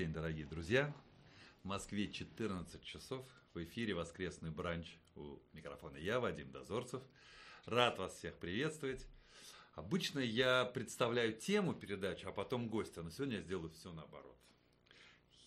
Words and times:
День, 0.00 0.14
дорогие 0.14 0.46
друзья. 0.46 0.94
В 1.62 1.66
Москве 1.66 2.10
14 2.10 2.82
часов. 2.82 3.22
В 3.52 3.62
эфире 3.62 3.92
воскресный 3.92 4.50
бранч. 4.50 4.96
У 5.14 5.38
микрофона 5.52 5.98
я, 5.98 6.20
Вадим 6.20 6.50
Дозорцев. 6.50 7.02
Рад 7.66 7.98
вас 7.98 8.16
всех 8.16 8.38
приветствовать. 8.38 9.06
Обычно 9.74 10.20
я 10.20 10.64
представляю 10.64 11.34
тему 11.34 11.74
передачи, 11.74 12.24
а 12.24 12.32
потом 12.32 12.70
гостя, 12.70 13.02
но 13.02 13.10
сегодня 13.10 13.36
я 13.36 13.42
сделаю 13.42 13.68
все 13.72 13.92
наоборот. 13.92 14.38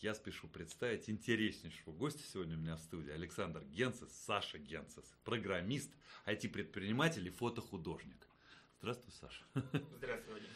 Я 0.02 0.14
спешу 0.14 0.48
представить 0.48 1.10
интереснейшего 1.10 1.92
гостя 1.92 2.22
сегодня 2.22 2.56
у 2.56 2.60
меня 2.60 2.76
в 2.76 2.82
студии. 2.82 3.10
Александр 3.10 3.64
Генцес, 3.64 4.14
Саша 4.14 4.60
Генцес, 4.60 5.16
программист, 5.24 5.90
IT-предприниматель 6.28 7.26
и 7.28 7.32
фотохудожник. 7.32 8.28
Здравствуй, 8.82 9.14
Саша. 9.14 9.44
Здравствуй, 9.98 10.36
Вадим. 10.36 10.50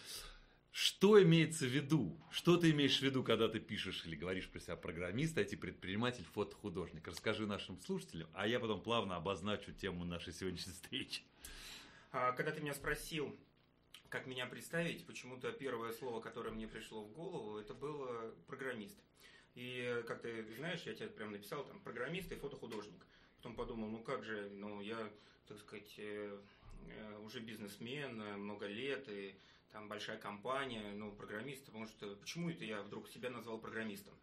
Что 0.79 1.19
имеется 1.23 1.65
в 1.65 1.69
виду? 1.69 2.15
Что 2.29 2.55
ты 2.55 2.69
имеешь 2.69 2.99
в 2.99 3.01
виду, 3.01 3.23
когда 3.23 3.49
ты 3.49 3.59
пишешь 3.59 4.05
или 4.05 4.15
говоришь 4.15 4.47
про 4.47 4.59
себя 4.59 4.75
программист, 4.75 5.35
IT-предприниматель, 5.35 6.23
фотохудожник? 6.23 7.07
Расскажи 7.07 7.47
нашим 7.47 7.81
слушателям, 7.81 8.29
а 8.35 8.47
я 8.47 8.59
потом 8.59 8.83
плавно 8.83 9.15
обозначу 9.15 9.71
тему 9.71 10.05
нашей 10.05 10.33
сегодняшней 10.33 10.73
встречи. 10.73 11.23
А, 12.11 12.31
когда 12.33 12.51
ты 12.51 12.61
меня 12.61 12.75
спросил, 12.75 13.35
как 14.09 14.27
меня 14.27 14.45
представить, 14.45 15.03
почему-то 15.07 15.51
первое 15.51 15.93
слово, 15.93 16.21
которое 16.21 16.51
мне 16.51 16.67
пришло 16.67 17.01
в 17.01 17.11
голову, 17.11 17.57
это 17.57 17.73
было 17.73 18.31
программист. 18.45 18.99
И, 19.55 20.03
как 20.05 20.21
ты 20.21 20.45
знаешь, 20.57 20.83
я 20.83 20.93
тебе 20.93 21.07
прям 21.07 21.31
написал 21.31 21.65
там 21.65 21.79
программист 21.79 22.31
и 22.31 22.35
фотохудожник. 22.35 23.03
Потом 23.37 23.55
подумал, 23.55 23.89
ну 23.89 24.03
как 24.03 24.23
же, 24.23 24.51
ну 24.51 24.81
я, 24.81 25.11
так 25.47 25.57
сказать, 25.57 25.91
э, 25.97 26.37
э, 26.87 27.17
уже 27.25 27.39
бизнесмен, 27.39 28.21
э, 28.21 28.37
много 28.37 28.67
лет, 28.67 29.09
и 29.09 29.35
там 29.71 29.89
большая 29.89 30.17
компания, 30.17 30.91
ну, 30.93 31.11
программист, 31.11 31.65
потому 31.65 31.87
что 31.87 32.15
почему 32.15 32.49
это 32.49 32.65
я 32.65 32.81
вдруг 32.81 33.07
себя 33.09 33.29
назвал 33.29 33.59
программистом? 33.59 34.13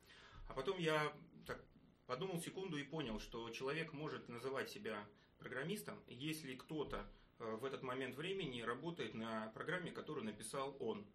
А 0.48 0.54
потом 0.54 0.78
я 0.78 1.12
так 1.46 1.64
подумал 2.06 2.40
секунду 2.40 2.76
и 2.76 2.84
понял, 2.84 3.20
что 3.20 3.48
человек 3.50 3.92
может 3.92 4.28
называть 4.28 4.70
себя 4.70 5.06
программистом, 5.38 6.02
если 6.06 6.54
кто-то 6.54 7.06
в 7.38 7.64
этот 7.64 7.82
момент 7.82 8.16
времени 8.16 8.62
работает 8.62 9.14
на 9.14 9.48
программе, 9.54 9.90
которую 9.90 10.24
написал 10.24 10.76
он 10.80 11.06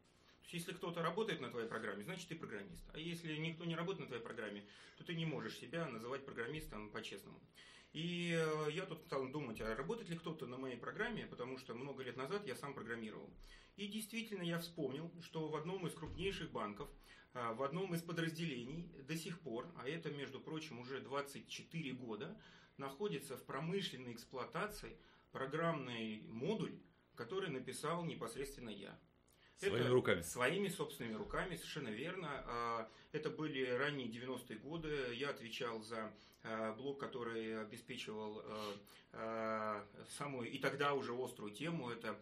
есть, 0.53 0.67
если 0.67 0.77
кто-то 0.77 1.01
работает 1.01 1.41
на 1.41 1.49
твоей 1.49 1.67
программе, 1.67 2.03
значит 2.03 2.27
ты 2.27 2.35
программист. 2.35 2.83
А 2.93 2.99
если 2.99 3.35
никто 3.37 3.65
не 3.65 3.75
работает 3.75 4.01
на 4.01 4.07
твоей 4.07 4.23
программе, 4.23 4.65
то 4.97 5.03
ты 5.03 5.13
не 5.15 5.25
можешь 5.25 5.57
себя 5.57 5.87
называть 5.87 6.25
программистом 6.25 6.89
по-честному. 6.89 7.39
И 7.93 8.37
э, 8.37 8.71
я 8.71 8.85
тут 8.85 9.01
стал 9.01 9.27
думать, 9.29 9.59
а 9.61 9.75
работает 9.75 10.09
ли 10.09 10.17
кто-то 10.17 10.45
на 10.45 10.57
моей 10.57 10.77
программе, 10.77 11.25
потому 11.25 11.57
что 11.57 11.73
много 11.73 12.03
лет 12.03 12.17
назад 12.17 12.45
я 12.45 12.55
сам 12.55 12.73
программировал. 12.73 13.29
И 13.77 13.87
действительно 13.87 14.43
я 14.43 14.59
вспомнил, 14.59 15.11
что 15.21 15.47
в 15.47 15.55
одном 15.55 15.87
из 15.87 15.93
крупнейших 15.93 16.51
банков, 16.51 16.87
э, 17.33 17.53
в 17.53 17.63
одном 17.63 17.95
из 17.95 18.03
подразделений 18.03 18.91
до 19.07 19.17
сих 19.17 19.39
пор, 19.39 19.67
а 19.75 19.89
это, 19.89 20.11
между 20.11 20.39
прочим, 20.39 20.79
уже 20.79 20.99
24 20.99 21.93
года, 21.93 22.39
находится 22.77 23.37
в 23.37 23.43
промышленной 23.43 24.13
эксплуатации 24.13 24.95
программный 25.31 26.23
модуль, 26.27 26.79
который 27.15 27.49
написал 27.49 28.05
непосредственно 28.05 28.69
я. 28.69 28.99
Своими 29.57 29.79
это 29.79 29.89
руками. 29.89 30.21
Своими 30.21 30.67
собственными 30.69 31.15
руками, 31.15 31.55
совершенно 31.55 31.89
верно. 31.89 32.87
Это 33.11 33.29
были 33.29 33.65
ранние 33.65 34.07
90-е 34.07 34.57
годы. 34.57 34.95
Я 35.13 35.29
отвечал 35.29 35.81
за 35.81 36.11
а, 36.43 36.73
блок, 36.73 36.99
который 36.99 37.61
обеспечивал 37.61 38.43
а, 39.13 39.85
самую 40.17 40.51
и 40.51 40.59
тогда 40.59 40.93
уже 40.93 41.13
острую 41.13 41.51
тему. 41.51 41.89
Это 41.89 42.19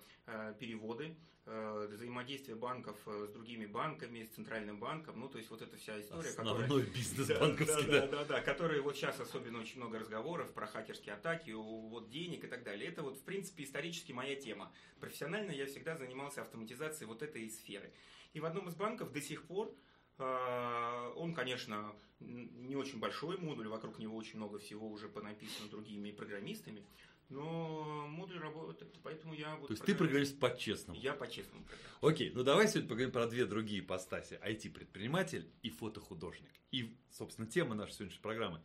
переводы 0.59 1.15
Э, 1.49 1.87
взаимодействие 1.89 2.57
банков 2.57 2.97
э, 3.05 3.27
с 3.29 3.31
другими 3.31 3.65
банками, 3.65 4.25
с 4.25 4.35
центральным 4.35 4.81
банком, 4.81 5.17
ну, 5.17 5.29
то 5.29 5.37
есть 5.37 5.49
вот 5.49 5.61
эта 5.61 5.77
вся 5.77 5.97
история, 5.97 6.27
Основной 6.27 6.63
которая... 6.63 6.85
бизнес 6.93 7.39
банковский, 7.39 7.85
да, 7.89 8.01
да, 8.01 8.07
да, 8.07 8.25
да, 8.25 8.41
который 8.41 8.81
вот 8.81 8.97
сейчас 8.97 9.17
особенно 9.21 9.61
очень 9.61 9.77
много 9.77 9.97
разговоров 9.97 10.51
про 10.51 10.67
хакерские 10.67 11.15
атаки, 11.15 11.51
вот 11.51 12.09
денег 12.09 12.43
и 12.43 12.47
так 12.47 12.63
далее. 12.63 12.89
Это 12.89 13.01
вот, 13.01 13.15
в 13.15 13.21
принципе, 13.21 13.63
исторически 13.63 14.11
моя 14.11 14.35
тема. 14.35 14.73
Профессионально 14.99 15.51
я 15.51 15.67
всегда 15.67 15.95
занимался 15.95 16.41
автоматизацией 16.41 17.07
вот 17.07 17.21
этой 17.21 17.49
сферы. 17.49 17.93
И 18.33 18.41
в 18.41 18.45
одном 18.45 18.67
из 18.67 18.75
банков 18.75 19.13
до 19.13 19.21
сих 19.21 19.43
пор 19.43 19.69
э, 19.69 19.73
он, 20.17 21.33
конечно, 21.33 21.93
не 22.19 22.75
очень 22.75 22.99
большой 22.99 23.37
модуль, 23.37 23.67
вокруг 23.67 23.99
него 23.99 24.17
очень 24.17 24.37
много 24.37 24.57
всего 24.59 24.89
уже 24.89 25.07
понаписано 25.07 25.69
другими 25.69 26.11
программистами, 26.11 26.83
но 27.29 28.07
модуль 28.07 28.39
работает, 28.39 28.97
поэтому 29.03 29.33
я... 29.33 29.55
Вот 29.57 29.67
То 29.67 29.73
есть 29.73 29.83
ты 29.83 29.93
программист 29.93 30.39
по-честному? 30.39 30.99
Я 30.99 31.13
по-честному 31.13 31.65
программист. 31.65 31.97
Окей, 32.01 32.31
ну 32.33 32.43
давай 32.43 32.67
сегодня 32.67 32.87
поговорим 32.87 33.11
про 33.11 33.27
две 33.27 33.45
другие 33.45 33.81
ипостаси. 33.81 34.39
IT-предприниматель 34.43 35.51
и 35.61 35.69
фотохудожник. 35.69 36.49
И, 36.71 36.97
собственно, 37.11 37.47
тема 37.47 37.75
нашей 37.75 37.93
сегодняшней 37.93 38.21
программы. 38.21 38.61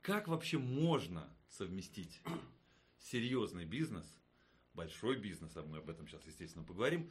Как 0.00 0.28
вообще 0.28 0.58
можно 0.58 1.28
совместить 1.48 2.22
серьезный 2.98 3.66
бизнес, 3.66 4.06
большой 4.72 5.16
бизнес, 5.16 5.56
а 5.56 5.62
мы 5.62 5.78
об 5.78 5.90
этом 5.90 6.08
сейчас, 6.08 6.24
естественно, 6.26 6.64
поговорим, 6.64 7.10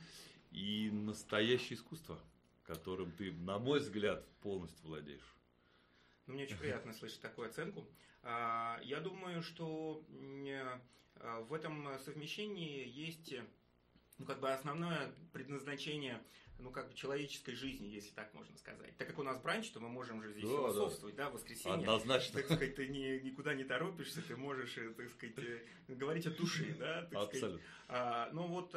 и 0.52 0.90
настоящее 0.92 1.76
искусство, 1.76 2.20
которым 2.66 3.12
ты, 3.12 3.32
на 3.32 3.60
мой 3.60 3.80
взгляд, 3.80 4.26
полностью 4.42 4.88
владеешь? 4.88 5.36
Ну, 6.28 6.34
мне 6.34 6.44
очень 6.44 6.58
приятно 6.58 6.94
слышать 7.00 7.22
такую 7.22 7.50
оценку. 7.50 7.88
А, 8.24 8.80
я 8.84 9.00
думаю, 9.00 9.42
что 9.42 10.04
а, 11.20 11.42
в 11.42 11.54
этом 11.54 11.88
совмещении 12.00 12.88
есть 12.88 13.34
ну, 14.18 14.26
как 14.26 14.40
бы 14.40 14.52
основное 14.52 15.14
предназначение 15.34 16.22
ну, 16.58 16.72
как 16.72 16.90
бы 16.90 16.94
человеческой 16.96 17.54
жизни, 17.54 17.88
если 17.88 18.12
так 18.12 18.34
можно 18.34 18.58
сказать. 18.58 18.96
Так 18.98 19.08
как 19.08 19.20
у 19.20 19.24
нас 19.24 19.40
бранч, 19.42 19.70
то 19.72 19.80
мы 19.80 19.90
можем 19.90 20.22
же 20.22 20.32
здесь 20.32 20.44
да, 20.44 20.50
философствовать, 20.50 21.16
да, 21.16 21.26
да 21.26 21.30
в 21.30 21.34
воскресенье. 21.34 21.80
Однозначно. 21.80 22.40
Так 22.40 22.46
сказать, 22.46 22.76
ты 22.76 22.88
ни, 22.88 23.20
никуда 23.20 23.54
не 23.54 23.66
торопишься, 23.66 24.22
ты 24.22 24.38
можешь, 24.38 24.78
э, 24.78 24.90
так 24.92 25.12
сказать, 25.12 25.38
э, 25.38 25.66
говорить 25.90 26.26
о 26.28 26.32
душе, 26.32 26.74
да, 26.80 27.02
так 27.02 27.14
Абсолютно. 27.14 27.38
сказать. 27.38 27.62
А, 27.90 28.30
ну 28.32 28.48
вот 28.48 28.74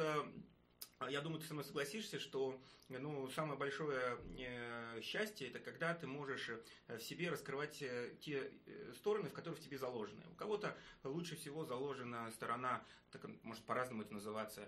я 1.07 1.21
думаю, 1.21 1.39
ты 1.39 1.47
со 1.47 1.53
мной 1.53 1.63
согласишься, 1.63 2.19
что 2.19 2.59
ну, 2.89 3.29
самое 3.29 3.57
большое 3.57 4.17
э, 4.37 5.01
счастье 5.01 5.47
это 5.47 5.59
когда 5.59 5.93
ты 5.93 6.07
можешь 6.07 6.49
э, 6.49 6.97
в 6.97 7.01
себе 7.01 7.29
раскрывать 7.29 7.81
э, 7.81 8.15
те 8.19 8.51
стороны, 8.95 9.29
в 9.29 9.33
которых 9.33 9.59
в 9.59 9.63
тебе 9.63 9.77
заложены. 9.77 10.23
У 10.31 10.35
кого-то 10.35 10.75
лучше 11.03 11.35
всего 11.35 11.63
заложена 11.65 12.29
сторона, 12.31 12.83
так, 13.11 13.25
может 13.43 13.63
по-разному 13.63 14.03
это 14.03 14.13
называться, 14.13 14.67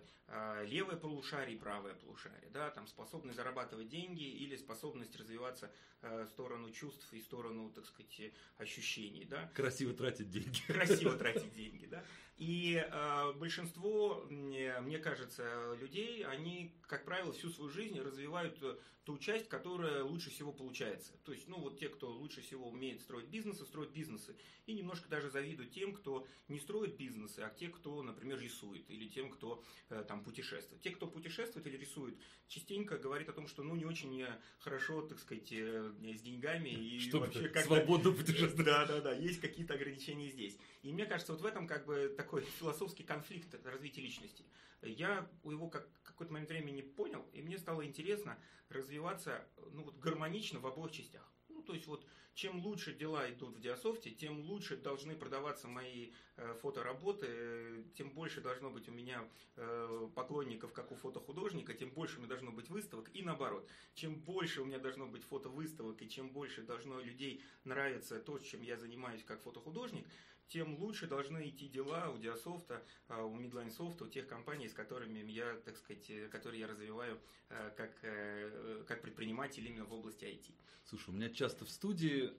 левое 0.63 0.97
полушарие 0.97 1.55
и 1.57 1.59
правое 1.59 1.93
полушарие, 1.93 2.49
да, 2.51 2.71
там 2.71 2.87
способность 2.87 3.35
зарабатывать 3.35 3.89
деньги 3.89 4.23
или 4.23 4.55
способность 4.55 5.15
развиваться 5.15 5.71
в 6.01 6.25
сторону 6.27 6.71
чувств 6.71 7.11
и 7.13 7.19
в 7.19 7.23
сторону, 7.23 7.71
так 7.71 7.85
сказать, 7.85 8.33
ощущений, 8.57 9.25
да. 9.25 9.51
Красиво 9.53 9.93
тратить 9.93 10.29
деньги. 10.29 10.59
Красиво 10.65 11.13
тратить 11.17 11.53
деньги, 11.53 11.85
да. 11.85 12.03
И 12.41 12.83
э, 12.83 13.33
большинство, 13.33 14.25
мне 14.27 14.97
кажется, 14.97 15.77
людей, 15.79 16.25
они, 16.25 16.73
как 16.87 17.05
правило, 17.05 17.31
всю 17.33 17.51
свою 17.51 17.69
жизнь 17.69 17.99
развивают 17.99 18.57
э, 18.63 18.77
ту 19.03 19.17
часть, 19.17 19.49
которая 19.49 20.03
лучше 20.03 20.29
всего 20.29 20.51
получается. 20.51 21.13
То 21.23 21.33
есть, 21.33 21.47
ну 21.47 21.59
вот 21.59 21.79
те, 21.79 21.89
кто 21.89 22.09
лучше 22.11 22.41
всего 22.41 22.69
умеет 22.69 23.01
строить 23.01 23.27
бизнесы, 23.27 23.65
строят 23.65 23.91
бизнесы. 23.91 24.35
И 24.67 24.73
немножко 24.73 25.09
даже 25.09 25.29
завидуют 25.29 25.71
тем, 25.71 25.93
кто 25.93 26.27
не 26.47 26.59
строит 26.59 26.95
бизнесы, 26.95 27.39
а 27.39 27.49
те, 27.49 27.67
кто, 27.67 28.03
например, 28.03 28.39
рисует, 28.39 28.89
или 28.89 29.07
тем, 29.07 29.29
кто 29.31 29.63
э, 29.89 30.03
там 30.07 30.23
путешествует. 30.23 30.81
Те, 30.81 30.91
кто 30.91 31.07
путешествует 31.07 31.65
или 31.67 31.77
рисует, 31.77 32.15
частенько 32.47 32.97
говорит 32.97 33.27
о 33.29 33.33
том, 33.33 33.47
что 33.47 33.63
ну 33.63 33.75
не 33.75 33.85
очень 33.85 34.21
э, 34.21 34.39
хорошо, 34.59 35.01
так 35.01 35.19
сказать, 35.19 35.51
э, 35.51 35.91
с 36.15 36.21
деньгами. 36.21 36.69
И 36.69 36.99
Чтобы 37.09 37.25
вообще 37.25 37.49
как 37.49 37.65
свободно 37.65 38.11
путешествовать. 38.17 38.65
Да, 38.65 38.85
да, 38.85 39.01
да, 39.01 39.13
есть 39.13 39.41
какие-то 39.41 39.73
ограничения 39.73 40.29
здесь. 40.29 40.57
И 40.83 40.93
мне 40.93 41.05
кажется, 41.05 41.33
вот 41.33 41.41
в 41.41 41.45
этом 41.45 41.67
как 41.67 41.85
бы 41.85 42.13
такой 42.15 42.30
философский 42.39 43.03
конфликт 43.03 43.53
развития 43.65 44.01
личности. 44.01 44.45
Я 44.81 45.29
его 45.43 45.69
как 45.69 45.87
какой-то 46.03 46.33
момент 46.33 46.49
времени 46.49 46.81
понял, 46.81 47.25
и 47.33 47.41
мне 47.41 47.57
стало 47.57 47.85
интересно 47.85 48.37
развиваться 48.69 49.43
ну, 49.71 49.83
вот, 49.83 49.97
гармонично 49.97 50.59
в 50.59 50.67
обоих 50.67 50.91
частях. 50.91 51.27
Ну, 51.49 51.63
то 51.63 51.73
есть 51.73 51.87
вот 51.87 52.05
чем 52.33 52.63
лучше 52.63 52.93
дела 52.93 53.29
идут 53.29 53.57
в 53.57 53.59
Диасофте, 53.59 54.11
тем 54.11 54.41
лучше 54.41 54.77
должны 54.77 55.15
продаваться 55.15 55.67
мои 55.67 56.11
э, 56.37 56.53
фотоработы, 56.61 57.25
э, 57.27 57.83
тем 57.95 58.11
больше 58.11 58.39
должно 58.39 58.69
быть 58.69 58.87
у 58.87 58.91
меня 58.91 59.27
э, 59.57 60.09
поклонников, 60.15 60.71
как 60.71 60.91
у 60.91 60.95
фотохудожника, 60.95 61.73
тем 61.73 61.89
больше 61.91 62.17
у 62.17 62.19
меня 62.19 62.29
должно 62.29 62.51
быть 62.51 62.69
выставок, 62.69 63.09
и 63.13 63.21
наоборот. 63.21 63.67
Чем 63.95 64.15
больше 64.15 64.61
у 64.61 64.65
меня 64.65 64.79
должно 64.79 65.07
быть 65.07 65.23
фотовыставок, 65.23 66.01
и 66.01 66.09
чем 66.09 66.29
больше 66.29 66.61
должно 66.61 67.01
людей 67.01 67.43
нравиться 67.65 68.19
то, 68.19 68.39
чем 68.39 68.61
я 68.61 68.77
занимаюсь 68.77 69.23
как 69.23 69.41
фотохудожник, 69.41 70.07
тем 70.51 70.75
лучше 70.75 71.07
должны 71.07 71.49
идти 71.49 71.67
дела 71.69 72.09
у 72.09 72.17
Диасофта, 72.17 72.83
а, 73.07 73.23
у 73.23 73.39
Midline 73.39 73.73
Soft, 73.75 74.03
у 74.03 74.07
тех 74.07 74.27
компаний, 74.27 74.67
с 74.67 74.73
которыми 74.73 75.19
я, 75.31 75.55
так 75.65 75.77
сказать, 75.77 76.09
э, 76.09 76.27
которые 76.27 76.59
я 76.59 76.67
развиваю 76.67 77.21
э, 77.49 77.71
как, 77.77 77.97
э, 78.03 78.83
как 78.85 79.01
предприниматель 79.01 79.65
именно 79.65 79.85
в 79.85 79.93
области 79.93 80.25
IT. 80.25 80.53
Слушай, 80.85 81.11
у 81.11 81.13
меня 81.13 81.29
часто 81.29 81.63
в 81.63 81.69
студии 81.69 82.33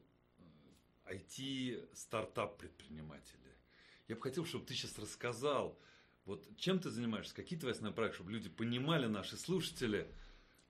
IT-стартап-предприниматели. 1.06 3.56
Я 4.09 4.17
бы 4.17 4.20
хотел, 4.20 4.44
чтобы 4.44 4.67
ты 4.67 4.75
сейчас 4.75 4.99
рассказал, 4.99 5.81
вот 6.26 6.47
чем 6.59 6.81
ты 6.81 6.91
занимаешься, 6.91 7.35
какие 7.35 7.59
твои 7.59 7.73
основные 7.73 7.94
проекты, 7.94 8.17
чтобы 8.17 8.32
люди 8.32 8.50
понимали, 8.50 9.06
наши 9.06 9.38
слушатели, 9.38 10.06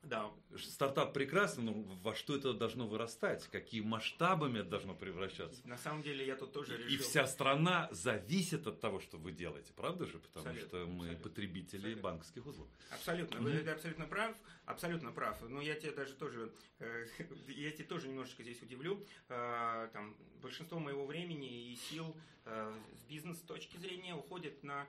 Да. 0.02 0.30
Стартап 0.58 1.12
прекрасен, 1.12 1.64
но 1.64 1.72
во 2.02 2.14
что 2.14 2.34
это 2.36 2.52
должно 2.52 2.86
вырастать? 2.88 3.46
Какие 3.48 3.82
масштабами 3.82 4.58
это 4.58 4.70
должно 4.70 4.94
превращаться? 4.94 5.60
На 5.66 5.78
самом 5.78 6.02
деле 6.02 6.26
я 6.26 6.34
тут 6.36 6.52
тоже 6.52 6.76
решил... 6.76 6.90
И 6.92 6.96
вся 6.96 7.26
страна 7.26 7.88
зависит 7.92 8.66
от 8.66 8.80
того, 8.80 8.98
что 8.98 9.16
вы 9.16 9.30
делаете, 9.32 9.72
правда 9.76 10.06
же? 10.06 10.18
Потому 10.18 10.48
Абсолютно, 10.48 10.68
что 10.68 10.86
мы 10.88 11.04
абсолютно, 11.04 11.22
потребители 11.22 11.76
абсолютно. 11.78 12.02
банковских 12.02 12.46
узлов. 12.46 12.68
Абсолютно, 12.90 13.40
Мгм. 13.40 13.50
вы 13.52 13.70
абсолютно 13.70 14.06
прав, 14.06 14.36
абсолютно 14.64 15.12
прав. 15.12 15.40
Но 15.48 15.60
я 15.62 15.74
тебе 15.76 15.92
даже 15.92 16.14
тоже, 16.14 16.52
э, 16.80 17.06
я 17.48 17.70
тебе 17.70 17.84
тоже 17.84 18.08
немножечко 18.08 18.42
здесь 18.42 18.60
удивлю. 18.60 19.06
Э, 19.28 19.88
Там 19.92 20.16
большинство 20.42 20.80
моего 20.80 21.06
времени 21.06 21.72
и 21.72 21.76
сил 21.76 22.16
э, 22.44 22.74
с 22.98 23.02
бизнес 23.04 23.38
точки 23.42 23.76
зрения 23.76 24.14
уходит 24.16 24.64
на 24.64 24.86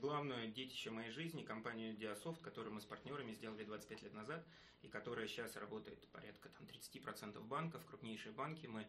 главное 0.00 0.48
детище 0.48 0.90
моей 0.90 1.10
жизни, 1.10 1.42
компанию 1.42 1.94
Diasoft, 1.94 2.40
которую 2.42 2.74
мы 2.74 2.80
с 2.80 2.84
партнерами 2.84 3.32
сделали 3.32 3.64
25 3.64 4.02
лет 4.02 4.14
назад, 4.14 4.46
и 4.82 4.88
которая 4.88 5.26
сейчас 5.28 5.56
работает 5.56 6.06
порядка 6.08 6.48
там, 6.50 6.66
30% 6.66 7.40
банков, 7.42 7.84
крупнейшие 7.86 8.32
банки. 8.32 8.66
Мы 8.66 8.86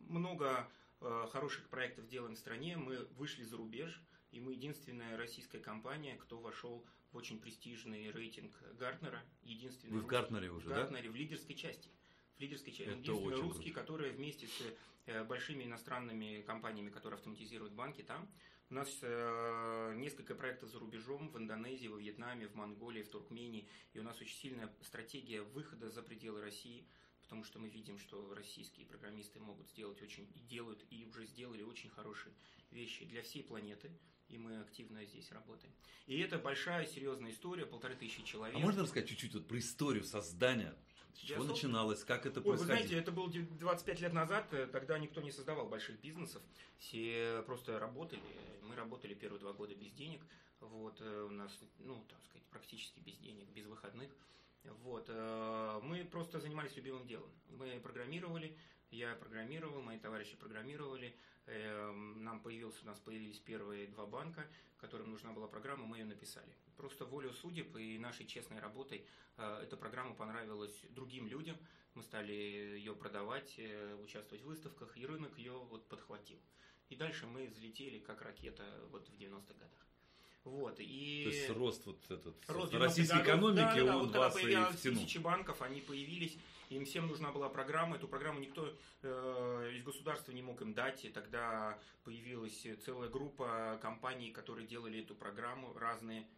много 0.00 0.68
э, 1.00 1.26
хороших 1.30 1.68
проектов 1.68 2.08
делаем 2.08 2.34
в 2.34 2.38
стране, 2.38 2.76
мы 2.76 3.04
вышли 3.16 3.44
за 3.44 3.56
рубеж, 3.56 4.02
и 4.30 4.40
мы 4.40 4.52
единственная 4.52 5.16
российская 5.16 5.60
компания, 5.60 6.16
кто 6.16 6.38
вошел 6.38 6.84
в 7.12 7.16
очень 7.16 7.38
престижный 7.38 8.10
рейтинг 8.10 8.52
Гартнера. 8.78 9.22
Единственный 9.44 9.92
Вы 9.92 10.00
в 10.00 10.06
Гартнере 10.06 10.50
уже, 10.50 10.66
в 10.66 10.70
да? 10.70 10.76
Гартнере, 10.76 11.10
в 11.10 11.14
лидерской 11.14 11.54
части. 11.54 11.88
В 12.36 12.40
лидерской 12.40 12.72
части. 12.72 12.90
Это 12.90 13.12
русский, 13.12 13.70
круто. 13.70 13.80
который 13.80 14.10
вместе 14.10 14.48
с 14.48 14.60
э, 15.06 15.22
большими 15.24 15.64
иностранными 15.64 16.42
компаниями, 16.42 16.90
которые 16.90 17.18
автоматизируют 17.18 17.72
банки 17.72 18.02
там. 18.02 18.28
У 18.70 18.74
нас 18.74 18.98
э, 19.02 19.94
несколько 19.96 20.34
проектов 20.34 20.70
за 20.70 20.78
рубежом, 20.78 21.28
в 21.28 21.36
Индонезии, 21.36 21.86
во 21.86 21.98
Вьетнаме, 21.98 22.48
в 22.48 22.54
Монголии, 22.54 23.02
в 23.02 23.10
Туркмении. 23.10 23.68
И 23.92 23.98
у 23.98 24.02
нас 24.02 24.20
очень 24.20 24.36
сильная 24.36 24.72
стратегия 24.82 25.42
выхода 25.42 25.90
за 25.90 26.02
пределы 26.02 26.40
России, 26.40 26.86
потому 27.20 27.44
что 27.44 27.58
мы 27.58 27.68
видим, 27.68 27.98
что 27.98 28.34
российские 28.34 28.86
программисты 28.86 29.38
могут 29.38 29.68
сделать 29.68 30.00
очень, 30.00 30.26
и 30.34 30.40
делают, 30.40 30.82
и 30.90 31.04
уже 31.04 31.26
сделали 31.26 31.62
очень 31.62 31.90
хорошие 31.90 32.34
вещи 32.70 33.04
для 33.04 33.22
всей 33.22 33.42
планеты. 33.42 33.90
И 34.28 34.38
мы 34.38 34.58
активно 34.58 35.04
здесь 35.04 35.30
работаем. 35.32 35.72
И 36.06 36.18
это 36.18 36.38
большая, 36.38 36.86
серьезная 36.86 37.30
история, 37.30 37.66
полторы 37.66 37.94
тысячи 37.94 38.22
человек. 38.22 38.56
А 38.56 38.58
можно 38.58 38.82
рассказать 38.82 39.10
чуть-чуть 39.10 39.34
вот 39.34 39.46
про 39.46 39.58
историю 39.58 40.04
создания? 40.04 40.74
С 41.14 41.18
чего 41.18 41.44
Diasoft? 41.44 41.48
начиналось, 41.48 42.04
как 42.04 42.26
это 42.26 42.40
Ой, 42.40 42.44
вы 42.44 42.50
происходило? 42.56 42.76
знаете, 42.76 42.98
это 42.98 43.12
было 43.12 43.30
25 43.30 44.00
лет 44.00 44.12
назад, 44.12 44.52
э, 44.52 44.66
тогда 44.66 44.98
никто 44.98 45.20
не 45.20 45.30
создавал 45.30 45.68
больших 45.68 46.00
бизнесов, 46.00 46.42
все 46.78 47.42
просто 47.46 47.78
работали. 47.78 48.20
Мы 48.62 48.74
работали 48.74 49.14
первые 49.14 49.40
два 49.40 49.52
года 49.52 49.74
без 49.74 49.92
денег, 49.92 50.20
вот, 50.60 51.00
э, 51.00 51.26
у 51.28 51.30
нас, 51.30 51.58
ну, 51.78 52.04
так 52.08 52.18
сказать, 52.24 52.42
практически 52.50 53.00
без 53.00 53.16
денег, 53.18 53.48
без 53.50 53.66
выходных. 53.66 54.10
Вот, 54.82 55.04
э, 55.08 55.80
мы 55.82 56.04
просто 56.04 56.40
занимались 56.40 56.74
любимым 56.76 57.06
делом. 57.06 57.30
Мы 57.50 57.78
программировали, 57.80 58.56
я 58.94 59.14
программировал, 59.16 59.82
мои 59.82 59.98
товарищи 59.98 60.36
программировали, 60.36 61.14
э, 61.46 61.92
нам 62.16 62.40
появился, 62.40 62.82
у 62.84 62.86
нас 62.86 62.98
появились 63.00 63.38
первые 63.40 63.88
два 63.88 64.06
банка, 64.06 64.46
которым 64.78 65.10
нужна 65.10 65.32
была 65.32 65.48
программа, 65.48 65.84
мы 65.84 65.98
ее 65.98 66.04
написали. 66.04 66.54
Просто 66.76 67.04
волю 67.04 67.32
судеб 67.32 67.76
и 67.76 67.98
нашей 67.98 68.26
честной 68.26 68.60
работой 68.60 69.06
э, 69.36 69.60
эта 69.62 69.76
программа 69.76 70.14
понравилась 70.14 70.84
другим 70.90 71.26
людям, 71.26 71.56
мы 71.94 72.02
стали 72.02 72.32
ее 72.32 72.94
продавать, 72.94 73.54
э, 73.58 73.94
участвовать 74.02 74.42
в 74.42 74.46
выставках, 74.46 74.96
и 74.96 75.06
рынок 75.06 75.36
ее 75.38 75.52
вот 75.52 75.88
подхватил. 75.88 76.38
И 76.88 76.96
дальше 76.96 77.26
мы 77.26 77.46
взлетели 77.46 77.98
как 77.98 78.22
ракета 78.22 78.64
вот 78.90 79.08
в 79.08 79.14
90-х 79.14 79.54
годах. 79.54 79.86
Вот, 80.44 80.78
и... 80.78 81.22
То 81.24 81.30
есть 81.30 81.50
рост 81.50 81.86
вот 81.86 81.98
этот 82.10 82.36
Рост 82.48 82.74
российской 82.74 83.14
90-х 83.14 83.24
годов, 83.24 83.54
экономики, 83.54 83.80
да, 83.80 83.84
да, 83.84 83.96
он 83.96 84.02
вот 84.02 84.12
когда 84.12 84.18
вас 84.20 84.36
и 84.36 84.42
появилось 84.42 84.76
втянул. 84.76 85.02
тысячи 85.02 85.18
банков, 85.18 85.62
они 85.62 85.80
появились, 85.80 86.36
им 86.68 86.84
всем 86.84 87.06
нужна 87.06 87.32
была 87.32 87.48
программа, 87.48 87.96
эту 87.96 88.08
программу 88.08 88.40
никто 88.40 88.70
э, 89.02 89.70
из 89.74 89.82
государства 89.82 90.32
не 90.32 90.42
мог 90.42 90.60
им 90.60 90.74
дать, 90.74 91.02
и 91.06 91.08
тогда 91.08 91.78
появилась 92.04 92.66
целая 92.84 93.08
группа 93.08 93.78
компаний, 93.80 94.32
которые 94.32 94.66
делали 94.66 95.00
эту 95.00 95.14
программу, 95.14 95.72
разные, 95.78 96.28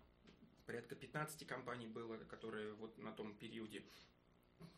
порядка 0.66 0.94
15 0.94 1.44
компаний 1.46 1.88
было, 1.88 2.16
которые 2.16 2.74
вот 2.74 2.96
на 2.98 3.10
том 3.10 3.34
периоде 3.34 3.82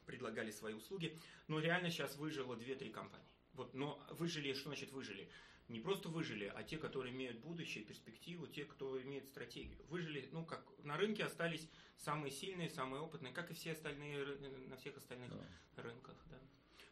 предлагали 0.06 0.50
свои 0.50 0.72
услуги, 0.72 1.18
но 1.48 1.60
реально 1.60 1.90
сейчас 1.90 2.16
выжило 2.16 2.54
2-3 2.54 2.90
компании. 2.90 3.26
Вот, 3.52 3.74
но 3.74 4.02
выжили, 4.10 4.54
что 4.54 4.70
значит 4.70 4.92
выжили? 4.92 5.28
Не 5.68 5.80
просто 5.80 6.08
выжили, 6.08 6.50
а 6.56 6.62
те, 6.62 6.78
которые 6.78 7.12
имеют 7.14 7.38
будущее, 7.40 7.84
перспективу, 7.84 8.46
те, 8.46 8.64
кто 8.64 9.00
имеет 9.02 9.26
стратегию. 9.26 9.78
Выжили, 9.88 10.26
ну 10.32 10.44
как, 10.46 10.64
на 10.82 10.96
рынке 10.96 11.24
остались 11.24 11.68
самые 11.98 12.30
сильные, 12.30 12.70
самые 12.70 13.02
опытные, 13.02 13.34
как 13.34 13.50
и 13.50 13.54
все 13.54 13.72
остальные 13.72 14.24
на 14.68 14.76
всех 14.76 14.96
остальных 14.96 15.30
Да. 15.30 15.82
рынках, 15.82 16.16
да. 16.30 16.38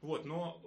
Вот, 0.03 0.27
но, 0.27 0.61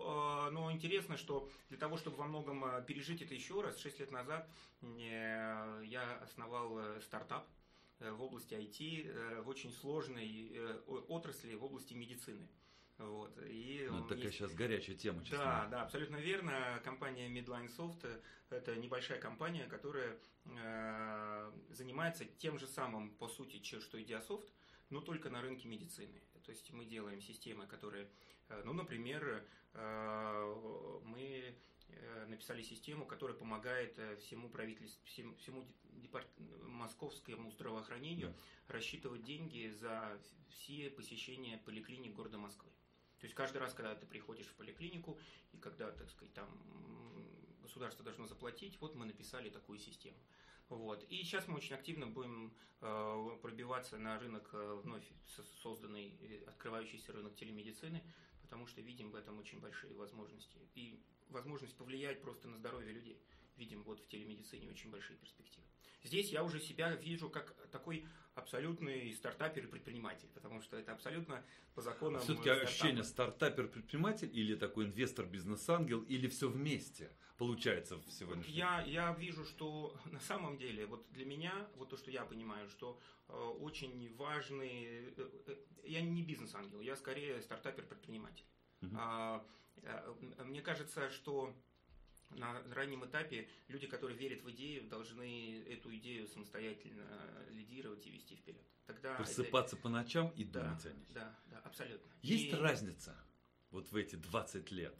э, 0.47 0.51
но 0.51 0.71
интересно, 0.71 1.17
что 1.17 1.49
для 1.69 1.77
того, 1.77 1.97
чтобы 1.97 2.17
во 2.17 2.25
многом 2.25 2.65
э, 2.65 2.83
пережить 2.83 3.21
это 3.21 3.35
еще 3.35 3.61
раз, 3.61 3.77
6 3.79 3.99
лет 3.99 4.11
назад 4.11 4.49
э, 4.81 5.83
я 5.85 6.17
основал 6.23 6.99
стартап 7.01 7.47
в 7.99 8.23
области 8.23 8.53
IT, 8.55 9.41
в 9.43 9.49
очень 9.49 9.71
сложной 9.71 10.57
отрасли, 10.87 11.53
в 11.55 11.65
области 11.65 11.93
медицины. 11.93 12.47
Вот, 12.99 13.31
и 13.47 13.87
Ну, 13.89 13.99
это 13.99 14.09
такая 14.09 14.25
есть- 14.25 14.37
сейчас 14.37 14.53
горячая 14.53 14.95
тема, 14.97 15.23
честно 15.23 15.37
да, 15.45 15.67
да, 15.67 15.81
абсолютно 15.83 16.17
верно. 16.17 16.81
Компания 16.83 17.29
Midline 17.29 17.69
Soft 17.75 18.21
это 18.49 18.75
небольшая 18.75 19.19
компания, 19.19 19.65
которая 19.67 20.17
э, 20.45 21.51
занимается 21.69 22.25
тем 22.25 22.59
же 22.59 22.67
самым, 22.67 23.11
по 23.15 23.27
сути, 23.29 23.61
что 23.63 23.97
и 23.97 24.03
Diasoft, 24.03 24.51
но 24.89 24.99
только 25.01 25.29
на 25.29 25.41
рынке 25.41 25.67
медицины. 25.67 26.21
То 26.43 26.51
есть 26.51 26.71
мы 26.73 26.85
делаем 26.85 27.21
системы, 27.21 27.67
которые, 27.67 28.09
э, 28.49 28.61
ну, 28.65 28.73
например, 28.73 29.45
э, 29.73 30.99
мы 31.05 31.55
э, 31.91 32.25
написали 32.27 32.63
систему, 32.63 33.05
которая 33.05 33.37
помогает 33.37 33.97
э, 33.97 34.15
всему 34.17 34.49
правительству, 34.49 35.01
всему, 35.05 35.35
всему 35.35 35.65
департ- 35.93 36.27
московскому 36.63 37.49
здравоохранению 37.51 38.33
рассчитывать 38.67 39.23
деньги 39.23 39.69
за 39.69 40.19
все 40.49 40.89
посещения 40.89 41.57
поликлиник 41.65 42.13
города 42.13 42.37
Москвы. 42.37 42.69
То 43.19 43.25
есть 43.25 43.35
каждый 43.35 43.57
раз, 43.57 43.73
когда 43.73 43.95
ты 43.95 44.05
приходишь 44.05 44.47
в 44.47 44.55
поликлинику, 44.55 45.19
и 45.51 45.57
когда, 45.57 45.91
так 45.91 46.09
сказать, 46.09 46.33
там 46.33 46.47
государство 47.61 48.03
должно 48.03 48.25
заплатить, 48.25 48.79
вот 48.79 48.95
мы 48.95 49.05
написали 49.05 49.49
такую 49.49 49.77
систему. 49.79 50.17
Вот. 50.69 51.03
И 51.09 51.23
сейчас 51.23 51.47
мы 51.47 51.57
очень 51.57 51.75
активно 51.75 52.07
будем 52.07 52.53
э, 52.81 53.37
пробиваться 53.41 53.97
на 53.97 54.19
рынок 54.19 54.49
э, 54.53 54.81
вновь 54.83 55.03
со- 55.25 55.43
созданный, 55.61 56.15
э, 56.21 56.43
открывающийся 56.47 57.11
рынок 57.11 57.35
телемедицины, 57.35 58.03
потому 58.41 58.67
что 58.67 58.81
видим 58.81 59.11
в 59.11 59.15
этом 59.15 59.39
очень 59.39 59.59
большие 59.59 59.93
возможности. 59.95 60.59
И 60.75 61.03
возможность 61.29 61.75
повлиять 61.75 62.21
просто 62.21 62.47
на 62.47 62.57
здоровье 62.57 62.93
людей. 62.93 63.21
Видим 63.57 63.83
вот 63.83 63.99
в 63.99 64.07
телемедицине 64.07 64.69
очень 64.69 64.91
большие 64.91 65.17
перспективы. 65.17 65.65
Здесь 66.03 66.31
я 66.31 66.43
уже 66.43 66.59
себя 66.59 66.95
вижу 66.95 67.29
как 67.29 67.53
такой 67.71 68.05
абсолютный 68.35 69.13
стартапер 69.13 69.65
и 69.65 69.67
предприниматель, 69.67 70.29
потому 70.33 70.61
что 70.61 70.77
это 70.77 70.93
абсолютно 70.93 71.43
по 71.75 71.81
законам 71.81 72.21
Все-таки 72.21 72.49
стартапа. 72.49 72.69
ощущение 72.69 73.03
стартапер-предприниматель 73.03 74.29
или 74.31 74.55
такой 74.55 74.85
инвестор-бизнес-ангел, 74.85 76.01
или 76.03 76.27
все 76.27 76.49
вместе 76.49 77.11
получается 77.37 77.97
в 77.97 78.11
сегодняшнем 78.11 78.53
я, 78.53 78.81
я 78.81 79.13
вижу, 79.13 79.45
что 79.45 79.97
на 80.05 80.19
самом 80.19 80.57
деле, 80.57 80.85
вот 80.85 81.05
для 81.11 81.25
меня, 81.25 81.67
вот 81.75 81.89
то, 81.89 81.97
что 81.97 82.11
я 82.11 82.25
понимаю, 82.25 82.69
что 82.69 82.99
э, 83.27 83.33
очень 83.33 84.13
важный, 84.15 85.13
э, 85.17 85.29
э, 85.47 85.55
я 85.83 86.01
не 86.01 86.23
бизнес-ангел, 86.23 86.81
я 86.81 86.95
скорее 86.95 87.41
стартапер-предприниматель. 87.41 88.45
А, 88.95 89.45
э, 89.81 90.13
мне 90.45 90.61
кажется, 90.61 91.09
что 91.09 91.53
на 92.31 92.61
раннем 92.73 93.05
этапе 93.05 93.47
люди, 93.67 93.87
которые 93.87 94.17
верят 94.17 94.43
в 94.43 94.51
идею, 94.51 94.87
должны 94.89 95.63
эту 95.67 95.93
идею 95.95 96.27
самостоятельно 96.27 97.05
лидировать 97.51 98.05
и 98.07 98.11
вести 98.11 98.35
вперед. 98.35 98.61
Тогда 98.85 99.09
это- 99.13 99.17
Просыпаться 99.23 99.77
по 99.77 99.89
ночам 99.89 100.29
и 100.35 100.43
да, 100.43 100.63
думать 100.69 100.85
о 100.85 100.93
ней. 100.93 101.05
да, 101.13 101.39
да, 101.47 101.59
абсолютно. 101.59 102.11
Есть 102.21 102.53
И- 102.53 102.55
разница 102.55 103.15
вот 103.71 103.91
в 103.91 103.95
эти 103.95 104.15
20 104.15 104.71
лет? 104.71 104.95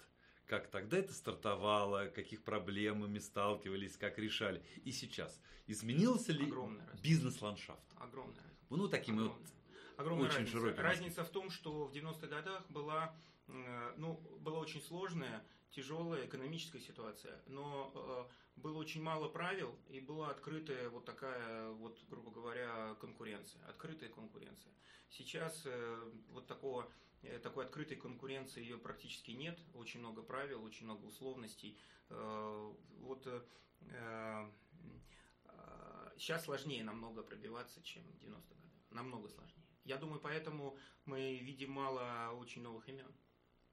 Как 0.45 0.67
тогда 0.71 0.97
это 0.97 1.13
стартовало, 1.13 2.07
каких 2.07 2.43
проблемами 2.43 3.19
сталкивались, 3.19 3.97
как 3.97 4.17
решали. 4.17 4.63
И 4.83 4.91
сейчас. 4.91 5.39
Изменился 5.67 6.31
ли 6.31 6.45
Огромная 6.45 6.89
бизнес-ландшафт? 7.03 7.83
Огромная 7.97 8.41
разница. 8.41 8.65
Ну, 8.71 8.87
такими 8.87 9.21
вот 9.21 9.31
Огромная. 9.31 9.51
Огромная 9.97 10.25
очень 10.27 10.37
разница. 10.37 10.57
широким 10.57 10.81
Разница 10.81 11.23
в 11.23 11.29
том, 11.29 11.49
что 11.51 11.85
в 11.85 11.91
90-х 11.91 12.27
годах 12.27 12.65
была, 12.71 13.15
э, 13.47 13.93
ну, 13.97 14.15
была 14.39 14.59
очень 14.59 14.81
сложная, 14.81 15.43
тяжелая 15.71 16.25
экономическая 16.25 16.79
ситуация, 16.79 17.41
но 17.47 17.91
э, 17.93 18.59
было 18.61 18.77
очень 18.77 19.01
мало 19.01 19.29
правил 19.29 19.77
и 19.87 19.99
была 19.99 20.29
открытая 20.29 20.89
вот 20.89 21.05
такая, 21.05 21.69
вот, 21.71 21.99
грубо 22.09 22.31
говоря, 22.31 22.95
конкуренция, 22.99 23.63
открытая 23.67 24.09
конкуренция. 24.09 24.73
Сейчас 25.09 25.63
э, 25.65 26.11
вот 26.29 26.47
такого 26.47 26.91
э, 27.21 27.39
такой 27.39 27.65
открытой 27.65 27.97
конкуренции 27.97 28.61
ее 28.61 28.77
практически 28.77 29.31
нет, 29.31 29.59
очень 29.73 29.99
много 29.99 30.21
правил, 30.21 30.63
очень 30.63 30.85
много 30.85 31.05
условностей. 31.05 31.77
Э, 32.09 32.73
Вот 33.01 33.27
э, 33.27 33.41
э, 33.81 34.51
сейчас 36.17 36.43
сложнее 36.45 36.83
намного 36.83 37.23
пробиваться, 37.23 37.81
чем 37.81 38.03
в 38.03 38.17
90-х 38.17 38.55
годах. 38.55 38.91
Намного 38.91 39.29
сложнее. 39.29 39.65
Я 39.85 39.97
думаю, 39.97 40.19
поэтому 40.19 40.77
мы 41.05 41.37
видим 41.37 41.71
мало 41.71 42.31
очень 42.33 42.61
новых 42.61 42.87
имен. 42.89 43.11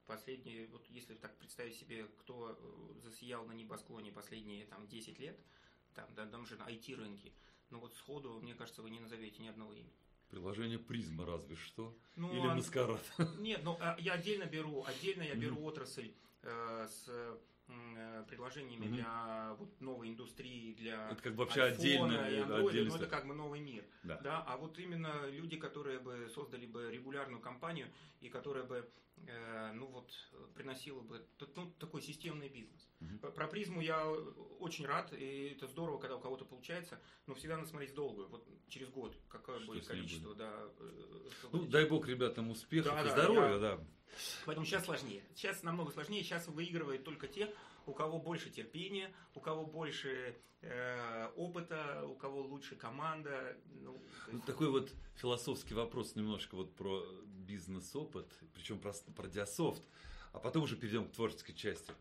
Последние, 0.07 0.67
вот 0.67 0.85
если 0.89 1.15
так 1.15 1.37
представить 1.37 1.75
себе, 1.75 2.05
кто 2.19 2.57
э, 2.57 2.99
засиял 3.03 3.45
на 3.45 3.51
небосклоне 3.51 4.11
последние 4.11 4.65
там 4.65 4.87
10 4.87 5.19
лет, 5.19 5.37
там, 5.93 6.07
да, 6.15 6.25
там 6.25 6.45
же 6.45 6.55
IT-рынки, 6.55 7.33
ну 7.69 7.79
вот 7.79 7.93
сходу, 7.93 8.39
мне 8.41 8.55
кажется, 8.55 8.81
вы 8.81 8.89
не 8.89 9.01
назовете 9.01 9.43
ни 9.43 9.49
одного 9.49 9.73
имени. 9.73 9.91
Приложение 10.29 10.79
призма 10.79 11.25
разве 11.25 11.57
что. 11.57 11.93
Ну, 12.15 12.31
Или 12.31 12.47
а- 12.47 12.55
маскарад. 12.55 13.03
Нет, 13.37 13.61
ну 13.63 13.77
а, 13.81 13.97
я 13.99 14.13
отдельно 14.13 14.45
беру, 14.45 14.85
отдельно 14.85 15.23
я 15.23 15.35
беру 15.35 15.61
отрасль 15.63 16.13
э, 16.41 16.87
с 16.89 17.37
э, 17.69 18.25
предложениями 18.27 18.85
Мгм. 18.85 18.95
для 18.95 19.53
вот, 19.57 19.81
новой 19.81 20.09
индустрии, 20.09 20.73
для 20.73 21.09
Это 21.11 21.21
как 21.21 21.33
бы 21.33 21.39
вообще 21.45 21.63
айфона 21.63 22.11
и 22.13 22.15
отдельно. 22.15 22.43
андроида, 22.43 22.89
ну, 22.89 22.95
это 22.95 23.07
как 23.07 23.27
бы 23.27 23.33
новый 23.33 23.59
мир. 23.59 23.85
Да. 24.03 24.17
Да, 24.17 24.43
а 24.47 24.57
вот 24.57 24.79
именно 24.79 25.27
люди, 25.29 25.57
которые 25.57 25.99
бы 25.99 26.29
создали 26.29 26.65
бы 26.65 26.91
регулярную 26.91 27.41
компанию 27.41 27.89
и 28.21 28.29
которая 28.29 28.63
бы, 28.63 28.89
э, 29.27 29.71
ну 29.73 29.87
вот, 29.87 30.13
приносила 30.55 31.01
бы 31.01 31.25
ну, 31.55 31.71
такой 31.79 32.01
системный 32.01 32.49
бизнес. 32.49 32.87
П- 33.21 33.29
Про 33.31 33.47
призму 33.47 33.79
я 33.81 34.07
очень 34.59 34.85
рад, 34.87 35.13
и 35.13 35.53
это 35.55 35.67
здорово, 35.67 35.99
когда 35.99 36.15
у 36.15 36.19
кого-то 36.19 36.45
получается, 36.45 36.99
но 37.27 37.35
всегда 37.35 37.57
надо 37.57 37.69
смотреть 37.69 37.91
в 37.91 37.95
долгую, 37.95 38.27
вот 38.27 38.47
через 38.69 38.89
год, 38.89 39.15
какое 39.29 39.57
Что 39.59 39.67
будет 39.67 39.85
количество, 39.85 40.33
да. 40.33 40.51
э, 40.79 41.29
Ну, 41.43 41.59
будет. 41.59 41.69
дай 41.69 41.87
бог 41.87 42.07
ребятам 42.07 42.49
успехов 42.49 42.93
Да, 42.93 43.01
и 43.01 43.03
да, 43.05 43.09
здоровья, 43.11 43.53
я- 43.53 43.59
да. 43.59 43.79
Поэтому 44.45 44.65
сейчас 44.65 44.85
сложнее. 44.85 45.23
Сейчас 45.35 45.61
намного 45.61 45.91
сложнее. 45.91 46.23
Сейчас 46.23 46.47
выигрывают 46.47 47.03
только 47.03 47.27
те, 47.27 47.53
у 47.87 47.93
кого 47.93 48.19
больше 48.19 48.49
терпения, 48.49 49.11
у 49.33 49.39
кого 49.39 49.65
больше 49.65 50.35
э, 50.61 51.29
опыта, 51.35 52.05
у 52.05 52.15
кого 52.15 52.41
лучше 52.41 52.75
команда. 52.75 53.57
Ну, 53.81 53.99
Ну, 54.27 54.33
есть- 54.33 54.45
такой 54.45 54.69
вот 54.69 54.91
философский 55.15 55.73
вопрос 55.73 56.15
немножко 56.15 56.55
вот 56.55 56.75
про 56.75 57.03
бизнес-опыт, 57.47 58.27
причем 58.53 58.79
про, 58.79 58.93
про 59.15 59.27
диасофт, 59.27 59.81
а 60.33 60.39
потом 60.39 60.63
уже 60.63 60.75
перейдем 60.75 61.07
к 61.07 61.11
творческой 61.13 61.53
части. 61.53 61.91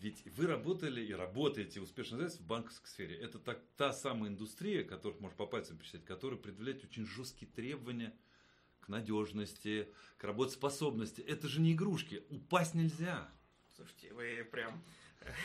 Ведь 0.00 0.24
вы 0.36 0.46
работали 0.46 1.02
и 1.04 1.12
работаете 1.14 1.80
успешно 1.80 2.16
называется, 2.16 2.42
в 2.42 2.46
банковской 2.46 2.88
сфере. 2.88 3.16
Это 3.16 3.38
так, 3.38 3.60
та 3.76 3.92
самая 3.92 4.30
индустрия, 4.30 4.82
которых 4.84 5.20
можно 5.20 5.36
по 5.36 5.46
пальцам 5.46 5.76
перечислять, 5.76 6.04
которая 6.04 6.38
предъявляет 6.38 6.84
очень 6.84 7.06
жесткие 7.06 7.50
требования 7.50 8.12
к 8.80 8.88
надежности, 8.88 9.88
к 10.18 10.24
работоспособности. 10.24 11.20
Это 11.22 11.48
же 11.48 11.60
не 11.60 11.72
игрушки. 11.72 12.22
Упасть 12.28 12.74
нельзя. 12.74 13.28
Слушайте, 13.76 14.12
вы 14.12 14.46
прям... 14.50 14.82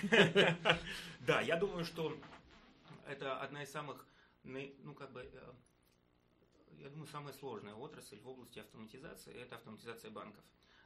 Да, 1.22 1.42
я 1.42 1.58
думаю, 1.58 1.86
что 1.86 2.18
это 3.08 3.40
одна 3.40 3.64
из 3.64 3.72
самых, 3.72 4.06
ну, 4.44 4.94
как 4.94 5.12
бы, 5.12 5.22
э, 5.22 5.54
я 6.80 6.90
думаю, 6.90 7.08
самая 7.08 7.34
сложная 7.34 7.74
отрасль 7.74 8.20
в 8.20 8.28
области 8.28 8.60
автоматизации– 8.60 9.34
это 9.36 9.56
автоматизация 9.56 10.12
банков. 10.12 10.44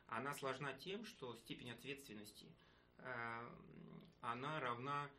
Она 0.07 0.33
сложна 0.33 0.73
тем, 0.73 1.05
что 1.05 1.35
степень 1.35 1.71
ответственности, 1.71 2.47
э, 2.97 3.49
она 4.21 4.59
равна 4.59 5.09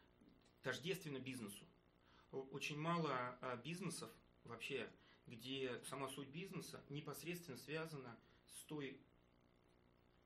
тождественно 0.63 1.19
бизнесу. 1.19 1.65
Очень 2.33 2.79
мало 2.79 3.39
э, 3.41 3.59
бизнесов 3.65 4.11
вообще, 4.45 4.91
где 5.27 5.81
сама 5.89 6.09
суть 6.09 6.29
бизнеса 6.29 6.83
непосредственно 6.89 7.59
связана 7.59 8.17
с 8.47 8.65
той 8.65 9.01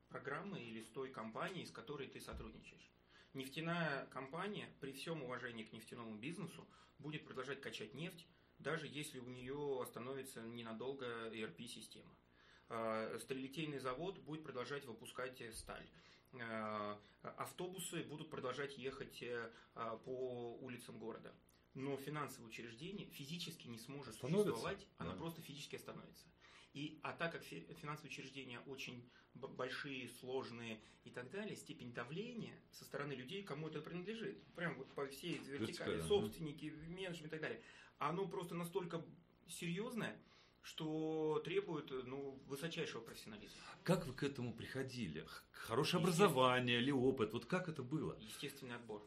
программой 0.09 0.63
или 0.63 0.81
с 0.81 0.89
той 0.89 1.11
компанией, 1.11 1.65
с 1.65 1.71
которой 1.71 2.07
ты 2.07 2.19
сотрудничаешь. 2.19 2.89
Нефтяная 3.33 4.07
компания, 4.07 4.69
при 4.79 4.91
всем 4.91 5.23
уважении 5.23 5.63
к 5.63 5.71
нефтяному 5.71 6.15
бизнесу, 6.15 6.67
будет 6.97 7.25
продолжать 7.25 7.61
качать 7.61 7.93
нефть, 7.93 8.25
даже 8.57 8.87
если 8.87 9.19
у 9.19 9.29
нее 9.29 9.79
остановится 9.81 10.41
ненадолго 10.41 11.05
ERP-система. 11.31 12.13
Э, 12.69 13.17
Сталелитейный 13.21 13.79
завод 13.79 14.17
будет 14.19 14.43
продолжать 14.43 14.85
выпускать 14.85 15.39
э, 15.41 15.51
сталь. 15.53 15.87
Э, 16.33 16.97
Автобусы 17.21 18.03
будут 18.03 18.29
продолжать 18.29 18.77
ехать 18.77 19.21
э, 19.21 19.51
а, 19.75 19.97
по 19.97 20.57
улицам 20.61 20.97
города. 20.97 21.33
Но 21.73 21.97
финансовое 21.97 22.47
учреждение 22.47 23.07
физически 23.07 23.67
не 23.67 23.77
сможет 23.77 24.15
существовать, 24.15 24.87
оно 24.97 25.11
да. 25.11 25.17
просто 25.17 25.41
физически 25.41 25.75
остановится. 25.75 26.25
И, 26.79 26.97
а 27.03 27.11
так 27.11 27.33
как 27.33 27.43
фи- 27.43 27.67
финансовые 27.81 28.09
учреждения 28.09 28.61
очень 28.61 29.03
большие, 29.33 30.07
сложные 30.07 30.79
и 31.03 31.09
так 31.09 31.29
далее, 31.29 31.57
степень 31.57 31.93
давления 31.93 32.57
со 32.71 32.85
стороны 32.85 33.11
людей, 33.11 33.43
кому 33.43 33.67
это 33.67 33.81
принадлежит, 33.81 34.41
прям 34.55 34.75
вот 34.75 34.87
по 34.93 35.05
всей 35.07 35.39
вертикали, 35.39 35.59
Вертикально, 35.59 36.03
собственники, 36.07 36.73
менеджмент 36.87 37.25
и 37.25 37.29
так 37.29 37.41
далее, 37.41 37.61
оно 37.97 38.25
просто 38.29 38.55
настолько 38.55 39.03
серьезное, 39.49 40.17
что 40.61 41.41
требует 41.43 41.91
ну, 42.05 42.41
высочайшего 42.47 43.01
профессионализма. 43.01 43.59
Как 43.83 44.07
вы 44.07 44.13
к 44.13 44.23
этому 44.23 44.53
приходили? 44.53 45.25
Хорошее 45.51 46.01
образование 46.01 46.79
или 46.79 46.91
опыт? 46.91 47.33
Вот 47.33 47.45
как 47.45 47.67
это 47.67 47.83
было? 47.83 48.17
Естественный 48.21 48.75
отбор. 48.75 49.05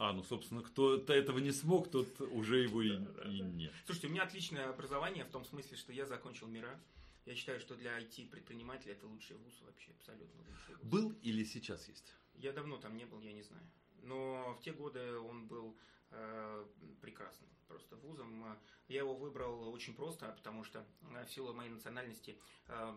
А, 0.00 0.14
ну, 0.14 0.22
собственно, 0.22 0.62
кто-то 0.62 1.12
этого 1.12 1.40
не 1.40 1.52
смог, 1.52 1.90
тот 1.90 2.22
уже 2.22 2.62
его 2.62 2.80
и, 2.80 2.88
и 2.88 2.96
да. 2.96 3.28
нет. 3.28 3.70
Слушайте, 3.84 4.06
у 4.06 4.10
меня 4.10 4.22
отличное 4.22 4.70
образование 4.70 5.26
в 5.26 5.30
том 5.30 5.44
смысле, 5.44 5.76
что 5.76 5.92
я 5.92 6.06
закончил 6.06 6.46
МИРА. 6.46 6.80
Я 7.26 7.34
считаю, 7.34 7.60
что 7.60 7.76
для 7.76 8.00
IT-предпринимателя 8.00 8.92
это 8.92 9.06
лучший 9.06 9.36
вуз 9.36 9.60
вообще, 9.60 9.90
абсолютно 9.90 10.40
лучший 10.40 10.76
вуз. 10.76 10.90
Был 10.90 11.12
или 11.20 11.44
сейчас 11.44 11.86
есть? 11.86 12.14
Я 12.34 12.52
давно 12.52 12.78
там 12.78 12.96
не 12.96 13.04
был, 13.04 13.20
я 13.20 13.34
не 13.34 13.42
знаю. 13.42 13.62
Но 14.02 14.56
в 14.58 14.62
те 14.62 14.72
годы 14.72 15.18
он 15.18 15.46
был 15.46 15.76
э, 16.12 16.66
прекрасным 17.02 17.50
просто 17.70 17.96
вузом. 17.96 18.44
Я 18.88 18.98
его 18.98 19.14
выбрал 19.14 19.72
очень 19.72 19.94
просто, 19.94 20.26
потому 20.36 20.64
что 20.64 20.84
э, 21.14 21.24
в 21.24 21.30
силу 21.30 21.54
моей 21.54 21.70
национальности 21.70 22.36
э, 22.66 22.90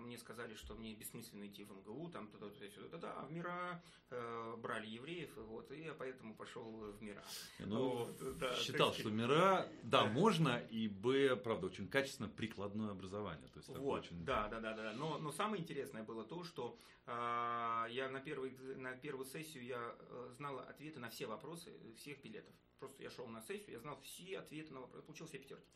мне 0.00 0.16
сказали, 0.18 0.54
что 0.54 0.74
мне 0.76 0.94
бессмысленно 0.94 1.46
идти 1.46 1.64
в 1.64 1.72
МГУ, 1.72 2.08
там 2.10 2.28
туда, 2.28 2.48
туда, 2.48 2.68
сюда, 2.68 2.98
да, 2.98 3.12
а 3.14 3.26
в 3.26 3.32
МИРА 3.32 3.82
э, 4.10 4.56
брали 4.58 4.86
евреев, 4.86 5.36
вот, 5.36 5.72
и 5.72 5.82
я 5.82 5.94
поэтому 5.94 6.36
пошел 6.36 6.62
в 6.92 7.02
МИРА. 7.02 7.24
Ну, 7.58 8.04
Вот, 8.04 8.38
да, 8.38 8.54
считал, 8.54 8.90
есть- 8.90 9.00
что 9.00 9.10
мира, 9.10 9.66
да, 9.82 10.04
можно, 10.06 10.58
и 10.70 10.86
Б, 10.86 11.34
правда, 11.34 11.66
очень 11.66 11.88
качественно 11.88 12.28
прикладное 12.28 12.90
образование. 12.92 13.48
То 13.48 13.58
есть 13.58 13.68
Вот, 13.70 14.04
очень... 14.04 14.24
да, 14.24 14.48
да, 14.48 14.60
да, 14.60 14.74
да. 14.74 14.92
Но, 14.92 15.18
но 15.18 15.32
самое 15.32 15.60
интересное 15.60 16.04
было 16.04 16.24
то, 16.24 16.44
что 16.44 16.78
я 17.06 18.08
на, 18.12 18.20
первый, 18.20 18.52
на 18.76 18.92
первую 18.92 19.26
сессию 19.26 19.64
я 19.64 19.96
э, 19.98 20.28
знала 20.36 20.62
ответы 20.62 21.00
на 21.00 21.08
все 21.10 21.26
вопросы 21.26 21.72
всех 21.96 22.22
билетов. 22.22 22.54
Просто 22.80 23.02
я 23.02 23.10
шел 23.10 23.26
на 23.26 23.42
сессию, 23.42 23.74
я 23.74 23.78
знал 23.78 24.00
все 24.00 24.38
ответы 24.38 24.72
на 24.72 24.80
вопросы, 24.80 25.06
получил 25.06 25.26
все 25.26 25.38
пятерки. 25.38 25.70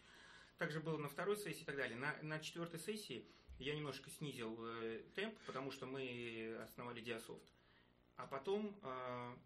Также 0.59 0.81
было 0.81 0.97
на 0.97 1.09
второй 1.09 1.37
сессии 1.37 1.63
и 1.63 1.65
так 1.65 1.77
далее. 1.77 1.97
На, 1.97 2.17
на 2.23 2.41
четвертой 2.41 2.81
сессии 2.81 3.29
я 3.59 3.77
немножко 3.77 4.11
снизил 4.11 4.57
э, 4.59 5.05
темп, 5.15 5.37
потому 5.47 5.71
что 5.71 5.87
мы 5.87 6.57
основали 6.63 7.01
Диасофт. 7.01 7.45
А 8.17 8.27
потом 8.27 8.79
а, 8.83 9.37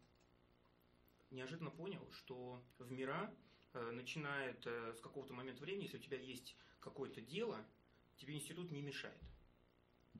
неожиданно 1.30 1.70
понял, 1.70 2.06
что 2.12 2.62
в 2.78 2.92
мира 2.92 3.34
э, 3.72 3.90
начинает 3.90 4.64
э, 4.66 4.94
с 4.94 5.00
какого-то 5.00 5.34
момента 5.34 5.62
времени, 5.62 5.84
если 5.84 5.96
у 5.96 6.02
тебя 6.02 6.18
есть 6.18 6.56
какое-то 6.80 7.20
дело, 7.20 7.64
тебе 8.16 8.34
институт 8.34 8.70
не 8.70 8.82
мешает. 8.82 9.20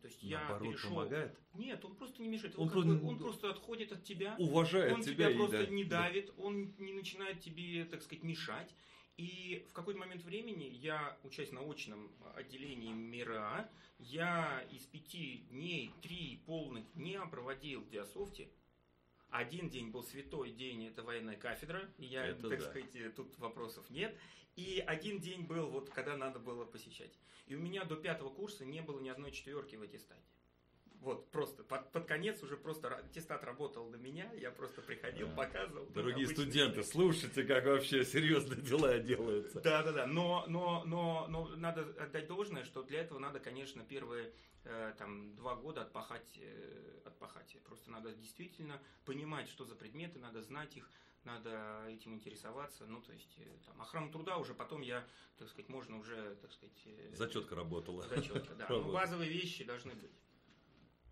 То 0.01 0.07
есть 0.07 0.23
я 0.23 0.41
Наоборот, 0.41 0.69
перешел... 0.73 0.91
помогает. 0.91 1.39
Нет, 1.55 1.85
он 1.85 1.95
просто 1.97 2.23
не 2.23 2.29
мешает. 2.29 2.55
Он 2.57 2.63
Он, 2.65 2.71
просто- 2.71 2.93
бы- 2.95 3.09
он 3.09 3.19
просто 3.19 3.51
отходит 3.51 3.93
от 3.93 4.05
тебя. 4.05 4.37
Уважает 4.39 4.93
Он 4.93 5.03
тебя. 5.03 5.13
тебя 5.15 5.31
и 5.31 5.37
просто 5.37 5.67
да, 5.67 5.73
не 5.73 5.85
да. 5.85 6.03
давит, 6.03 6.33
он 6.39 6.73
не 6.79 6.93
начинает 6.93 7.41
тебе, 7.41 7.85
так 7.85 8.03
сказать, 8.03 8.23
мешать. 8.23 8.73
И 9.17 9.67
в 9.69 9.73
какой-то 9.73 9.99
момент 9.99 10.23
времени 10.23 10.65
я, 10.65 11.19
учась 11.25 11.51
на 11.51 11.61
очном 11.69 12.13
отделении 12.37 12.93
МИРА, 12.93 13.69
я 13.99 14.65
из 14.71 14.83
пяти 14.87 15.39
дней, 15.51 15.93
три 16.01 16.41
полных 16.47 16.85
дня 16.95 17.27
проводил 17.27 17.81
в 17.81 17.89
Диасофте. 17.91 18.49
Один 19.31 19.69
день 19.69 19.91
был 19.91 20.05
святой 20.05 20.53
день, 20.53 20.87
это 20.87 21.03
военная 21.03 21.37
кафедра, 21.37 21.87
и 21.99 22.07
я, 22.07 22.27
Это 22.27 22.49
так 22.49 22.61
да. 22.61 22.65
сказать, 22.67 23.15
тут 23.17 23.37
вопросов 23.39 23.91
нет. 23.91 24.17
И 24.59 24.83
один 24.85 25.21
день 25.21 25.43
был, 25.43 25.69
вот 25.69 25.89
когда 25.91 26.17
надо 26.17 26.41
было 26.41 26.65
посещать. 26.65 27.17
И 27.47 27.55
у 27.55 27.61
меня 27.61 27.85
до 27.85 27.95
пятого 27.95 28.29
курса 28.29 28.65
не 28.65 28.83
было 28.83 28.99
ни 28.99 29.09
одной 29.09 29.31
четверки 29.31 29.77
в 29.77 29.83
аттестате. 29.83 30.21
Вот, 31.01 31.31
просто 31.31 31.63
под, 31.63 31.93
под 31.93 32.07
конец 32.07 32.43
уже 32.43 32.57
просто 32.57 32.93
аттестат 32.93 33.45
работал 33.45 33.89
на 33.89 33.95
меня, 33.95 34.29
я 34.33 34.51
просто 34.51 34.83
приходил, 34.83 35.29
Да. 35.29 35.37
показывал. 35.37 35.87
Дорогие 35.91 36.27
обычно. 36.27 36.43
студенты, 36.43 36.83
слушайте, 36.83 37.45
как 37.45 37.67
вообще 37.67 38.05
серьезные 38.05 38.61
дела 38.61 38.99
делаются. 38.99 39.61
Да, 39.61 39.85
да, 39.85 39.93
да. 39.93 40.07
Но, 40.09 40.45
но, 40.49 40.83
но, 40.87 41.29
но 41.29 41.47
надо 41.55 41.83
отдать 42.03 42.27
должное, 42.27 42.65
что 42.65 42.83
для 42.83 42.99
этого 43.03 43.21
надо, 43.21 43.39
конечно, 43.39 43.85
первые 43.85 44.33
э, 44.65 44.93
там, 44.99 45.37
два 45.37 45.55
года 45.55 45.83
отпахать, 45.83 46.37
э, 46.41 47.01
отпахать. 47.05 47.57
Просто 47.63 47.93
надо 47.93 48.11
действительно 48.11 48.83
понимать, 49.05 49.49
что 49.49 49.65
за 49.65 49.77
предметы, 49.77 50.19
надо 50.19 50.43
знать 50.43 50.77
их, 50.77 50.91
надо 51.25 51.85
этим 51.89 52.15
интересоваться. 52.15 52.87
Ну, 52.87 53.01
то 53.01 53.13
есть, 53.13 53.35
э, 53.39 53.57
там, 53.67 53.81
охрану 53.81 54.11
труда 54.11 54.37
уже 54.39 54.55
потом 54.55 54.81
я, 54.81 55.07
так 55.37 55.49
сказать, 55.49 55.69
можно 55.69 55.99
уже, 55.99 56.37
так 56.37 56.53
сказать... 56.53 56.81
э, 56.87 57.15
Зачетка 57.15 57.55
работала. 57.55 58.07
Зачетка, 58.09 58.55
да. 58.55 58.67
Но 58.69 58.77
Работала. 58.77 58.93
базовые 58.93 59.31
вещи 59.31 59.65
должны 59.65 59.95
быть. 59.95 60.13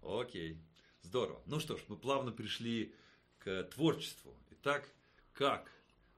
Окей, 0.03 0.59
здорово. 1.03 1.43
Ну 1.47 1.61
что 1.61 1.77
ж, 1.77 1.85
мы 1.89 1.97
плавно 1.97 2.33
пришли 2.33 2.95
к 3.39 3.65
творчеству. 3.65 4.37
Итак, 4.51 4.89
как 5.33 5.71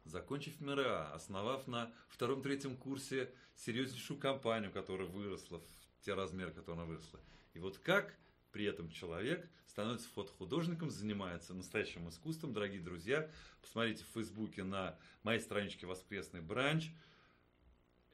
закончив 0.04 0.60
МРА, 0.60 1.12
основав 1.12 1.66
на 1.66 1.92
втором-третьем 2.08 2.76
курсе 2.76 3.32
серьезнейшую 3.56 4.18
компанию, 4.20 4.72
которая 4.72 5.08
выросла 5.08 5.58
в 5.60 6.04
те 6.04 6.14
размеры, 6.14 6.52
которые 6.52 6.82
она 6.82 6.84
выросла. 6.88 7.20
И 7.54 7.58
вот 7.58 7.78
как 7.78 8.16
при 8.58 8.64
этом 8.64 8.90
человек 8.90 9.48
становится 9.66 10.08
фотохудожником, 10.08 10.90
занимается 10.90 11.54
настоящим 11.54 12.08
искусством. 12.08 12.52
Дорогие 12.52 12.80
друзья, 12.80 13.30
посмотрите 13.62 14.02
в 14.02 14.08
Фейсбуке 14.14 14.64
на 14.64 14.98
моей 15.22 15.38
страничке 15.38 15.86
«Воскресный 15.86 16.40
бранч». 16.40 16.90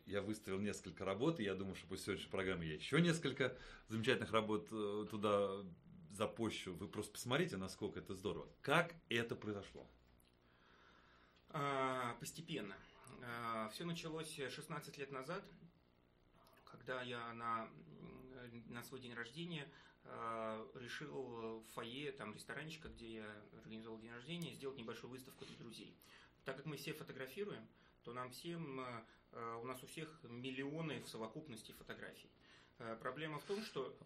Я 0.04 0.20
выставил 0.20 0.58
несколько 0.60 1.06
работ, 1.06 1.40
и 1.40 1.44
я 1.44 1.54
думаю, 1.54 1.76
что 1.76 1.86
после 1.86 2.04
сегодняшней 2.04 2.30
программы 2.30 2.66
я 2.66 2.74
еще 2.74 3.00
несколько 3.00 3.56
замечательных 3.88 4.32
работ 4.32 4.68
э, 4.70 5.06
туда 5.10 5.64
запущу. 6.10 6.74
Вы 6.74 6.88
просто 6.88 7.12
посмотрите, 7.12 7.56
насколько 7.56 7.98
это 7.98 8.14
здорово. 8.14 8.46
Как 8.60 8.94
это 9.08 9.36
произошло? 9.36 9.88
А, 11.48 12.18
постепенно. 12.20 12.76
А, 13.22 13.70
Все 13.70 13.86
началось 13.86 14.36
16 14.36 14.98
лет 14.98 15.10
назад, 15.10 15.42
когда 16.66 17.00
я 17.00 17.32
на, 17.32 17.66
на 18.66 18.82
свой 18.82 19.00
день 19.00 19.14
рождения 19.14 19.66
решил 20.74 21.60
в 21.60 21.64
фойе, 21.74 22.12
там 22.12 22.34
ресторанчика, 22.34 22.88
где 22.88 23.14
я 23.14 23.42
организовал 23.58 23.98
день 23.98 24.12
рождения, 24.12 24.52
сделать 24.52 24.76
небольшую 24.76 25.10
выставку 25.10 25.44
для 25.44 25.56
друзей. 25.56 25.96
Так 26.44 26.56
как 26.56 26.66
мы 26.66 26.76
все 26.76 26.92
фотографируем, 26.92 27.66
то 28.02 28.12
нам 28.12 28.30
всем, 28.30 28.84
у 29.32 29.64
нас 29.64 29.82
у 29.82 29.86
всех 29.86 30.22
миллионы 30.24 31.00
в 31.00 31.08
совокупности 31.08 31.72
фотографий. 31.72 32.30
Проблема 33.00 33.38
в 33.38 33.44
том, 33.44 33.62
что 33.62 33.96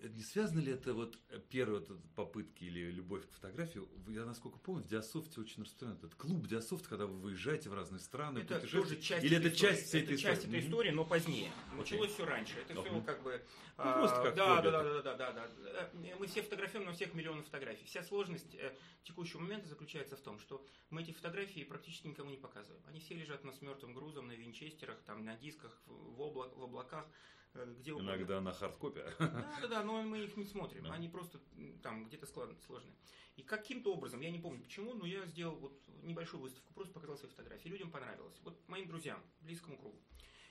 не 0.00 0.22
связано 0.22 0.60
ли 0.60 0.72
это 0.72 0.94
вот 0.94 1.18
э, 1.30 1.40
первые 1.50 1.80
вот 1.80 2.00
попытки 2.14 2.64
или 2.64 2.90
любовь 2.90 3.26
к 3.26 3.32
фотографии? 3.32 3.82
Я 4.08 4.24
насколько 4.24 4.58
помню, 4.58 4.84
в 4.84 4.86
Диасофте 4.86 5.40
очень 5.40 5.62
распространен 5.62 5.96
этот 5.96 6.14
клуб 6.14 6.46
Диасофт, 6.46 6.86
когда 6.86 7.06
вы 7.06 7.18
выезжаете 7.18 7.68
в 7.68 7.74
разные 7.74 7.98
страны, 7.98 8.40
это 8.40 8.60
тоже 8.60 9.00
часть 9.00 9.24
или 9.24 9.36
это 9.36 9.50
часть 9.50 9.86
всей 9.86 10.02
этой 10.02 10.14
истории? 10.14 10.34
часть 10.34 10.46
этой 10.46 10.60
истории, 10.60 10.90
но 10.90 11.04
позднее. 11.04 11.50
Okay. 11.72 11.78
Началось 11.78 12.12
все 12.12 12.24
раньше. 12.24 12.58
Это 12.60 12.74
uh-huh. 12.74 12.88
все 12.88 13.00
как 13.02 13.22
бы. 13.22 13.42
Ну, 13.76 13.92
просто 13.92 14.22
как 14.22 14.34
да, 14.34 14.60
да, 14.60 14.70
да, 14.70 14.82
да, 14.82 15.02
да, 15.02 15.32
да, 15.32 15.32
да. 15.32 15.90
Мы 16.18 16.26
все 16.26 16.42
фотографируем 16.42 16.90
на 16.90 16.94
всех 16.94 17.14
миллионов 17.14 17.44
фотографий. 17.46 17.84
Вся 17.86 18.02
сложность 18.02 18.54
э, 18.54 18.76
текущего 19.02 19.40
момента 19.40 19.68
заключается 19.68 20.16
в 20.16 20.20
том, 20.20 20.38
что 20.38 20.64
мы 20.90 21.02
эти 21.02 21.12
фотографии 21.12 21.64
практически 21.64 22.06
никому 22.06 22.30
не 22.30 22.36
показываем. 22.36 22.82
Они 22.86 23.00
все 23.00 23.14
лежат 23.14 23.42
у 23.44 23.46
нас 23.48 23.60
мертвым 23.62 23.94
грузом 23.94 24.28
на 24.28 24.32
винчестерах, 24.32 24.98
там 25.06 25.24
на 25.24 25.36
дисках, 25.36 25.80
в, 25.86 26.20
облак, 26.20 26.56
в 26.56 26.62
облаках. 26.62 27.06
Э, 27.54 27.74
где 27.78 27.92
угодно. 27.92 28.10
Иногда 28.10 28.40
на 28.40 28.52
hard 28.52 28.75
copy. 28.75 29.04
Да, 29.18 29.58
да, 29.62 29.68
да, 29.68 29.84
но 29.84 30.02
мы 30.02 30.20
их 30.20 30.36
не 30.36 30.44
смотрим. 30.44 30.84
Да. 30.84 30.92
Они 30.92 31.08
просто 31.08 31.40
там 31.82 32.06
где-то 32.06 32.26
сложные. 32.26 32.94
И 33.36 33.42
каким-то 33.42 33.94
образом, 33.94 34.20
я 34.20 34.30
не 34.30 34.38
помню 34.38 34.62
почему, 34.62 34.94
но 34.94 35.06
я 35.06 35.24
сделал 35.26 35.56
вот 35.56 35.80
небольшую 36.02 36.40
выставку, 36.42 36.74
просто 36.74 36.92
показал 36.92 37.16
свои 37.16 37.30
фотографии. 37.30 37.68
Людям 37.68 37.90
понравилось. 37.90 38.36
Вот 38.42 38.68
моим 38.68 38.88
друзьям, 38.88 39.22
близкому 39.40 39.78
кругу. 39.78 40.00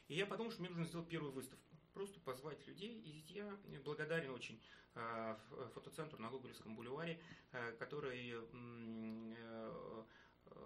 И 0.08 0.16
я 0.16 0.26
подумал, 0.26 0.52
что 0.52 0.62
мне 0.62 0.70
нужно 0.70 0.86
сделать 0.86 1.10
первую 1.10 1.34
выставку. 1.34 1.66
Просто 1.94 2.20
позвать 2.20 2.66
людей. 2.68 3.02
И 3.02 3.34
я 3.34 3.58
благодарен 3.84 4.32
очень 4.32 4.62
э, 4.96 5.36
фотоцентру 5.74 6.22
на 6.22 6.30
Гоголевском 6.30 6.76
бульваре, 6.76 7.20
э, 7.52 7.72
который 7.74 8.36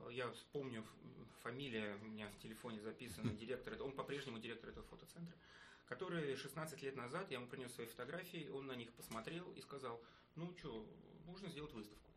я 0.10 0.32
вспомню, 0.32 0.86
фамилия 1.44 1.96
у 2.02 2.06
меня 2.06 2.30
в 2.30 2.38
телефоне 2.40 2.80
записана, 2.82 3.32
директор, 3.32 3.82
он 3.82 3.92
по-прежнему 3.92 4.40
директор 4.40 4.70
этого 4.70 4.86
фотоцентра 4.88 5.36
который 5.92 6.38
16 6.38 6.82
лет 6.84 6.96
назад, 6.96 7.30
я 7.32 7.38
ему 7.38 7.48
принес 7.48 7.74
свои 7.74 7.86
фотографии, 7.86 8.48
он 8.54 8.66
на 8.66 8.72
них 8.78 8.94
посмотрел 8.94 9.52
и 9.52 9.60
сказал, 9.60 10.02
ну 10.38 10.56
что, 10.58 10.88
можно 11.26 11.50
сделать 11.50 11.74
выставку. 11.74 12.10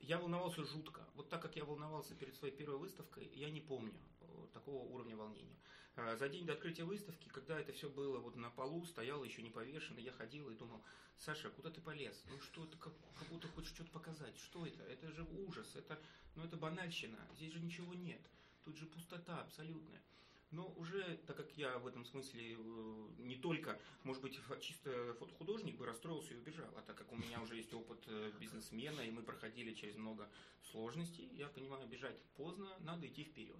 Я 0.00 0.18
волновался 0.18 0.64
жутко. 0.64 1.06
Вот 1.14 1.28
так 1.28 1.40
как 1.40 1.54
я 1.54 1.64
волновался 1.64 2.16
перед 2.16 2.34
своей 2.34 2.52
первой 2.52 2.78
выставкой, 2.78 3.30
я 3.36 3.48
не 3.48 3.60
помню 3.60 3.94
э, 4.20 4.46
такого 4.52 4.82
уровня 4.82 5.16
волнения. 5.16 5.56
Э, 5.96 6.16
за 6.16 6.28
день 6.28 6.44
до 6.44 6.52
открытия 6.52 6.84
выставки, 6.84 7.28
когда 7.28 7.58
это 7.58 7.72
все 7.72 7.88
было 7.88 8.18
вот 8.18 8.36
на 8.36 8.50
полу, 8.50 8.84
стояло 8.84 9.24
еще 9.24 9.42
не 9.42 9.50
повешено, 9.50 9.98
я 9.98 10.12
ходил 10.12 10.50
и 10.50 10.54
думал, 10.54 10.82
Саша, 11.18 11.48
куда 11.50 11.70
ты 11.70 11.80
полез? 11.80 12.22
Ну 12.30 12.38
что 12.40 12.64
это, 12.64 12.76
как, 12.76 12.92
как 13.18 13.28
будто 13.28 13.48
хочешь 13.48 13.70
что-то 13.70 13.90
показать. 13.90 14.36
Что 14.38 14.66
это? 14.66 14.82
Это 14.84 15.10
же 15.10 15.26
ужас, 15.46 15.74
это, 15.74 15.98
ну 16.34 16.44
это 16.44 16.56
банальщина, 16.56 17.18
здесь 17.34 17.52
же 17.52 17.60
ничего 17.60 17.94
нет. 17.94 18.20
Тут 18.64 18.76
же 18.76 18.86
пустота 18.86 19.40
абсолютная. 19.40 20.02
Но 20.50 20.68
уже, 20.76 21.18
так 21.26 21.36
как 21.36 21.50
я 21.56 21.78
в 21.78 21.86
этом 21.86 22.04
смысле 22.04 22.56
э, 22.58 23.08
не 23.18 23.36
только, 23.36 23.80
может 24.04 24.22
быть, 24.22 24.38
чисто 24.60 25.14
фотохудожник 25.14 25.76
бы 25.76 25.86
расстроился 25.86 26.34
и 26.34 26.36
убежал, 26.36 26.70
а 26.76 26.82
так 26.82 26.96
как 26.96 27.10
у 27.10 27.16
меня 27.16 27.40
уже 27.40 27.56
есть 27.56 27.72
опыт 27.72 28.04
э, 28.06 28.32
бизнесмена, 28.38 29.00
и 29.00 29.10
мы 29.10 29.22
проходили 29.22 29.72
через 29.72 29.96
много 29.96 30.28
сложностей, 30.70 31.28
я 31.32 31.48
понимаю, 31.48 31.88
бежать 31.88 32.20
поздно, 32.36 32.68
надо 32.80 33.06
идти 33.06 33.24
вперед. 33.24 33.56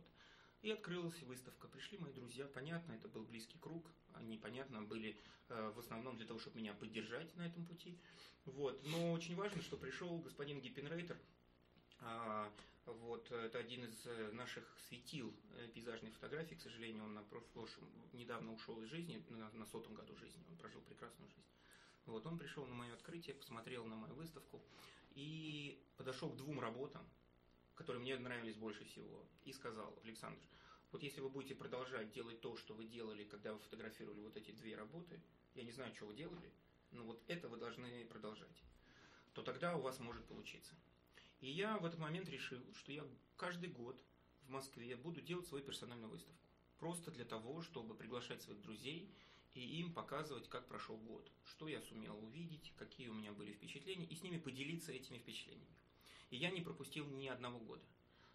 И 0.63 0.71
открылась 0.71 1.21
выставка. 1.23 1.69
Пришли 1.69 1.99
мои 1.99 2.13
друзья, 2.13 2.47
понятно, 2.47 2.93
это 2.93 3.09
был 3.09 3.25
близкий 3.25 3.59
круг, 3.59 3.91
они, 4.15 4.39
понятно, 4.39 4.83
были 4.83 5.17
э, 5.49 5.73
в 5.75 5.79
основном 5.79 6.17
для 6.17 6.27
того, 6.27 6.39
чтобы 6.39 6.59
меня 6.59 6.75
поддержать 6.75 7.35
на 7.37 7.47
этом 7.47 7.65
пути. 7.67 7.99
Вот. 8.47 8.85
Но 8.87 9.13
очень 9.13 9.37
важно, 9.37 9.63
что 9.63 9.77
пришел 9.77 10.19
господин 10.19 10.61
Гиппенрейтер, 10.61 11.19
а, 12.01 12.53
вот, 12.87 13.31
это 13.33 13.59
один 13.59 13.85
из 13.85 14.07
э, 14.07 14.31
наших 14.33 14.65
светил 14.89 15.35
э, 15.57 15.69
пейзажной 15.75 16.13
фотографии. 16.13 16.55
К 16.55 16.61
сожалению, 16.61 17.05
он 17.05 17.15
на 17.15 17.23
прошлом, 17.53 17.89
недавно 18.13 18.53
ушел 18.53 18.81
из 18.83 18.89
жизни, 18.89 19.25
на, 19.29 19.51
на 19.51 19.67
сотом 19.67 19.95
году 19.95 20.15
жизни. 20.17 20.45
Он 20.49 20.57
прожил 20.57 20.81
прекрасную 20.83 21.29
жизнь. 21.31 21.49
Вот, 22.07 22.25
он 22.25 22.39
пришел 22.39 22.65
на 22.65 22.75
мое 22.75 22.95
открытие, 22.95 23.35
посмотрел 23.35 23.85
на 23.87 23.97
мою 23.97 24.15
выставку 24.15 24.63
и 25.17 25.83
подошел 25.97 26.31
к 26.31 26.37
двум 26.37 26.61
работам, 26.61 27.05
которые 27.77 28.03
мне 28.03 28.19
нравились 28.19 28.57
больше 28.57 28.85
всего, 28.85 29.25
и 29.45 29.53
сказал, 29.53 29.97
Александр, 30.03 30.43
вот 30.93 31.03
если 31.03 31.21
вы 31.21 31.29
будете 31.29 31.55
продолжать 31.55 32.11
делать 32.11 32.41
то, 32.41 32.57
что 32.57 32.75
вы 32.75 32.87
делали, 32.87 33.25
когда 33.25 33.53
вы 33.53 33.59
фотографировали 33.61 34.21
вот 34.21 34.37
эти 34.37 34.51
две 34.51 34.75
работы, 34.77 35.21
я 35.55 35.63
не 35.63 35.73
знаю, 35.73 35.95
что 35.95 36.07
вы 36.07 36.15
делали, 36.15 36.51
но 36.91 37.05
вот 37.05 37.23
это 37.29 37.49
вы 37.49 37.59
должны 37.59 38.05
продолжать, 38.07 38.63
то 39.35 39.43
тогда 39.43 39.77
у 39.77 39.83
вас 39.83 40.01
может 40.01 40.25
получиться. 40.25 40.75
И 41.41 41.51
я 41.51 41.77
в 41.77 41.85
этот 41.85 42.01
момент 42.01 42.29
решил, 42.29 42.61
что 42.75 42.93
я 42.93 43.05
каждый 43.37 43.69
год 43.69 44.03
в 44.47 44.51
Москве 44.51 44.97
буду 44.97 45.21
делать 45.21 45.47
свою 45.47 45.63
персональную 45.63 46.11
выставку. 46.11 46.41
Просто 46.79 47.11
для 47.11 47.25
того, 47.25 47.63
чтобы 47.63 47.95
приглашать 47.95 48.43
своих 48.43 48.61
друзей 48.63 49.11
и 49.55 49.81
им 49.81 49.93
показывать, 49.93 50.49
как 50.49 50.67
прошел 50.67 50.97
год, 50.97 51.31
что 51.45 51.69
я 51.69 51.81
сумел 51.83 52.19
увидеть, 52.25 52.73
какие 52.77 53.09
у 53.09 53.15
меня 53.15 53.33
были 53.33 53.53
впечатления, 53.53 54.07
и 54.07 54.15
с 54.15 54.23
ними 54.23 54.39
поделиться 54.39 54.93
этими 54.93 55.19
впечатлениями. 55.19 55.77
И 56.31 56.37
я 56.37 56.51
не 56.51 56.61
пропустил 56.61 57.07
ни 57.07 57.29
одного 57.29 57.59
года. 57.59 57.85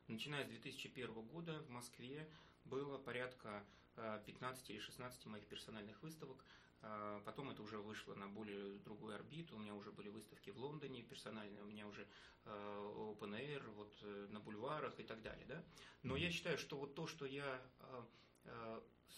Начиная 0.07 0.45
с 0.45 0.47
2001 0.47 1.13
года 1.13 1.59
в 1.61 1.69
Москве 1.69 2.29
было 2.65 2.97
порядка 2.97 3.65
15 3.95 4.69
э, 4.69 4.73
или 4.73 4.79
16 4.79 5.25
моих 5.25 5.45
персональных 5.47 6.01
выставок– 6.01 6.43
а, 6.83 7.21
потом 7.25 7.49
это 7.51 7.61
уже 7.61 7.77
вышло 7.77 8.15
на 8.15 8.27
более 8.27 8.79
другую 8.79 9.15
орбиту. 9.15 9.55
У 9.55 9.59
меня 9.59 9.75
уже 9.75 9.91
были 9.91 10.09
выставки 10.09 10.49
в 10.49 10.57
Лондоне 10.57 11.03
персональные, 11.03 11.61
у 11.61 11.67
меня 11.67 11.87
уже 11.87 12.07
а, 12.45 13.13
open 13.13 13.39
air, 13.39 13.69
вот 13.71 13.95
э, 14.01 14.27
на 14.31 14.39
бульварах 14.39 14.99
и 14.99 15.03
так 15.03 15.21
далее. 15.21 15.45
Да? 15.45 15.63
Но 16.01 16.15
я 16.15 16.31
считаю, 16.31 16.57
что 16.57 16.77
вот 16.77 16.95
то, 16.95 17.07
что 17.07 17.25
я 17.25 17.61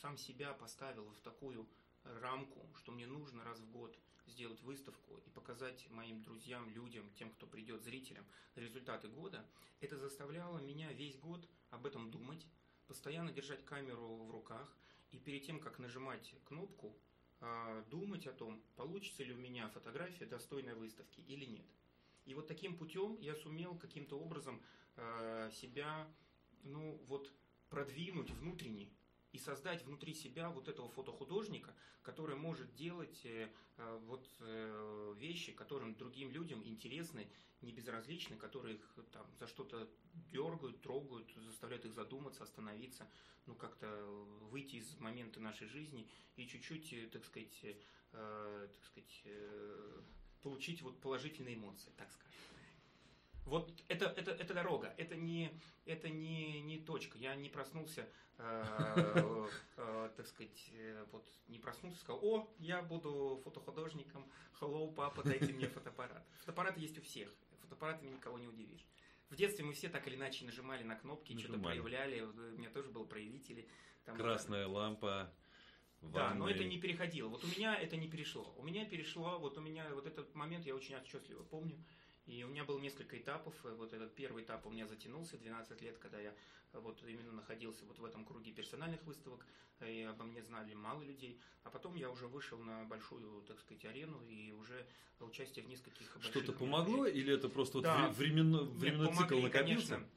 сам 0.01 0.17
себя 0.17 0.53
поставил 0.53 1.09
в 1.11 1.21
такую 1.21 1.65
рамку, 2.03 2.67
что 2.75 2.91
мне 2.91 3.07
нужно 3.07 3.43
раз 3.45 3.59
в 3.59 3.71
год 3.71 3.97
сделать 4.27 4.61
выставку 4.61 5.17
и 5.25 5.29
показать 5.29 5.89
моим 5.89 6.21
друзьям, 6.21 6.69
людям, 6.69 7.09
тем, 7.15 7.31
кто 7.31 7.45
придет, 7.45 7.81
зрителям, 7.83 8.25
результаты 8.55 9.07
года, 9.07 9.45
это 9.81 9.97
заставляло 9.97 10.59
меня 10.59 10.91
весь 10.93 11.17
год 11.17 11.47
об 11.69 11.85
этом 11.85 12.11
думать, 12.11 12.45
постоянно 12.87 13.31
держать 13.31 13.65
камеру 13.65 14.25
в 14.25 14.31
руках, 14.31 14.75
и 15.11 15.19
перед 15.19 15.45
тем, 15.45 15.59
как 15.59 15.79
нажимать 15.79 16.33
кнопку, 16.45 16.97
а, 17.39 17.83
думать 17.89 18.25
о 18.25 18.33
том, 18.33 18.61
получится 18.75 19.23
ли 19.23 19.33
у 19.33 19.37
меня 19.37 19.67
фотография 19.69 20.25
достойной 20.25 20.75
выставки 20.75 21.19
или 21.21 21.45
нет. 21.45 21.65
И 22.25 22.33
вот 22.33 22.47
таким 22.47 22.77
путем 22.77 23.17
я 23.19 23.35
сумел 23.35 23.75
каким-то 23.75 24.17
образом 24.17 24.61
а, 24.95 25.51
себя, 25.51 26.07
ну 26.63 27.01
вот, 27.07 27.31
продвинуть 27.69 28.31
внутренне 28.31 28.89
и 29.33 29.39
создать 29.39 29.83
внутри 29.83 30.13
себя 30.13 30.49
вот 30.49 30.67
этого 30.67 30.87
фотохудожника, 30.89 31.73
который 32.03 32.35
может 32.35 32.73
делать 32.75 33.19
э, 33.25 33.49
а, 33.77 33.97
вот 34.05 34.29
э, 34.39 35.15
вещи, 35.17 35.51
которым 35.51 35.95
другим 35.95 36.31
людям 36.31 36.63
интересны, 36.63 37.27
не 37.61 37.71
безразличны, 37.71 38.37
которые 38.37 38.75
их 38.75 38.95
там 39.11 39.25
за 39.39 39.47
что-то 39.47 39.89
дергают, 40.31 40.81
трогают, 40.81 41.33
заставляют 41.45 41.85
их 41.85 41.93
задуматься, 41.93 42.43
остановиться 42.43 43.09
ну, 43.47 43.55
как-то 43.55 43.87
выйти 44.51 44.75
из 44.75 44.97
момента 44.99 45.39
нашей 45.39 45.67
жизни 45.67 46.07
и 46.35 46.47
чуть-чуть, 46.47 46.93
э, 46.93 47.07
так 47.07 47.25
сказать, 47.25 47.59
э, 47.63 48.67
так 48.71 48.85
сказать, 48.85 49.21
э, 49.25 50.01
получить 50.43 50.83
вот 50.83 50.99
положительные 51.01 51.55
эмоции, 51.55 51.91
так 51.97 52.11
скажем. 52.11 52.39
Вот 53.45 53.71
это, 53.87 54.05
это, 54.05 54.31
это 54.31 54.53
дорога, 54.53 54.93
это 54.97 55.15
не, 55.15 55.51
это 55.85 56.09
не, 56.09 56.61
не 56.61 56.77
точка. 56.77 57.17
Я 57.17 57.35
не 57.35 57.49
проснулся, 57.49 58.07
э, 58.37 59.47
э, 59.77 60.09
так 60.15 60.27
сказать, 60.27 60.69
э, 60.71 61.05
вот 61.11 61.27
не 61.47 61.59
проснулся, 61.59 61.99
сказал, 61.99 62.19
о, 62.23 62.53
я 62.59 62.81
буду 62.81 63.41
фотохудожником, 63.43 64.25
hello, 64.59 64.93
папа, 64.93 65.23
дайте 65.23 65.51
мне 65.51 65.67
фотоаппарат. 65.67 66.25
Фотоаппарат 66.39 66.77
есть 66.77 66.97
у 66.97 67.01
всех, 67.01 67.29
фотоаппаратами 67.61 68.11
никого 68.11 68.39
не 68.39 68.47
удивишь. 68.47 68.85
В 69.29 69.35
детстве 69.35 69.65
мы 69.65 69.73
все 69.73 69.89
так 69.89 70.07
или 70.07 70.15
иначе 70.15 70.45
нажимали 70.45 70.83
на 70.83 70.95
кнопки, 70.95 71.37
что-то 71.37 71.59
проявляли. 71.59 72.21
Вот 72.21 72.35
У 72.35 72.57
меня 72.57 72.69
тоже 72.69 72.91
был 72.91 73.05
проявитель. 73.05 73.67
Там, 74.05 74.15
Красная 74.15 74.67
лампа. 74.67 75.33
Да, 76.01 76.33
но 76.33 76.41
ванной. 76.41 76.53
это 76.53 76.63
не 76.65 76.77
переходило. 76.77 77.29
Вот 77.29 77.43
у 77.43 77.47
меня 77.47 77.75
это 77.75 77.95
не 77.95 78.07
перешло. 78.07 78.53
У 78.57 78.63
меня 78.63 78.85
перешло, 78.85 79.39
вот 79.39 79.57
у 79.57 79.61
меня 79.61 79.87
вот 79.95 80.05
этот 80.05 80.35
момент 80.35 80.65
я 80.65 80.75
очень 80.75 80.95
отчетливо 80.95 81.43
помню. 81.43 81.77
И 82.25 82.43
у 82.43 82.47
меня 82.47 82.63
было 82.63 82.79
несколько 82.79 83.17
этапов. 83.17 83.53
И 83.65 83.69
Вот 83.69 83.93
этот 83.93 84.13
первый 84.15 84.43
этап 84.43 84.65
у 84.65 84.69
меня 84.69 84.87
затянулся 84.87 85.37
12 85.37 85.81
лет, 85.81 85.97
когда 85.97 86.19
я 86.19 86.33
э, 86.73 86.79
вот 86.79 87.01
именно 87.05 87.33
находился 87.33 87.85
вот 87.85 87.99
в 87.99 88.05
этом 88.05 88.25
круге 88.25 88.51
персональных 88.51 89.03
выставок, 89.03 89.45
э, 89.79 89.91
и 89.91 90.01
обо 90.03 90.23
мне 90.23 90.41
знали 90.41 90.73
мало 90.73 91.01
людей. 91.03 91.37
А 91.63 91.69
потом 91.69 91.95
я 91.95 92.09
уже 92.09 92.27
вышел 92.27 92.57
на 92.59 92.85
большую, 92.85 93.41
так 93.43 93.59
сказать, 93.59 93.83
арену 93.85 94.21
и 94.27 94.51
уже 94.53 94.85
участие 95.19 95.65
в 95.65 95.69
нескольких 95.69 96.17
Что-то 96.21 96.53
помогло 96.53 97.05
или 97.05 97.33
это 97.33 97.49
просто 97.49 97.77
вот 97.77 97.83
Да. 97.83 98.07
вре- 98.09 98.11
временно- 98.13 98.61
Нет, 98.61 98.69
временной 98.71 99.07
цикл 99.07 99.19
помогли, 99.19 99.41
накопился? 99.43 99.87
конечно, 99.95 100.09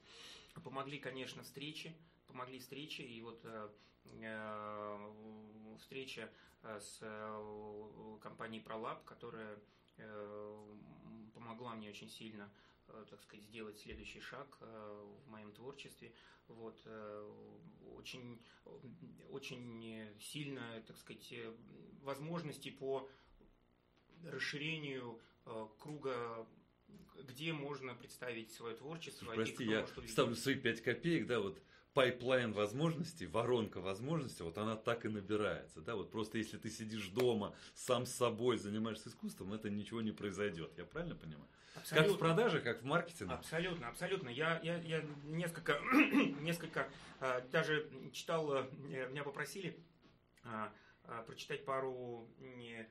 помогли, 0.64 0.98
конечно, 0.98 1.42
встречи, 1.42 1.94
помогли 2.26 2.58
встречи, 2.58 3.02
и 3.02 3.20
вот 3.22 3.40
э, 3.44 3.68
э, 4.22 5.76
встреча 5.80 6.28
э, 6.62 6.80
с 6.80 6.98
э, 7.02 8.18
компанией 8.20 8.62
ProLab, 8.62 9.04
которая 9.04 9.58
э, 9.98 10.64
помогла 11.36 11.74
мне 11.74 11.90
очень 11.90 12.08
сильно, 12.08 12.50
э, 12.88 13.04
так 13.10 13.20
сказать, 13.22 13.44
сделать 13.44 13.78
следующий 13.78 14.20
шаг 14.20 14.56
э, 14.60 15.04
в 15.26 15.30
моем 15.30 15.52
творчестве. 15.52 16.12
Вот, 16.48 16.80
э, 16.86 17.30
очень, 17.96 18.40
очень 19.30 20.14
сильно, 20.20 20.82
так 20.86 20.96
сказать, 20.96 21.34
возможности 22.02 22.70
по 22.70 23.08
расширению 24.24 25.20
круга, 25.78 26.46
где 27.24 27.52
можно 27.52 27.94
представить 27.94 28.52
свое 28.52 28.76
творчество. 28.76 29.32
Прости, 29.34 29.64
я 29.64 29.86
ставлю 30.08 30.36
свои 30.36 30.54
5 30.54 30.82
копеек, 30.82 31.26
да, 31.26 31.40
вот 31.40 31.60
pipeline 31.96 32.52
возможностей, 32.52 33.26
воронка 33.26 33.80
возможностей, 33.80 34.42
вот 34.42 34.58
она 34.58 34.76
так 34.76 35.06
и 35.06 35.08
набирается, 35.08 35.80
да, 35.80 35.96
вот 35.96 36.10
просто 36.10 36.36
если 36.36 36.58
ты 36.58 36.68
сидишь 36.68 37.08
дома, 37.08 37.54
сам 37.74 38.04
с 38.04 38.12
собой 38.12 38.58
занимаешься 38.58 39.08
искусством, 39.08 39.54
это 39.54 39.70
ничего 39.70 40.02
не 40.02 40.12
произойдет, 40.12 40.70
я 40.76 40.84
правильно 40.84 41.16
понимаю? 41.16 41.48
Как 41.72 41.74
в 41.74 41.92
Абсолютно. 41.92 42.18
продаже, 42.18 42.60
как 42.60 42.82
в 42.82 42.84
маркетинге. 42.84 43.32
Абсолютно, 43.32 43.88
абсолютно. 43.88 44.28
Я, 44.28 44.60
я, 44.62 44.76
я 44.76 45.02
несколько, 45.24 45.80
несколько 46.42 46.86
э, 47.20 47.40
даже 47.50 47.90
читал, 48.12 48.52
э, 48.54 49.08
меня 49.10 49.24
попросили 49.24 49.82
э, 50.44 50.68
э, 51.04 51.24
прочитать 51.26 51.64
пару 51.64 52.28
э, 52.40 52.86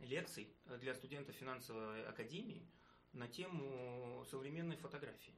лекций 0.00 0.48
для 0.80 0.94
студентов 0.94 1.34
финансовой 1.34 2.02
академии 2.06 2.66
на 3.12 3.28
тему 3.28 4.24
современной 4.30 4.76
фотографии. 4.76 5.34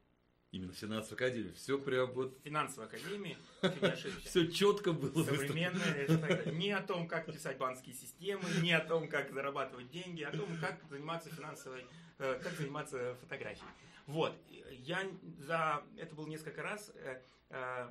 Именно 0.55 0.73
финансовая 0.73 1.17
академия, 1.17 1.53
все 1.55 1.77
прям 1.81 2.13
вот, 2.13 2.39
Финансовой 2.45 2.87
академии, 2.87 3.37
все 4.25 4.47
четко 4.53 4.93
было 4.93 5.25
фотография. 5.25 6.53
Не 6.53 6.71
о 6.71 6.81
том, 6.81 7.09
как 7.09 7.27
писать 7.27 7.59
банковские 7.59 7.97
системы, 7.97 8.45
не 8.63 8.71
о 8.71 8.79
том, 8.79 9.09
как 9.09 9.33
зарабатывать 9.33 9.91
деньги, 9.91 10.23
а 10.23 10.29
о 10.29 10.37
том, 10.37 10.47
как 10.61 10.79
заниматься 10.89 11.29
финансовой, 11.35 11.85
э, 12.19 12.39
как 12.41 12.53
заниматься 12.53 13.17
фотографией. 13.21 13.67
Вот. 14.07 14.33
Я 14.71 15.03
за 15.41 15.83
это 15.97 16.15
был 16.15 16.29
несколько 16.29 16.63
раз. 16.63 16.93
э, 16.95 17.21
э, 17.51 17.89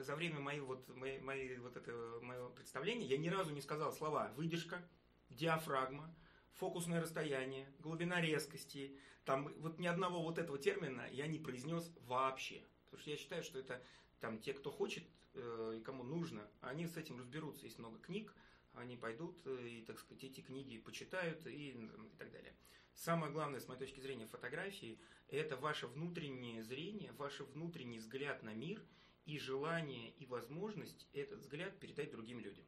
За 0.00 0.16
время 0.16 0.38
моей 0.38 0.60
вот, 0.60 0.86
моей, 0.94 1.18
моей 1.20 1.56
вот 1.56 1.78
этого, 1.78 2.20
моего 2.20 2.50
представления 2.50 3.06
я 3.06 3.16
ни 3.16 3.30
разу 3.30 3.52
не 3.54 3.62
сказал 3.62 3.90
слова 3.94 4.30
выдержка, 4.36 4.82
диафрагма, 5.30 6.14
фокусное 6.52 7.00
расстояние, 7.00 7.66
глубина 7.78 8.20
резкости. 8.20 8.96
Там 9.24 9.52
вот 9.58 9.78
ни 9.78 9.86
одного 9.86 10.22
вот 10.22 10.38
этого 10.38 10.58
термина 10.58 11.06
я 11.10 11.26
не 11.26 11.38
произнес 11.38 11.92
вообще. 12.06 12.62
Потому 12.84 13.00
что 13.00 13.10
я 13.10 13.16
считаю, 13.16 13.42
что 13.42 13.58
это 13.58 13.82
там 14.20 14.38
те, 14.38 14.52
кто 14.52 14.70
хочет 14.70 15.04
э, 15.34 15.76
и 15.78 15.80
кому 15.82 16.02
нужно, 16.02 16.48
они 16.60 16.86
с 16.86 16.96
этим 16.96 17.18
разберутся. 17.18 17.64
Есть 17.64 17.78
много 17.78 17.98
книг, 17.98 18.34
они 18.74 18.96
пойдут 18.96 19.40
э, 19.46 19.68
и, 19.68 19.82
так 19.82 19.98
сказать, 19.98 20.24
эти 20.24 20.40
книги 20.40 20.78
почитают 20.78 21.46
и, 21.46 21.70
и 21.70 22.16
так 22.18 22.30
далее. 22.32 22.54
Самое 22.94 23.32
главное, 23.32 23.60
с 23.60 23.68
моей 23.68 23.78
точки 23.78 24.00
зрения, 24.00 24.26
фотографии– 24.26 24.98
это 25.28 25.56
ваше 25.56 25.86
внутреннее 25.86 26.62
зрение, 26.62 27.12
ваш 27.12 27.40
внутренний 27.40 27.98
взгляд 27.98 28.42
на 28.42 28.52
мир 28.52 28.82
и 29.24 29.38
желание 29.38 30.10
и 30.10 30.26
возможность 30.26 31.08
этот 31.12 31.40
взгляд 31.40 31.78
передать 31.78 32.10
другим 32.10 32.40
людям. 32.40 32.64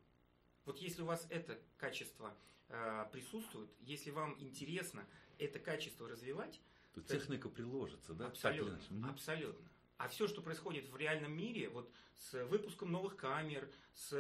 Вот 0.64 0.79
если 0.79 1.03
у 1.03 1.07
вас 1.07 1.27
это 1.29 1.61
качество 1.77 2.37
э, 2.72 3.06
присутствует, 3.12 3.70
если 3.80 4.11
вам 4.11 4.37
интересно 4.40 5.06
это 5.38 5.58
качество 5.58 6.08
развивать, 6.08 6.61
То 6.94 7.02
техника 7.02 7.48
приложится, 7.48 8.14
да? 8.14 8.24
так 8.24 8.32
Абсолютно. 8.32 8.80
Мгм. 8.90 9.11
Абсолютно. 9.11 9.68
А 9.98 10.08
все, 10.08 10.26
что 10.26 10.42
происходит 10.42 10.88
в 10.88 10.96
реальном 10.96 11.32
мире, 11.32 11.68
вот 11.68 11.92
с 12.16 12.44
выпуском 12.46 12.90
новых 12.90 13.16
камер, 13.16 13.70
с 13.94 14.11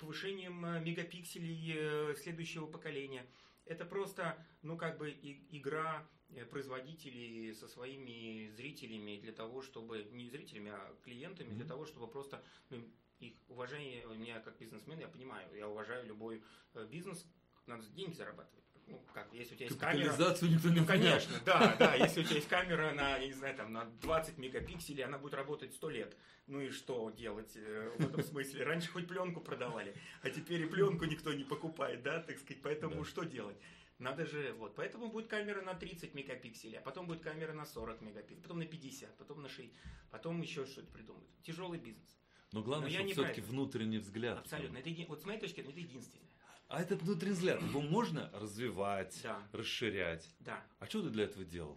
повышением 0.00 0.64
э, 0.64 0.80
мегапикселей 0.80 1.72
э, 1.76 2.14
следующего 2.16 2.66
поколения, 2.66 3.26
это 3.66 3.84
просто, 3.84 4.44
ну, 4.62 4.76
как 4.76 4.98
бы 4.98 5.10
и- 5.10 5.46
игра 5.56 6.06
производителей 6.50 7.54
со 7.54 7.68
своими 7.68 8.48
зрителями 8.48 9.20
для 9.20 9.32
того, 9.32 9.60
чтобы, 9.60 10.04
не 10.12 10.28
зрителями, 10.30 10.70
а 10.70 10.96
клиентами, 11.04 11.48
для 11.48 11.64
Мгм. 11.64 11.68
того, 11.68 11.84
чтобы 11.84 12.08
просто 12.08 12.42
ну, 12.70 12.82
их 13.20 13.34
уважение, 13.48 14.06
у 14.06 14.14
меня 14.14 14.40
как 14.40 14.58
бизнесмен, 14.58 14.98
я 14.98 15.08
понимаю, 15.08 15.46
я 15.54 15.68
уважаю 15.68 16.06
любой 16.06 16.42
бизнес, 16.90 17.26
надо 17.66 17.86
деньги 17.88 18.14
зарабатывать. 18.14 18.62
Ну, 18.88 19.00
как, 19.14 19.32
если 19.32 19.54
у 19.54 19.56
тебя 19.56 19.66
есть 19.66 19.78
камера, 19.78 20.12
никто 20.12 20.68
не 20.68 20.80
ну, 20.80 20.86
конечно, 20.86 21.34
да, 21.46 21.76
да. 21.78 21.94
Если 21.94 22.20
у 22.20 22.24
тебя 22.24 22.36
есть 22.36 22.48
камера 22.48 22.92
на, 22.92 23.16
я 23.16 23.26
не 23.26 23.32
знаю, 23.32 23.56
там, 23.56 23.72
на 23.72 23.84
20 24.02 24.38
мегапикселей, 24.38 25.04
она 25.04 25.18
будет 25.18 25.34
работать 25.34 25.72
100 25.74 25.90
лет. 25.90 26.16
Ну 26.48 26.60
и 26.60 26.70
что 26.70 27.08
делать 27.10 27.52
э, 27.56 27.92
в 27.96 28.04
этом 28.04 28.22
смысле? 28.30 28.64
Раньше 28.64 28.90
хоть 28.90 29.06
пленку 29.06 29.40
продавали, 29.40 29.94
а 30.22 30.30
теперь 30.30 30.62
и 30.62 30.66
пленку 30.66 31.04
никто 31.04 31.32
не 31.32 31.44
покупает, 31.44 32.02
да, 32.02 32.20
так 32.20 32.38
сказать. 32.38 32.60
Поэтому 32.62 32.96
Да. 32.96 33.04
что 33.04 33.22
делать? 33.22 33.56
Надо 33.98 34.26
же, 34.26 34.52
вот, 34.54 34.74
поэтому 34.74 35.08
будет 35.12 35.28
камера 35.28 35.62
на 35.62 35.74
30 35.74 36.12
мегапикселей, 36.14 36.78
а 36.78 36.82
потом 36.82 37.06
будет 37.06 37.22
камера 37.22 37.52
на 37.52 37.64
40 37.64 38.00
мегапикселей, 38.00 38.42
потом 38.42 38.58
на 38.58 38.66
50, 38.66 39.16
потом 39.16 39.42
на 39.42 39.48
6, 39.48 39.72
потом 40.10 40.42
еще 40.42 40.66
что-то 40.66 40.90
придумают. 40.92 41.28
Тяжелый 41.42 41.78
бизнес. 41.78 42.18
Но 42.50 42.62
главное, 42.62 42.90
Но 42.90 42.96
про 43.04 43.12
все-таки 43.12 43.40
это. 43.40 43.48
внутренний 43.50 43.98
взгляд. 43.98 44.38
Абсолютно. 44.40 44.76
Это, 44.78 44.90
еди- 44.90 45.06
вот 45.06 45.22
с 45.22 45.24
моей 45.24 45.38
точки 45.38 45.60
зрения, 45.62 45.70
это 45.70 45.80
единственное. 45.80 46.26
А 46.72 46.80
этот 46.80 47.02
внутренний 47.02 47.34
взгляд, 47.34 47.60
его 47.60 47.80
можно 47.96 48.30
развивать, 48.32 49.20
Да, 49.22 49.46
расширять. 49.52 50.26
да. 50.40 50.64
А 50.78 50.86
что 50.86 51.02
ты 51.02 51.10
для 51.10 51.24
этого 51.24 51.44
делал? 51.44 51.76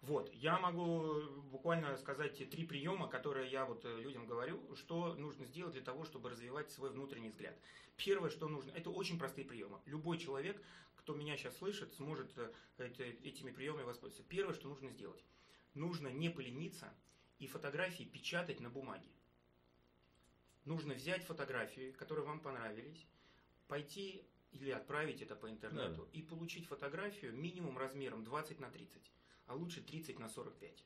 Вот, 0.00 0.34
я 0.34 0.58
могу 0.58 1.22
буквально 1.52 1.96
сказать 1.96 2.36
три 2.50 2.64
приема, 2.66 3.06
которые 3.06 3.48
я 3.48 3.64
вот 3.64 3.84
э, 3.84 4.00
людям 4.00 4.26
говорю, 4.26 4.60
что 4.74 5.14
нужно 5.14 5.46
сделать 5.46 5.74
для 5.74 5.82
того, 5.82 6.04
чтобы 6.04 6.28
развивать 6.28 6.72
свой 6.72 6.90
внутренний 6.90 7.28
взгляд. 7.28 7.56
Первое, 7.96 8.30
что 8.30 8.48
нужно, 8.48 8.72
это 8.72 8.90
очень 8.90 9.16
простые 9.16 9.44
приемы. 9.44 9.78
Любой 9.86 10.18
человек, 10.18 10.60
кто 10.96 11.14
меня 11.14 11.36
сейчас 11.36 11.56
слышит, 11.58 11.94
сможет 11.94 12.36
э, 12.36 12.50
этими 13.22 13.52
приемами 13.52 13.84
воспользоваться. 13.84 14.28
Первое, 14.28 14.54
что 14.54 14.68
нужно 14.68 14.90
сделать, 14.90 15.24
нужно 15.74 16.08
не 16.08 16.30
полениться 16.30 16.92
и 17.38 17.46
фотографии 17.46 18.02
печатать 18.02 18.58
на 18.58 18.70
бумаге. 18.70 19.08
Нужно 20.64 20.94
взять 20.94 21.22
фотографии, 21.22 21.92
которые 21.92 22.26
вам 22.26 22.40
понравились, 22.40 23.06
пойти 23.68 24.24
или 24.52 24.70
отправить 24.70 25.22
это 25.22 25.34
по 25.34 25.50
интернету 25.50 26.08
и 26.12 26.22
получить 26.22 26.66
фотографию 26.66 27.34
минимум 27.34 27.78
размером 27.78 28.24
20 28.24 28.60
на 28.60 28.70
30 28.70 29.12
а 29.46 29.54
лучше 29.54 29.82
30 29.82 30.18
на 30.18 30.28
45. 30.28 30.84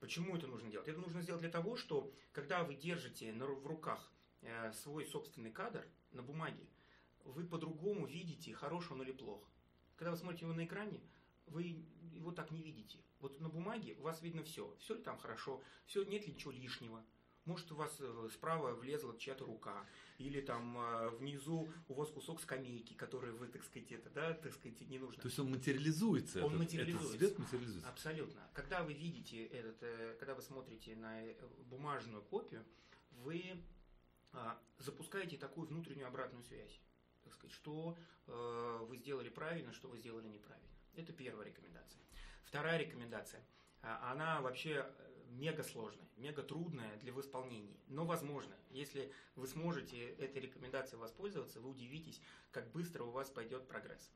Почему 0.00 0.36
это 0.36 0.46
нужно 0.46 0.70
делать? 0.70 0.88
Это 0.88 1.00
нужно 1.00 1.22
сделать 1.22 1.42
для 1.42 1.50
того, 1.50 1.76
что 1.76 2.12
когда 2.32 2.64
вы 2.64 2.74
держите 2.74 3.32
на 3.32 3.46
в 3.46 3.66
руках 3.66 4.12
э, 4.42 4.72
свой 4.72 5.06
собственный 5.06 5.50
кадр 5.52 5.86
на 6.12 6.22
бумаге, 6.22 6.66
вы 7.24 7.44
по-другому 7.44 8.06
видите, 8.06 8.52
хорош 8.54 8.90
он 8.90 9.02
или 9.02 9.12
плох. 9.12 9.48
Когда 9.96 10.10
вы 10.10 10.16
смотрите 10.16 10.44
его 10.44 10.54
на 10.54 10.64
экране, 10.64 11.00
вы 11.46 11.84
его 12.12 12.32
так 12.32 12.50
не 12.50 12.62
видите. 12.62 12.98
Вот 13.20 13.38
на 13.40 13.48
бумаге 13.48 13.94
у 13.94 14.02
вас 14.02 14.22
видно 14.22 14.42
все. 14.42 14.74
Все 14.78 14.94
ли 14.94 15.02
там 15.02 15.18
хорошо, 15.18 15.62
все, 15.86 16.02
нет 16.04 16.26
ли 16.26 16.32
ничего 16.32 16.50
лишнего. 16.50 17.04
Может, 17.44 17.72
у 17.72 17.74
вас 17.74 17.96
э, 17.98 18.28
справа 18.32 18.72
влезла 18.72 19.18
чья-то 19.18 19.44
рука, 19.44 19.84
или 20.18 20.40
там 20.40 20.78
э, 20.78 21.08
внизу 21.10 21.72
у 21.88 21.94
вас 21.94 22.08
кусок 22.10 22.40
скамейки, 22.40 22.94
который 22.94 23.32
вы, 23.32 23.48
так 23.48 23.64
сказать, 23.64 23.90
это, 23.90 24.10
да, 24.10 24.34
так 24.34 24.52
сказать, 24.52 24.80
не 24.82 24.98
нужно. 25.00 25.20
То 25.20 25.26
есть 25.26 25.38
он 25.40 25.50
материализуется. 25.50 26.38
Он 26.38 26.50
этот, 26.50 26.58
материализуется. 26.60 27.16
Этот 27.16 27.28
свет 27.28 27.38
материализуется. 27.40 27.88
Абсолютно. 27.88 28.48
Когда 28.54 28.84
вы 28.84 28.92
видите 28.92 29.44
этот, 29.46 29.82
э, 29.82 30.16
когда 30.20 30.34
вы 30.34 30.42
смотрите 30.42 30.94
на 30.94 31.20
бумажную 31.66 32.22
копию, 32.22 32.64
вы 33.10 33.62
запускаете 34.78 35.36
такую 35.36 35.66
внутреннюю 35.66 36.06
обратную 36.08 36.42
связь. 36.44 36.80
Так 37.22 37.34
сказать, 37.34 37.52
что 37.54 37.98
вы 38.26 38.96
сделали 38.96 39.28
правильно, 39.28 39.74
что 39.74 39.88
вы 39.88 39.98
сделали 39.98 40.26
неправильно. 40.26 40.70
Это 40.94 41.12
первая 41.12 41.46
рекомендация. 41.46 42.00
Вторая 42.44 42.78
рекомендация. 42.78 43.44
а, 43.82 44.10
Она 44.10 44.40
вообще 44.40 44.90
мега 45.38 45.62
сложная, 45.62 46.08
мега 46.16 46.42
трудная 46.42 46.96
для 46.98 47.12
исполнения, 47.12 47.76
но 47.88 48.04
возможно. 48.04 48.54
Если 48.70 49.12
вы 49.34 49.46
сможете 49.46 50.10
этой 50.14 50.42
рекомендацией 50.42 51.00
воспользоваться, 51.00 51.60
вы 51.60 51.70
удивитесь, 51.70 52.20
как 52.50 52.70
быстро 52.70 53.04
у 53.04 53.10
вас 53.10 53.30
пойдет 53.30 53.66
прогресс. 53.66 54.10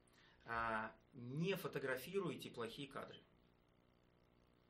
А, 0.44 0.94
Не 1.12 1.56
фотографируйте 1.56 2.50
плохие 2.50 2.88
кадры. 2.88 3.18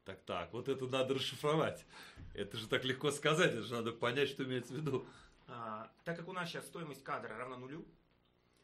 Так, 0.04 0.22
так, 0.24 0.52
вот 0.52 0.68
это 0.68 0.86
надо 0.86 1.14
расшифровать. 1.14 1.84
Это 2.32 2.56
же 2.56 2.68
так 2.68 2.84
легко 2.84 3.10
сказать, 3.10 3.52
это 3.52 3.62
же 3.62 3.74
надо 3.74 3.92
понять, 3.92 4.28
что 4.28 4.44
имеется 4.44 4.72
в 4.72 4.76
виду. 4.76 5.06
А, 5.48 5.92
так 6.04 6.16
как 6.16 6.28
у 6.28 6.32
нас 6.32 6.48
сейчас 6.48 6.66
стоимость 6.66 7.02
кадра 7.02 7.36
равна 7.36 7.56
нулю, 7.56 7.86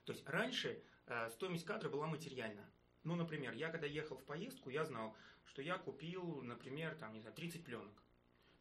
то 0.05 0.12
есть 0.12 0.29
раньше 0.29 0.83
а, 1.07 1.31
стоимость 1.31 1.64
кадра 1.64 1.88
была 1.88 2.07
материальна. 2.07 2.64
Ну, 3.05 3.16
например, 3.16 3.53
я 3.55 3.71
когда 3.71 3.87
ехал 3.87 4.16
в 4.16 4.25
поездку, 4.25 4.71
я 4.71 4.85
знал, 4.85 5.16
что 5.44 5.62
я 5.62 5.78
купил, 5.78 6.42
например, 6.42 6.94
там, 6.96 7.12
не 7.12 7.20
знаю, 7.20 7.35
30 7.35 7.64
пленок. 7.64 8.02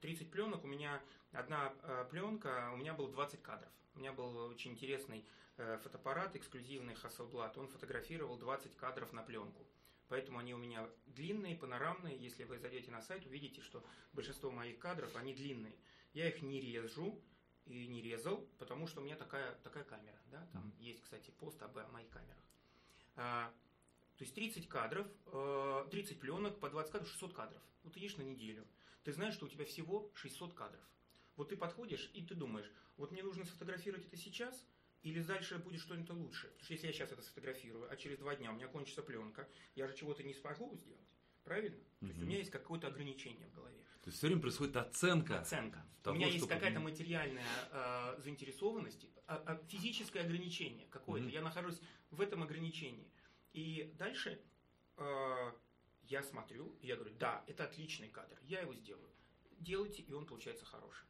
30 0.02 0.32
пленок, 0.32 0.64
у 0.64 0.68
меня 0.68 1.02
одна 1.32 1.74
э, 1.84 2.06
пленка, 2.10 2.72
у 2.74 2.78
меня 2.78 2.94
было 2.94 3.10
20 3.10 3.42
кадров. 3.42 3.72
У 3.96 4.00
меня 4.00 4.12
был 4.14 4.36
очень 4.48 4.72
интересный 4.72 5.26
э, 5.58 5.78
фотоаппарат, 5.84 6.36
эксклюзивный 6.36 6.96
Hasselblad. 6.96 7.58
Он 7.60 7.68
фотографировал 7.68 8.38
20 8.38 8.76
кадров 8.76 9.14
на 9.14 9.22
пленку. 9.22 9.66
Поэтому 10.08 10.40
они 10.40 10.54
у 10.54 10.58
меня 10.58 10.90
длинные, 11.06 11.56
панорамные. 11.56 12.18
Если 12.18 12.44
вы 12.44 12.58
зайдете 12.58 12.92
на 12.92 13.02
сайт, 13.02 13.26
увидите, 13.26 13.62
что 13.62 13.86
большинство 14.12 14.52
моих 14.52 14.80
кадров, 14.80 15.16
они 15.16 15.34
длинные. 15.34 15.76
Я 16.14 16.28
их 16.28 16.42
не 16.42 16.60
режу 16.60 17.22
и 17.66 17.88
не 17.88 18.02
резал, 18.02 18.46
потому 18.58 18.88
что 18.88 19.00
у 19.00 19.04
меня 19.04 19.16
такая, 19.16 19.56
такая 19.64 19.86
камера. 19.86 20.20
Да? 20.26 20.46
Там 20.52 20.68
mm-hmm. 20.68 20.84
есть, 20.84 21.02
кстати, 21.02 21.32
пост 21.32 21.62
об 21.64 21.78
моих 21.94 22.10
камерах. 22.10 22.44
То 24.22 24.26
есть 24.26 24.36
30 24.36 24.70
кадров, 24.70 25.08
30 25.90 26.12
э, 26.12 26.20
пленок 26.20 26.60
по 26.60 26.70
20 26.70 26.92
кадров, 26.92 27.10
600 27.10 27.34
кадров. 27.34 27.62
Вот 27.82 27.98
едешь 27.98 28.18
на 28.18 28.22
неделю 28.22 28.68
ты 29.04 29.14
знаешь, 29.14 29.34
что 29.34 29.48
у 29.48 29.50
тебя 29.50 29.66
всего 29.66 30.12
600 30.14 30.54
кадров. 30.54 30.84
Вот 31.38 31.50
ты 31.50 31.58
подходишь 31.58 32.12
и 32.14 32.24
ты 32.24 32.36
думаешь, 32.36 32.72
вот 32.98 33.12
мне 33.12 33.24
нужно 33.24 33.46
сфотографировать 33.46 34.06
это 34.06 34.18
сейчас, 34.18 34.64
или 35.02 35.24
дальше 35.24 35.58
будет 35.58 35.82
что-нибудь 35.82 36.12
лучше. 36.12 36.50
Потому 36.50 36.64
что 36.66 36.74
если 36.74 36.86
я 36.86 36.94
сейчас 36.94 37.12
это 37.12 37.24
сфотографирую, 37.24 37.92
а 37.92 37.96
через 37.96 38.20
два 38.20 38.36
дня 38.36 38.52
у 38.52 38.54
меня 38.54 38.68
кончится 38.68 39.02
пленка, 39.02 39.50
я 39.74 39.88
же 39.88 39.96
чего-то 39.96 40.22
не 40.22 40.36
смогу 40.36 40.76
сделать. 40.76 41.02
Правильно? 41.44 41.78
Угу. 41.78 41.84
То 42.02 42.06
есть 42.06 42.20
у 42.22 42.26
меня 42.26 42.38
есть 42.38 42.52
какое-то 42.52 42.88
ограничение 42.90 43.48
в 43.48 43.54
голове. 43.56 43.80
То 44.04 44.10
есть 44.10 44.20
все 44.20 44.28
время 44.28 44.42
происходит 44.44 44.78
оценка. 44.78 45.40
Оценка. 45.40 45.84
Того, 46.04 46.16
у 46.16 46.20
меня 46.20 46.30
есть 46.30 46.48
какая-то 46.48 46.80
материальная 46.80 47.44
э, 47.72 48.20
заинтересованность, 48.20 49.08
а, 49.26 49.38
а, 49.48 49.56
физическое 49.68 50.20
ограничение 50.20 50.86
какое-то. 50.92 51.26
Угу. 51.26 51.34
Я 51.34 51.42
нахожусь 51.42 51.82
в 52.12 52.22
этом 52.22 52.44
ограничении. 52.44 53.10
И 53.54 53.94
дальше 53.98 54.42
э, 54.98 55.52
я 56.04 56.24
смотрю, 56.24 56.78
и 56.82 56.88
я 56.88 56.96
говорю, 56.96 57.14
да, 57.20 57.44
это 57.48 57.66
отличный 57.66 58.10
кадр, 58.10 58.38
я 58.44 58.62
его 58.62 58.74
сделаю. 58.74 59.10
Делайте, 59.60 60.02
и 60.02 60.14
он 60.14 60.26
получается 60.26 60.66
хороший. 60.66 61.06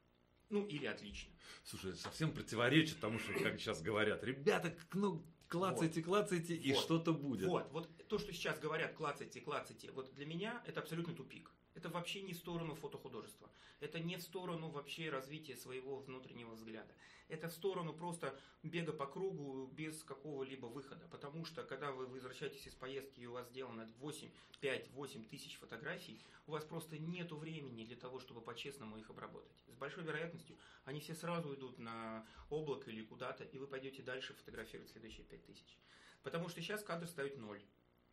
Ну, 0.49 0.65
или 0.65 0.85
отлично. 0.85 1.31
Слушай, 1.63 1.91
это 1.91 2.01
совсем 2.01 2.33
противоречит 2.33 2.99
тому, 2.99 3.19
что, 3.19 3.31
как 3.33 3.59
сейчас 3.59 3.81
говорят, 3.81 4.23
ребята, 4.23 4.75
ну, 4.93 5.25
клацайте, 5.47 6.01
вот. 6.01 6.07
клацайте, 6.07 6.55
и 6.55 6.73
вот. 6.73 6.83
что-то 6.83 7.13
будет. 7.13 7.47
Вот, 7.47 7.71
вот 7.71 8.07
то, 8.07 8.17
что 8.17 8.33
сейчас 8.33 8.59
говорят, 8.59 8.93
клацайте, 8.93 9.39
клацайте, 9.39 9.91
вот 9.91 10.13
для 10.13 10.25
меня 10.25 10.61
это 10.65 10.81
абсолютно 10.81 11.13
тупик. 11.13 11.51
Это 11.73 11.89
вообще 11.89 12.21
не 12.21 12.33
в 12.33 12.37
сторону 12.37 12.75
фотохудожества. 12.75 13.49
Это 13.79 13.99
не 13.99 14.17
в 14.17 14.21
сторону 14.21 14.69
вообще 14.69 15.09
развития 15.09 15.55
своего 15.55 15.99
внутреннего 15.99 16.53
взгляда. 16.53 16.93
Это 17.29 17.47
в 17.47 17.53
сторону 17.53 17.93
просто 17.93 18.37
бега 18.61 18.91
по 18.91 19.05
кругу 19.07 19.67
без 19.67 20.03
какого-либо 20.03 20.65
выхода. 20.65 21.07
Потому 21.09 21.45
что, 21.45 21.63
когда 21.63 21.91
вы 21.91 22.07
возвращаетесь 22.07 22.67
из 22.67 22.75
поездки 22.75 23.21
и 23.21 23.25
у 23.25 23.31
вас 23.31 23.47
сделано 23.47 23.89
8, 23.99 24.29
5, 24.59 24.91
8 24.91 25.25
тысяч 25.29 25.57
фотографий, 25.57 26.21
у 26.45 26.51
вас 26.51 26.65
просто 26.65 26.97
нет 26.99 27.31
времени 27.31 27.85
для 27.85 27.95
того, 27.95 28.19
чтобы 28.19 28.41
по-честному 28.41 28.97
их 28.97 29.09
обработать. 29.09 29.55
С 29.67 29.75
большой 29.75 30.03
вероятностью 30.03 30.57
они 30.83 30.99
все 30.99 31.15
сразу 31.15 31.53
идут 31.55 31.79
на 31.79 32.27
облако 32.49 32.91
или 32.91 33.03
куда-то, 33.03 33.45
и 33.45 33.57
вы 33.57 33.67
пойдете 33.67 34.03
дальше 34.03 34.33
фотографировать 34.33 34.91
следующие 34.91 35.25
5 35.25 35.45
тысяч. 35.45 35.79
Потому 36.21 36.49
что 36.49 36.61
сейчас 36.61 36.83
кадр 36.83 37.07
ставит 37.07 37.37
ноль. 37.37 37.61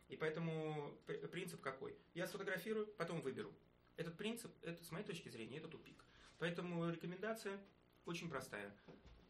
И 0.09 0.17
поэтому 0.17 0.97
принцип 1.31 1.61
какой? 1.61 1.95
Я 2.13 2.27
сфотографирую, 2.27 2.87
потом 2.97 3.21
выберу. 3.21 3.53
Этот 3.95 4.17
принцип, 4.17 4.51
это, 4.63 4.83
с 4.83 4.91
моей 4.91 5.05
точки 5.05 5.29
зрения, 5.29 5.57
это 5.57 5.67
тупик. 5.67 6.03
Поэтому 6.39 6.89
рекомендация 6.89 7.59
очень 8.05 8.29
простая. 8.29 8.75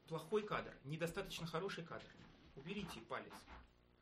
Плохой 0.08 0.44
кадр, 0.44 0.74
недостаточно 0.86 1.46
хороший 1.46 1.84
кадр. 1.84 2.06
Уберите 2.56 3.00
палец. 3.02 3.34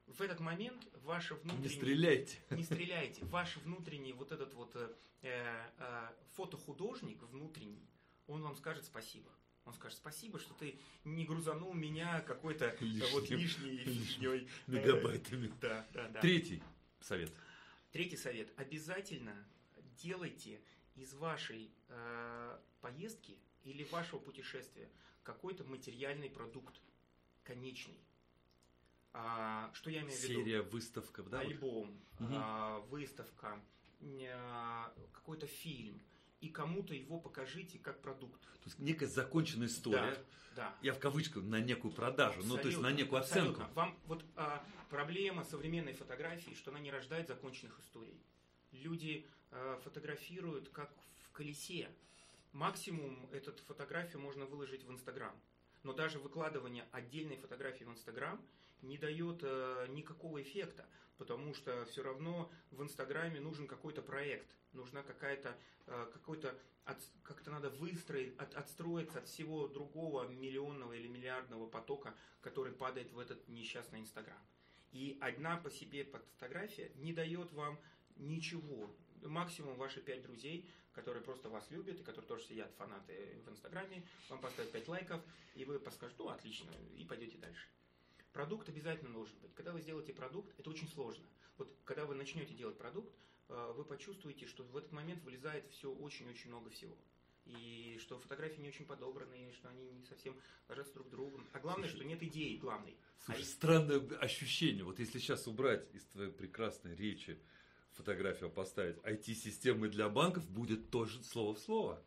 В 0.06 0.22
этот 0.22 0.40
момент 0.40 0.88
ваше 1.04 1.36
внутреннее... 1.36 1.70
Не 1.70 1.76
стреляйте. 1.76 2.38
Не 2.52 2.64
стреляйте. 2.64 3.26
Ваш 3.26 3.58
внутренний 3.58 4.14
вот 4.14 4.32
этот 4.32 4.54
вот 4.54 4.76
э, 4.76 4.96
э, 5.22 6.10
фотохудожник 6.34 7.22
внутренний, 7.24 7.90
он 8.28 8.42
вам 8.42 8.56
скажет 8.56 8.86
спасибо. 8.86 9.30
Он 9.68 9.74
скажет, 9.74 9.98
спасибо, 9.98 10.40
что 10.40 10.54
ты 10.54 10.80
не 11.04 11.26
грузанул 11.26 11.74
меня 11.74 12.22
какой-то 12.22 12.78
Лишним, 12.80 13.12
вот 13.12 13.30
лишней 13.30 13.78
фигней. 13.84 14.48
Мегабайтами. 14.66 15.52
Да, 15.60 15.86
да, 15.94 16.08
да. 16.08 16.22
Третий 16.22 16.64
совет. 17.02 17.30
Третий 17.92 18.16
совет. 18.16 18.50
Обязательно 18.56 19.36
делайте 20.02 20.62
из 20.96 21.14
вашей 21.14 21.70
э, 21.90 22.60
поездки 22.80 23.38
или 23.66 23.84
вашего 23.92 24.20
путешествия 24.20 24.90
какой-то 25.24 25.66
материальный 25.66 26.30
продукт, 26.30 26.82
конечный. 27.44 28.00
А, 29.12 29.70
что 29.74 29.90
я 29.90 30.00
имею 30.00 30.18
в 30.18 30.24
виду? 30.24 30.46
Серия 30.46 30.62
выставков, 30.62 31.30
да? 31.30 31.42
Альбом, 31.42 31.90
угу. 32.20 32.30
а, 32.32 32.80
выставка, 32.90 33.62
а, 34.02 34.94
какой-то 35.12 35.46
фильм– 35.46 36.02
и 36.42 36.50
кому-то 36.50 36.94
его 36.94 37.20
покажите 37.20 37.80
как 37.80 38.02
продукт. 38.02 38.42
То 38.42 38.66
есть 38.66 38.80
некая 38.80 39.08
законченная 39.08 39.68
история. 39.68 40.18
Да, 40.56 40.72
да. 40.72 40.76
Я 40.82 40.94
в 40.94 41.00
кавычках 41.00 41.44
на 41.44 41.60
некую 41.60 41.92
продажу, 41.92 42.40
абсолютно, 42.40 42.56
ну 42.56 42.62
то 42.62 42.68
есть 42.68 42.82
на 42.82 42.92
некую 42.92 43.22
оценку. 43.22 43.62
Абсолютно. 43.62 43.74
Вам 43.76 44.00
вот 44.06 44.26
а, 44.36 44.64
проблема 44.90 45.44
современной 45.44 45.94
фотографии, 45.94 46.54
что 46.54 46.72
она 46.72 46.80
не 46.80 46.92
рождает 46.92 47.28
законченных 47.28 47.80
историй. 47.80 48.22
Люди 48.72 49.26
а, 49.52 49.80
фотографируют 49.84 50.70
как 50.70 50.92
в 51.24 51.32
колесе. 51.32 51.90
Максимум 52.54 53.30
эту 53.32 53.52
фотографию 53.66 54.22
можно 54.22 54.46
выложить 54.46 54.84
в 54.84 54.92
Инстаграм. 54.92 55.36
Но 55.84 55.94
даже 55.94 56.20
выкладывание 56.20 56.86
отдельной 56.92 57.38
фотографии 57.38 57.84
в 57.84 57.92
Инстаграм 57.92 58.42
не 58.82 58.98
дает 58.98 59.40
э, 59.44 59.88
никакого 59.90 60.42
эффекта, 60.42 60.86
потому 61.18 61.54
что 61.54 61.86
все 61.86 62.04
равно 62.04 62.52
в 62.72 62.82
Инстаграме 62.84 63.40
нужен 63.40 63.68
какой-то 63.68 64.02
проект, 64.02 64.48
нужна 64.74 65.04
какая-то 65.04 65.58
э, 65.88 66.10
какой-то 66.14 66.58
от, 66.86 66.98
как-то 67.24 67.52
надо 67.52 67.70
выстроить, 67.70 68.38
от, 68.38 68.54
отстроиться 68.56 69.20
от 69.20 69.28
всего 69.28 69.68
другого 69.68 70.28
миллионного 70.28 70.94
или 70.94 71.08
миллиардного 71.08 71.68
потока, 71.68 72.16
который 72.42 72.72
падает 72.72 73.12
в 73.12 73.20
этот 73.20 73.48
несчастный 73.48 74.00
Инстаграм. 74.00 74.42
И 74.92 75.18
одна 75.20 75.58
по 75.58 75.70
себе 75.70 76.06
фотография 76.06 76.92
не 76.96 77.14
дает 77.14 77.52
вам 77.52 77.80
ничего. 78.16 78.96
Максимум 79.22 79.76
ваши 79.78 80.02
пять 80.02 80.22
друзей, 80.22 80.70
которые 80.98 81.24
просто 81.24 81.48
вас 81.50 81.70
любят 81.70 82.00
и 82.00 82.04
которые 82.04 82.28
тоже 82.28 82.44
сидят 82.46 82.74
фанаты 82.76 83.14
в 83.46 83.50
Инстаграме, 83.52 84.04
вам 84.30 84.42
поставят 84.42 84.72
пять 84.72 84.88
лайков, 84.88 85.22
и 85.54 85.64
вы 85.64 85.80
подскажете, 85.80 86.24
ну, 86.24 86.30
отлично, 86.30 86.72
и 86.98 87.06
пойдете 87.06 87.38
дальше. 87.38 87.68
Продукт 88.34 88.68
обязательно 88.68 89.14
должен 89.14 89.38
быть. 89.40 89.54
Когда 89.54 89.74
вы 89.74 89.82
сделаете 89.82 90.12
продукт, 90.12 90.60
это 90.60 90.70
очень 90.72 90.88
сложно. 90.90 91.24
Вот 91.58 91.72
когда 91.86 92.06
вы 92.06 92.16
начнете 92.16 92.56
делать 92.56 92.80
продукт, 92.80 93.14
э, 93.50 93.74
вы 93.78 93.86
почувствуете, 93.86 94.48
что 94.48 94.64
в 94.64 94.76
этот 94.76 94.92
момент 94.92 95.24
вылезает 95.24 95.70
все 95.70 95.92
очень-очень 95.92 96.50
много 96.50 96.72
всего. 96.72 96.98
И 97.46 97.98
что 98.02 98.20
фотографии 98.20 98.60
не 98.60 98.70
очень 98.70 98.86
подобраны, 98.86 99.54
что 99.54 99.70
они 99.70 99.92
не 99.92 100.04
совсем 100.06 100.36
ложатся 100.68 100.96
друг 100.96 101.08
к 101.08 101.12
другу. 101.12 101.40
А 101.54 101.60
главное, 101.60 101.88
Слушай, 101.88 101.98
что 101.98 102.06
нет 102.06 102.24
идеи 102.24 102.58
главной. 102.58 102.98
Слушай, 103.24 103.44
а 103.44 103.46
странное 103.46 104.00
ощущение. 104.18 104.84
Вот 104.84 105.00
если 105.00 105.20
сейчас 105.20 105.48
убрать 105.48 105.94
из 105.94 106.04
твоей 106.06 106.32
прекрасной 106.32 106.96
речи 106.96 107.40
фотографию 107.98 108.50
поставить 108.50 108.98
IT-системы 108.98 109.90
для 109.90 110.10
банков, 110.10 110.48
будет 110.50 110.90
тоже 110.90 111.24
слово 111.24 111.56
в 111.56 111.60
слово. 111.60 112.02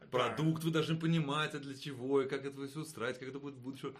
Да. 0.00 0.06
Продукт 0.06 0.62
вы 0.64 0.70
должны 0.70 0.98
понимать, 0.98 1.54
а 1.54 1.58
для 1.58 1.76
чего, 1.76 2.22
и 2.22 2.28
как 2.28 2.44
это 2.44 2.66
все 2.66 2.80
устраивать, 2.80 3.18
как 3.18 3.28
это 3.28 3.38
будет 3.38 3.54
в 3.54 3.60
будущем. 3.60 3.96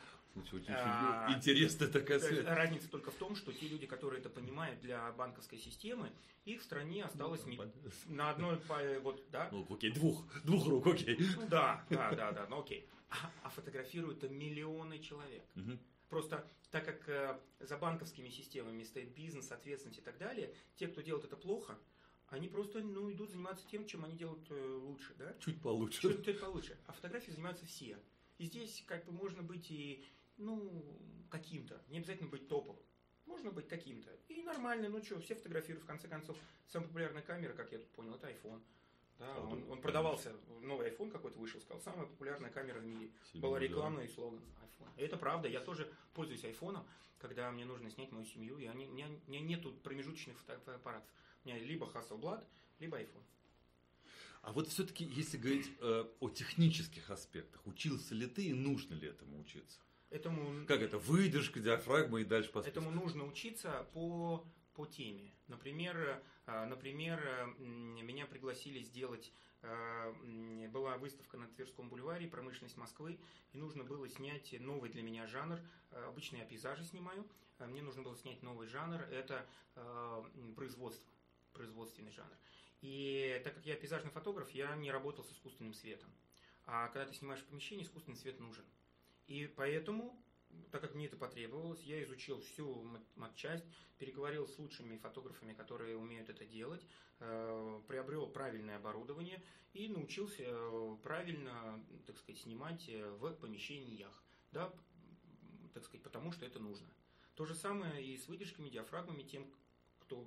А, 0.69 1.33
интересная 1.35 1.89
такая 1.89 2.21
связь. 2.21 2.45
Разница 2.45 2.91
только 2.91 3.11
в 3.11 3.15
том, 3.15 3.35
что 3.37 3.53
те 3.53 3.69
люди, 3.69 3.87
которые 3.87 4.21
это 4.21 4.29
понимают 4.29 4.81
для 4.83 5.11
банковской 5.13 5.59
системы, 5.59 6.13
их 6.45 6.61
в 6.61 6.65
стране 6.65 7.05
осталось 7.05 7.41
ну, 7.47 7.53
не, 7.53 7.61
на 8.15 8.31
одной, 8.31 8.61
вот, 9.01 9.23
да? 9.31 9.49
Ну, 9.51 9.67
окей, 9.71 9.91
двух, 9.91 10.25
двух 10.45 10.67
рук, 10.67 10.87
окей. 10.89 11.19
Ну, 11.37 11.49
да, 11.49 11.85
да, 11.89 12.13
да, 12.13 12.33
да, 12.33 12.47
ну 12.51 12.61
окей. 12.61 12.87
А, 13.09 13.31
а 13.45 13.49
фотографируют 13.49 14.23
миллионы 14.31 14.99
человек. 14.99 15.43
Угу. 15.57 15.79
Просто 16.09 16.49
так 16.71 16.85
как 16.85 17.09
э, 17.09 17.41
за 17.61 17.77
банковскими 17.77 18.29
системами 18.29 18.83
стоит 18.83 19.15
бизнес, 19.15 19.51
ответственность 19.51 19.99
и 19.99 20.03
так 20.03 20.19
далее, 20.19 20.55
те, 20.77 20.89
кто 20.89 21.01
делает 21.01 21.25
это 21.25 21.37
плохо, 21.37 21.79
они 22.29 22.49
просто 22.49 22.81
ну, 22.81 23.11
идут 23.13 23.31
заниматься 23.31 23.67
тем, 23.69 23.87
чем 23.87 24.05
они 24.05 24.17
делают 24.17 24.51
э, 24.51 24.79
лучше, 24.83 25.15
да? 25.15 25.35
Чуть 25.41 25.61
получше. 25.61 26.01
Чуть, 26.01 26.25
чуть 26.25 26.41
получше. 26.41 26.77
А 26.87 26.93
фотографии 26.93 27.31
занимаются 27.31 27.67
все. 27.67 27.99
И 28.39 28.47
здесь 28.47 28.85
как 28.87 29.05
бы 29.05 29.13
можно 29.13 29.43
быть 29.43 29.71
и 29.71 30.05
ну, 30.37 30.85
каким-то. 31.31 31.81
Не 31.89 31.99
обязательно 31.99 32.29
быть 32.29 32.49
топовым. 32.49 32.83
Можно 33.27 33.51
быть 33.51 33.69
каким-то. 33.69 34.11
И 34.29 34.43
нормально, 34.43 34.89
ну 34.89 35.03
что, 35.03 35.21
все 35.21 35.35
фотографируют. 35.35 35.85
В 35.85 35.87
конце 35.87 36.09
концов, 36.09 36.37
самая 36.69 36.89
популярная 36.89 37.23
камера, 37.23 37.53
как 37.55 37.73
я 37.73 37.79
тут 37.79 37.89
понял, 37.91 38.15
это 38.15 38.29
iPhone. 38.31 38.63
Да, 39.19 39.39
он, 39.39 39.65
он 39.71 39.81
продавался, 39.81 40.33
новый 40.61 40.91
iPhone 40.91 41.11
какой-то 41.11 41.39
вышел, 41.39 41.61
сказал, 41.61 41.81
самая 41.81 42.07
популярная 42.07 42.51
камера 42.51 42.79
в 42.81 42.87
мире. 42.87 43.11
Семью, 43.33 43.43
Была 43.43 43.59
реклама 43.59 43.99
да. 43.99 44.05
и 44.05 44.09
слоган 44.09 44.41
iPhone. 44.41 44.89
Это 44.97 45.17
правда, 45.17 45.49
я 45.49 45.61
тоже 45.61 45.91
пользуюсь 46.13 46.45
iPhone, 46.45 46.85
когда 47.19 47.51
мне 47.51 47.65
нужно 47.65 47.91
снять 47.91 48.13
мою 48.13 48.27
семью, 48.27 48.59
и 48.59 48.67
они, 48.67 48.87
у, 48.87 48.93
меня, 48.93 49.09
у 49.27 49.31
меня 49.31 49.41
нету 49.41 49.73
промежуточных 49.83 50.39
фотоаппаратов. 50.39 51.09
У 51.45 51.49
меня 51.49 51.59
либо 51.59 51.87
Hasselblad, 51.87 52.45
либо 52.79 53.01
iPhone. 53.01 53.23
А 54.43 54.53
вот 54.53 54.69
все-таки, 54.69 55.05
если 55.05 55.39
говорить 55.39 55.73
э, 55.81 56.05
о 56.21 56.29
технических 56.29 57.11
аспектах, 57.11 57.67
учился 57.67 58.15
ли 58.15 58.27
ты 58.27 58.45
и 58.45 58.53
нужно 58.53 58.95
ли 58.95 59.09
этому 59.09 59.41
учиться? 59.41 59.81
Этому, 60.11 60.65
Как 60.67 60.83
это? 60.83 60.99
Выдержка, 60.99 61.59
диафрагма 61.59 62.21
и 62.21 62.25
дальше 62.25 62.53
по 62.53 62.61
этому 62.61 62.93
нужно 62.93 63.27
учиться 63.27 63.87
по, 63.93 64.47
по 64.77 64.87
теме. 64.87 65.33
Например, 65.49 66.23
э, 66.47 66.65
например, 66.67 67.19
э, 67.19 67.47
меня 67.59 68.27
пригласили 68.27 68.81
сделать, 68.81 69.33
э, 69.63 70.69
была 70.71 70.99
выставка 70.99 71.39
на 71.39 71.49
Тверском 71.49 71.89
бульваре 71.89 72.29
«Промышленность 72.29 72.77
Москвы», 72.77 73.19
и 73.53 73.59
нужно 73.59 73.85
было 73.85 74.07
снять 74.09 74.55
новый 74.61 74.91
для 74.91 75.03
меня 75.03 75.27
жанр. 75.27 75.59
Обычно 75.91 76.37
я 76.37 76.45
пейзажи 76.45 76.85
снимаю, 76.85 77.27
мне 77.59 77.81
нужно 77.81 78.03
было 78.03 78.17
снять 78.17 78.43
новый 78.43 78.67
жанр, 78.67 79.01
это 79.01 79.47
производство, 80.57 81.11
производственный 81.55 82.13
жанр. 82.13 82.37
И 82.83 83.41
так 83.45 83.55
как 83.55 83.65
я 83.65 83.77
пейзажный 83.77 84.11
фотограф, 84.11 84.51
я 84.51 84.77
не 84.77 84.91
работал 84.93 85.25
с 85.25 85.33
искусственным 85.33 85.73
светом. 85.73 86.11
А 86.67 86.89
когда 86.89 87.07
ты 87.07 87.15
снимаешь 87.15 87.41
в 87.41 87.47
помещении, 87.47 87.85
искусственный 87.85 88.19
свет 88.19 88.39
нужен. 88.41 88.65
И 89.27 89.47
поэтому, 89.47 90.23
так 90.71 90.81
как 90.81 90.95
мне 90.95 91.07
это 91.07 91.17
потребовалось, 91.17 91.83
я 91.83 92.03
изучил 92.03 92.41
всю 92.41 92.83
мат- 92.83 93.17
матчасть, 93.17 93.65
переговорил 93.99 94.47
с 94.47 94.59
лучшими 94.59 94.97
фотографами, 94.99 95.55
которые 95.55 95.97
умеют 95.97 96.29
это 96.29 96.45
делать, 96.45 96.87
э, 97.21 97.81
приобрел 97.89 98.29
правильное 98.29 98.77
оборудование 98.77 99.43
и 99.73 99.89
научился 99.89 100.43
э, 100.47 100.97
правильно, 101.03 101.85
так 102.07 102.19
сказать, 102.19 102.41
снимать 102.41 102.89
э, 102.89 103.11
в 103.11 103.33
помещениях. 103.35 104.23
Да, 104.53 104.73
так 105.75 105.85
сказать, 105.85 106.03
потому 106.03 106.33
что 106.33 106.47
это 106.47 106.59
нужно. 106.59 106.89
То 107.35 107.45
же 107.45 107.55
самое 107.55 108.05
и 108.05 108.17
с 108.17 108.29
выдержками, 108.29 108.71
диафрагмами, 108.71 109.23
тем, 109.23 109.53
кто 110.01 110.27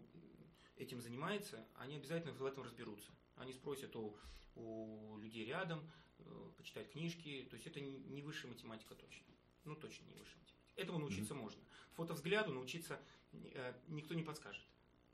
этим 0.77 1.01
занимается, 1.01 1.65
они 1.75 1.95
обязательно 1.97 2.33
в 2.33 2.45
этом 2.45 2.63
разберутся. 2.63 3.11
Они 3.35 3.53
спросят 3.53 3.95
у, 3.95 4.15
у 4.55 5.17
людей 5.17 5.45
рядом, 5.45 5.89
э, 6.19 6.51
почитают 6.57 6.89
книжки. 6.89 7.47
То 7.49 7.55
есть 7.55 7.67
это 7.67 7.79
не 7.81 8.21
высшая 8.21 8.47
математика 8.47 8.95
точно. 8.95 9.25
Ну, 9.65 9.75
точно 9.75 10.05
не 10.05 10.15
высшая 10.15 10.37
математика. 10.39 10.73
Этому 10.75 10.99
научиться 10.99 11.35
можно. 11.35 11.61
Фотовзгляду 11.95 12.53
научиться 12.53 12.99
э, 13.33 13.73
никто 13.87 14.13
не 14.13 14.23
подскажет. 14.23 14.63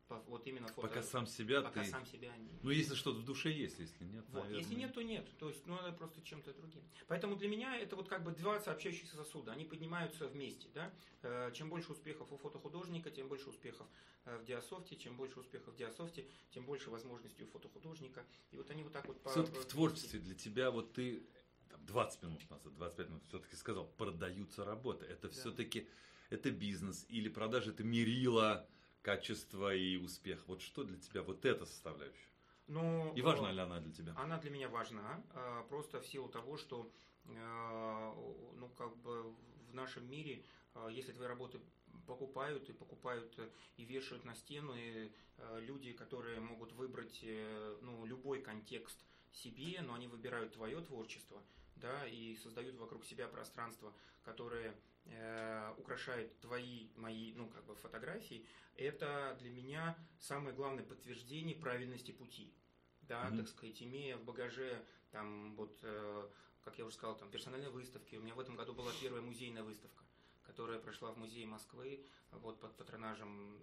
По- 0.08 0.20
Вот 0.28 0.46
именно 0.46 0.68
фото... 0.68 0.88
Пока 0.88 1.02
сам 1.02 1.26
себя 1.26 1.62
пока 1.64 1.84
ты... 1.84 1.90
сам 1.90 2.06
себя 2.06 2.38
не... 2.38 2.48
Ну, 2.62 2.70
если 2.70 2.94
что-то 2.94 3.18
в 3.22 3.26
душе 3.26 3.52
есть, 3.52 3.80
если 3.80 4.04
нет, 4.04 4.24
Вот. 4.28 4.44
наверное. 4.44 4.60
Если 4.60 4.76
нет, 4.76 4.94
то 4.94 5.02
нет. 5.02 5.28
То 5.40 5.50
есть, 5.50 5.66
ну, 5.66 5.76
это 5.78 5.92
просто 5.94 6.22
чем-то 6.22 6.54
другим. 6.54 6.84
Поэтому 7.08 7.36
для 7.36 7.48
меня 7.48 7.76
это 7.76 7.96
вот 7.96 8.08
как 8.08 8.24
бы 8.24 8.32
два 8.32 8.60
сообщающихся 8.60 9.16
сосуда. 9.16 9.52
Они 9.54 9.66
поднимаются 9.66 10.28
вместе. 10.28 10.68
Да? 10.76 10.94
Э, 11.24 11.52
Чем 11.56 11.70
больше 11.70 11.92
успехов 11.92 12.32
у 12.32 12.38
фотохудожника, 12.38 13.10
тем 13.10 13.28
больше 13.28 13.50
успехов 13.50 13.88
э, 14.26 14.38
в 14.38 14.46
диасофте. 14.46 14.96
Чем 14.96 15.18
больше 15.18 15.40
успехов 15.40 15.74
в 15.74 15.78
диасофте, 15.78 16.28
тем 16.52 16.68
больше 16.68 16.92
возможностей 16.92 17.44
у 17.44 17.48
фотохудожника. 17.48 18.24
И 18.52 18.58
вот 18.58 18.70
они 18.70 18.84
вот 18.84 18.94
так 18.94 19.08
вот. 19.08 19.18
Все-таки 19.32 19.56
по- 19.58 19.62
в 19.64 19.66
творчестве 19.66 20.20
для 20.20 20.36
тебя, 20.36 20.70
вот 20.70 20.94
ты 20.94 21.26
там, 21.70 21.86
20 21.86 22.24
минут 22.24 22.50
назад, 22.50 22.74
25 22.76 23.10
минут 23.10 23.24
все-таки 23.28 23.56
сказал, 23.56 23.86
продаются 23.98 24.64
работы. 24.66 25.06
Это 25.06 25.28
Да. 25.28 25.34
все-таки 25.34 25.88
это 26.30 26.52
бизнес 26.52 27.06
или 27.10 27.30
продажи, 27.30 27.72
это 27.72 27.84
мерило 27.84 28.68
качества 29.02 29.74
и 29.76 29.98
успех. 29.98 30.48
Вот 30.48 30.62
что 30.62 30.84
для 30.84 30.98
тебя 30.98 31.22
вот 31.22 31.46
эта 31.46 31.66
составляющая? 31.66 32.30
Но, 32.68 33.14
И 33.16 33.20
э, 33.22 33.24
важна 33.24 33.52
ли 33.52 33.60
она 33.60 33.80
для 33.80 33.94
тебя? 33.94 34.14
Она 34.18 34.40
для 34.40 34.50
меня 34.50 34.70
важна, 34.70 35.24
э, 35.34 35.64
просто 35.70 36.02
в 36.02 36.08
силу 36.08 36.28
того, 36.30 36.58
что 36.58 36.92
э, 37.26 38.14
ну, 38.56 38.70
как 38.78 38.96
бы 38.98 39.36
в 39.70 39.74
нашем 39.74 40.10
мире, 40.10 40.44
э, 40.74 40.90
если 40.92 41.12
твои 41.14 41.28
работы 41.28 41.60
покупают 42.08 42.68
и 42.70 42.74
покупают 42.74 43.38
э, 43.38 43.50
и 43.78 43.86
вешают 43.86 44.26
на 44.26 44.36
стену, 44.36 44.74
и 44.76 45.12
э, 45.38 45.60
люди, 45.62 45.94
которые 45.94 46.40
могут 46.40 46.74
выбрать 46.74 47.20
э, 47.24 47.78
ну, 47.82 48.04
любой 48.06 48.42
контекст 48.42 48.98
себе, 49.36 49.82
но 49.82 49.94
они 49.94 50.08
выбирают 50.08 50.54
твое 50.54 50.82
творчество, 50.82 51.42
да, 51.76 52.08
и 52.08 52.36
создают 52.36 52.76
вокруг 52.78 53.06
себя 53.06 53.28
пространство, 53.28 53.94
которое 54.24 54.74
э, 55.06 55.74
украшает 55.78 56.40
твои, 56.40 56.88
мои, 56.96 57.34
ну, 57.34 57.48
как 57.50 57.66
бы 57.66 57.76
фотографии, 57.76 58.46
это 58.78 59.36
для 59.40 59.52
меня 59.52 59.98
самое 60.20 60.56
главное 60.56 60.84
подтверждение 60.84 61.56
правильности 61.56 62.12
пути. 62.12 62.54
Да, 63.02 63.26
Мгм. 63.26 63.38
так 63.38 63.48
сказать, 63.50 63.82
имея 63.84 64.18
в 64.18 64.24
багаже, 64.24 64.84
там, 65.12 65.56
вот, 65.56 65.78
э, 65.84 66.30
как 66.64 66.80
я 66.80 66.86
уже 66.86 66.96
сказал, 66.96 67.16
там, 67.16 67.30
персональные 67.30 67.70
выставки. 67.70 68.16
У 68.16 68.22
меня 68.22 68.34
в 68.34 68.40
этом 68.40 68.56
году 68.56 68.74
была 68.74 68.92
первая 69.00 69.22
музейная 69.22 69.62
выставка, 69.62 70.04
которая 70.44 70.80
прошла 70.80 71.12
в 71.12 71.18
музее 71.18 71.46
Москвы, 71.46 72.04
вот, 72.32 72.60
под 72.60 72.76
патронажем 72.78 73.60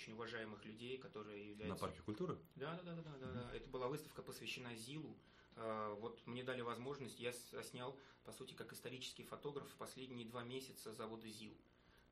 очень 0.00 0.14
уважаемых 0.14 0.64
людей, 0.64 0.96
которые 0.98 1.44
На 1.44 1.50
являются... 1.50 1.84
парке 1.84 2.00
культуры? 2.02 2.38
Да, 2.56 2.80
да, 2.84 2.94
да, 2.94 3.02
да, 3.02 3.16
да, 3.20 3.32
да. 3.32 3.54
Это 3.56 3.68
была 3.68 3.88
выставка, 3.88 4.22
посвящена 4.22 4.74
ЗИЛу. 4.74 5.14
Э, 5.56 5.94
Вот 6.00 6.26
мне 6.26 6.42
дали 6.42 6.62
возможность, 6.62 7.20
я 7.20 7.32
с- 7.32 7.62
снял, 7.70 7.98
по 8.24 8.32
сути, 8.32 8.54
как 8.54 8.72
исторический 8.72 9.24
фотограф 9.24 9.66
последние 9.76 10.26
два 10.26 10.42
месяца 10.42 10.92
завода 10.94 11.28
ЗИЛ. 11.28 11.54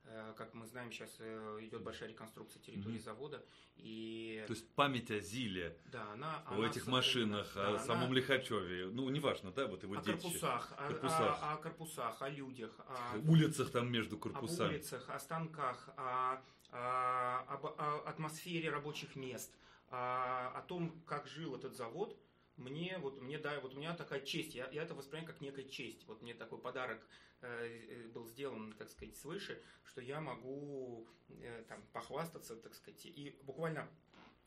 Э, 0.04 0.34
Как 0.36 0.54
мы 0.54 0.66
знаем, 0.66 0.90
сейчас 0.92 1.16
э, 1.18 1.58
идет 1.62 1.82
большая 1.82 2.08
реконструкция 2.10 2.60
территории 2.62 2.94
Мгм. 2.96 3.02
завода, 3.04 3.44
и 3.76 4.44
То 4.46 4.52
есть 4.52 4.68
память 4.74 5.10
о 5.10 5.20
Зиле, 5.20 5.76
да, 5.86 6.12
она, 6.12 6.42
о 6.46 6.54
она 6.56 6.66
этих 6.68 6.84
сохранена. 6.84 6.96
машинах, 6.96 7.52
Да, 7.54 7.66
о 7.66 7.70
она- 7.70 7.78
самом 7.84 8.12
Лихачеве, 8.12 8.86
ну, 8.90 9.08
неважно, 9.10 9.50
да, 9.52 9.66
вот 9.66 9.82
его 9.82 9.94
о 9.94 10.02
детище. 10.02 10.22
корпусах, 10.22 10.72
о, 10.76 10.88
Корпусах. 10.88 11.42
о- 11.42 11.52
о 11.52 11.56
корпусах, 11.56 12.22
о 12.22 12.28
людях, 12.28 12.72
о, 12.80 13.18
улицах 13.26 13.70
там 13.70 13.90
между 13.90 14.18
корпусами. 14.18 14.74
улицах, 14.74 15.08
о 15.10 15.18
станках, 15.18 15.88
о, 15.96 16.34
о- 16.34 16.42
об 16.70 17.66
о 17.66 18.02
атмосфере 18.06 18.70
рабочих 18.70 19.16
мест, 19.16 19.54
о, 19.90 20.48
о 20.54 20.62
том, 20.62 21.00
как 21.06 21.26
жил 21.26 21.56
этот 21.56 21.74
завод, 21.76 22.18
мне 22.58 22.98
вот 22.98 23.20
мне 23.20 23.38
да, 23.38 23.58
вот 23.60 23.74
у 23.74 23.76
меня 23.76 23.94
такая 23.94 24.20
честь, 24.20 24.54
я, 24.54 24.68
я 24.70 24.82
это 24.82 24.94
воспринимаю 24.94 25.32
как 25.32 25.40
некая 25.40 25.64
честь. 25.64 26.06
Вот 26.06 26.22
мне 26.22 26.34
такой 26.34 26.58
подарок 26.58 27.00
э, 27.40 27.46
э, 27.46 28.08
был 28.08 28.26
сделан, 28.26 28.72
так 28.72 28.90
сказать, 28.90 29.16
свыше, 29.16 29.62
что 29.84 30.00
я 30.00 30.20
могу 30.20 31.06
э, 31.28 31.64
там 31.68 31.82
похвастаться, 31.92 32.56
так 32.56 32.74
сказать. 32.74 33.06
И 33.06 33.38
буквально 33.42 33.88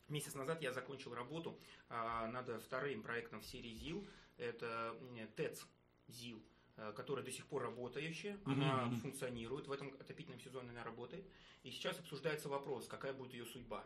месяц 0.10 0.36
назад 0.36 0.62
я 0.62 0.74
закончил 0.74 1.14
работу 1.14 1.58
а, 1.90 2.28
над 2.28 2.62
вторым 2.62 3.02
проектом 3.02 3.40
в 3.40 3.46
серии 3.46 3.74
ЗИЛ. 3.74 4.06
Это 4.38 4.98
м, 5.00 5.28
ТЭЦ 5.36 5.66
ЗИЛ 6.08 6.38
э, 6.38 6.51
которая 6.96 7.24
до 7.24 7.32
сих 7.32 7.46
пор 7.46 7.63
работающая, 7.63 8.38
Мгм, 8.46 8.52
она 8.63 8.89
функционирует, 9.02 9.67
в 9.67 9.72
этом 9.72 9.94
отопительном 10.00 10.39
сезоне 10.39 10.70
она 10.72 10.84
работает. 10.84 11.26
И 11.63 11.72
сейчас 11.72 12.00
обсуждается 12.00 12.50
вопрос, 12.50 12.88
какая 12.88 13.13
будет 13.13 13.34
ее 13.34 13.46
судьба. 13.46 13.86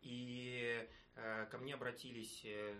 И 0.00 0.88
э, 1.16 1.46
ко 1.50 1.58
мне 1.58 1.74
обратились 1.74 2.42
э, 2.44 2.74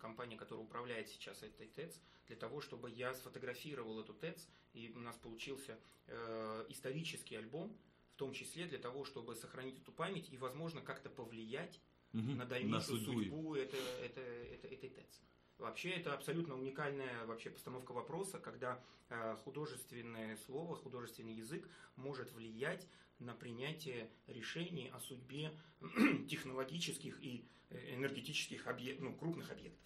компания, 0.00 0.36
которая 0.36 0.64
управляет 0.64 1.08
сейчас 1.08 1.42
этой 1.42 1.66
ТЭЦ, 1.68 2.00
для 2.26 2.36
того, 2.36 2.60
чтобы 2.62 2.90
я 2.90 3.12
сфотографировал 3.14 4.00
эту 4.00 4.14
ТЭЦ, 4.14 4.48
и 4.72 4.90
у 4.96 5.00
нас 5.00 5.16
получился 5.16 5.78
э, 6.06 6.66
исторический 6.70 7.36
альбом, 7.36 7.76
в 8.14 8.16
том 8.16 8.32
числе 8.32 8.66
для 8.66 8.78
того, 8.78 9.04
чтобы 9.04 9.34
сохранить 9.34 9.78
эту 9.78 9.92
память 9.92 10.32
и, 10.32 10.38
возможно, 10.38 10.80
как-то 10.80 11.10
повлиять 11.10 11.80
Мгм. 12.12 12.36
на 12.38 12.44
дальнейшую 12.46 13.00
судьбу. 13.00 13.12
судьбу, 13.22 13.54
это, 13.56 13.76
это, 14.02 14.20
это- 14.20 14.68
этой 14.68 14.88
ТЭЦ. 14.88 15.20
Вообще 15.58 15.90
это 15.90 16.14
абсолютно 16.14 16.56
уникальная 16.56 17.24
вообще 17.26 17.50
постановка 17.50 17.92
вопроса, 17.92 18.38
когда 18.38 18.82
э, 19.08 19.36
художественное 19.44 20.36
слово, 20.36 20.76
художественный 20.76 21.34
язык 21.34 21.68
может 21.96 22.32
влиять 22.32 22.86
на 23.20 23.34
принятие 23.34 24.10
решений 24.26 24.90
о 24.92 25.00
судьбе 25.00 25.52
технологических 26.28 27.22
и 27.22 27.48
э, 27.70 27.94
энергетических 27.94 28.66
объек- 28.66 28.98
ну, 29.00 29.14
крупных 29.14 29.50
объектов. 29.50 29.80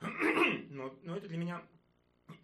Но, 0.70 0.98
но 1.02 1.16
это 1.16 1.28
для 1.28 1.36
меня, 1.36 1.62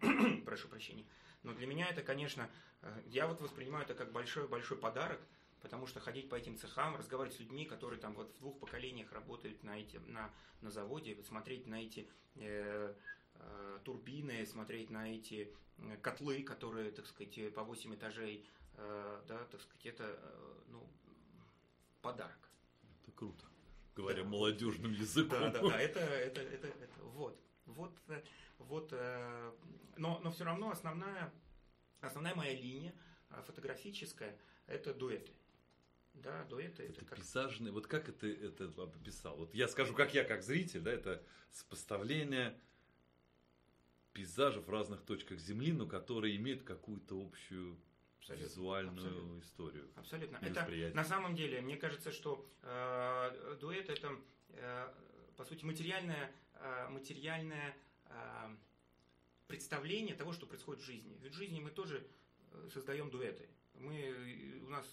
прошу 0.45 0.67
прощения, 0.67 1.05
но 1.41 1.53
для 1.53 1.65
меня 1.65 1.87
это, 1.87 2.03
конечно, 2.03 2.49
э, 2.81 3.01
я 3.07 3.25
вот 3.25 3.41
воспринимаю 3.41 3.85
это 3.85 3.95
как 3.95 4.11
большой-большой 4.11 4.77
подарок, 4.77 5.19
потому 5.61 5.87
что 5.87 5.99
ходить 5.99 6.29
по 6.29 6.35
этим 6.35 6.57
цехам, 6.57 6.95
разговаривать 6.95 7.35
с 7.35 7.39
людьми, 7.39 7.65
которые 7.65 7.99
там 7.99 8.13
вот 8.13 8.31
в 8.35 8.39
двух 8.39 8.59
поколениях 8.59 9.11
работают 9.11 9.63
на, 9.63 9.79
эти, 9.79 9.97
на, 9.97 10.33
на 10.61 10.69
заводе, 10.69 11.21
смотреть 11.23 11.67
на 11.67 11.83
эти 11.83 12.09
э, 12.35 12.93
э, 13.35 13.79
турбины, 13.83 14.45
смотреть 14.45 14.89
на 14.89 15.13
эти 15.13 15.53
котлы, 16.01 16.43
которые, 16.43 16.91
так 16.91 17.05
сказать, 17.05 17.53
по 17.53 17.63
8 17.63 17.95
этажей, 17.95 18.45
э, 18.73 19.21
да, 19.27 19.45
так 19.45 19.61
сказать, 19.61 19.85
это, 19.85 20.03
э, 20.03 20.61
ну, 20.67 20.87
подарок. 22.01 22.49
Это 23.03 23.11
круто. 23.11 23.45
Говоря 23.95 24.23
Да. 24.23 24.29
молодежным 24.29 24.91
языком. 24.91 25.39
Да, 25.39 25.49
да, 25.49 25.61
да, 25.61 25.79
это, 25.79 25.99
это, 25.99 26.41
это, 26.41 26.67
это, 26.67 27.01
вот, 27.01 27.39
вот, 27.65 27.97
э, 28.07 28.23
вот, 28.59 28.89
э, 28.91 29.51
но, 29.97 30.19
но 30.23 30.31
все 30.31 30.45
равно 30.45 30.69
основная, 30.71 31.33
основная 32.01 32.35
моя 32.35 32.53
линия 32.53 32.93
э, 33.29 33.41
фотографическая– 33.45 34.37
это 34.67 34.93
дуэты. 34.93 35.33
Да, 36.23 36.43
дуэты– 36.45 36.83
это 36.83 37.01
Это 37.01 37.05
как 37.05 37.17
пейзажный, 37.17 37.71
вот 37.71 37.87
как 37.87 38.09
это, 38.09 38.27
это 38.27 38.65
описал? 38.81 39.37
Вот 39.37 39.53
я 39.53 39.67
скажу, 39.67 39.93
как 39.93 40.13
я, 40.13 40.23
как 40.23 40.43
зритель, 40.43 40.81
да, 40.81 40.91
это 40.91 41.23
сопоставление 41.51 42.59
пейзажей 44.13 44.61
в 44.61 44.69
разных 44.69 45.03
точках 45.03 45.39
Земли, 45.39 45.71
но 45.71 45.85
которые 45.85 46.35
имеют 46.37 46.63
какую-то 46.63 47.21
общую 47.21 47.77
Абсолютно, 48.19 48.43
визуальную 48.45 49.07
абсолютно. 49.07 49.39
историю. 49.39 49.91
Абсолютно. 49.95 50.37
Это 50.37 50.95
на 50.95 51.03
самом 51.03 51.35
деле, 51.35 51.61
мне 51.61 51.77
кажется, 51.77 52.11
что 52.11 52.49
э, 52.63 53.57
дуэт 53.59 53.89
это 53.89 54.19
э, 54.49 54.93
по 55.37 55.45
сути, 55.45 55.63
материальное, 55.63 56.31
э, 56.55 56.89
материальное 56.89 57.77
э, 58.05 58.55
представление 59.47 60.15
того, 60.15 60.33
что 60.33 60.47
происходит 60.47 60.81
в 60.81 60.85
жизни. 60.85 61.17
Ведь 61.21 61.33
в 61.33 61.37
жизни 61.37 61.59
мы 61.59 61.69
тоже 61.69 62.05
создаем 62.73 63.09
дуэты. 63.09 63.47
Мы, 63.75 64.61
у 64.65 64.69
нас, 64.69 64.85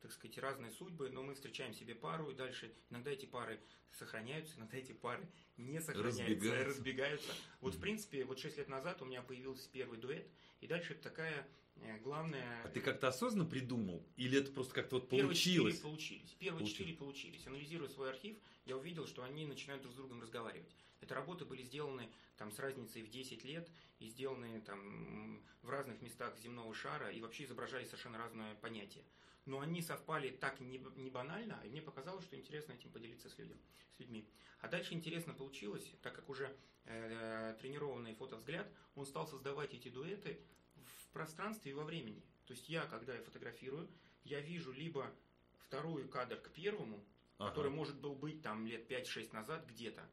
так 0.00 0.12
сказать, 0.12 0.38
разные 0.38 0.70
судьбы, 0.70 1.10
но 1.10 1.22
мы 1.22 1.34
встречаем 1.34 1.74
себе 1.74 1.94
пару, 1.94 2.30
и 2.30 2.34
дальше 2.34 2.72
иногда 2.88 3.10
эти 3.10 3.26
пары 3.26 3.60
сохраняются, 3.92 4.56
иногда 4.56 4.78
эти 4.78 4.92
пары 4.92 5.26
не 5.56 5.80
сохраняются, 5.80 6.22
разбегаются. 6.22 6.64
разбегаются. 6.64 7.32
Вот, 7.60 7.74
в 7.74 7.80
принципе, 7.80 8.24
вот 8.24 8.38
6 8.38 8.58
лет 8.58 8.68
назад 8.68 9.02
у 9.02 9.04
меня 9.04 9.22
появился 9.22 9.68
первый 9.70 9.98
дуэт, 9.98 10.26
и 10.60 10.66
дальше 10.66 10.94
это 10.94 11.02
такая 11.02 11.46
Э, 11.82 11.98
главное... 11.98 12.62
А 12.64 12.68
ты 12.68 12.80
как-то 12.80 13.08
осознанно 13.08 13.48
придумал? 13.48 14.04
Или 14.16 14.38
это 14.38 14.52
просто 14.52 14.74
как-то 14.74 14.96
вот 14.96 15.08
получилось? 15.08 15.44
Первые 15.44 15.74
четыре 15.74 15.82
получились. 15.82 16.36
Первые 16.38 16.66
четыре 16.66 16.94
получились. 16.94 17.46
Анализируя 17.46 17.88
свой 17.88 18.10
архив, 18.10 18.36
я 18.66 18.76
увидел, 18.76 19.06
что 19.06 19.22
они 19.22 19.46
начинают 19.46 19.82
друг 19.82 19.94
с 19.94 19.96
другом 19.96 20.20
разговаривать. 20.20 20.74
Эти 21.00 21.12
работы 21.12 21.44
были 21.44 21.62
сделаны 21.62 22.10
там, 22.36 22.50
с 22.52 22.58
разницей 22.58 23.02
в 23.02 23.08
10 23.08 23.44
лет 23.44 23.70
и 23.98 24.08
сделаны 24.08 24.60
там, 24.62 25.42
в 25.62 25.70
разных 25.70 26.00
местах 26.02 26.36
земного 26.38 26.74
шара 26.74 27.10
и 27.10 27.20
вообще 27.20 27.44
изображали 27.44 27.84
совершенно 27.84 28.18
разное 28.18 28.54
понятие. 28.56 29.04
Но 29.46 29.60
они 29.60 29.82
совпали 29.82 30.30
так 30.30 30.60
не, 30.60 30.78
не 30.96 31.10
банально, 31.10 31.60
и 31.64 31.68
мне 31.68 31.80
показалось, 31.80 32.24
что 32.24 32.36
интересно 32.36 32.72
этим 32.72 32.90
поделиться 32.90 33.28
с, 33.28 33.38
людям, 33.38 33.58
с 33.96 34.00
людьми. 34.00 34.28
А 34.60 34.68
дальше 34.68 34.94
интересно 34.94 35.32
получилось, 35.32 35.90
так 36.02 36.14
как 36.14 36.28
уже 36.28 36.54
э, 36.84 37.56
тренированный 37.60 38.14
фотовзгляд, 38.14 38.70
он 38.94 39.06
стал 39.06 39.26
создавать 39.26 39.72
эти 39.72 39.88
дуэты 39.88 40.40
в 40.76 41.08
пространстве 41.12 41.72
и 41.72 41.74
во 41.74 41.84
времени. 41.84 42.22
То 42.46 42.52
есть 42.52 42.68
я, 42.68 42.84
когда 42.86 43.14
я 43.14 43.22
фотографирую, 43.22 43.88
я 44.24 44.40
вижу 44.40 44.72
либо 44.72 45.10
второй 45.58 46.06
кадр 46.08 46.36
к 46.36 46.50
первому, 46.50 47.04
ага. 47.38 47.48
который 47.48 47.70
может 47.70 47.98
был 47.98 48.14
быть 48.14 48.42
там 48.42 48.66
лет 48.66 48.90
5-6 48.90 49.32
назад 49.32 49.66
где-то. 49.66 50.08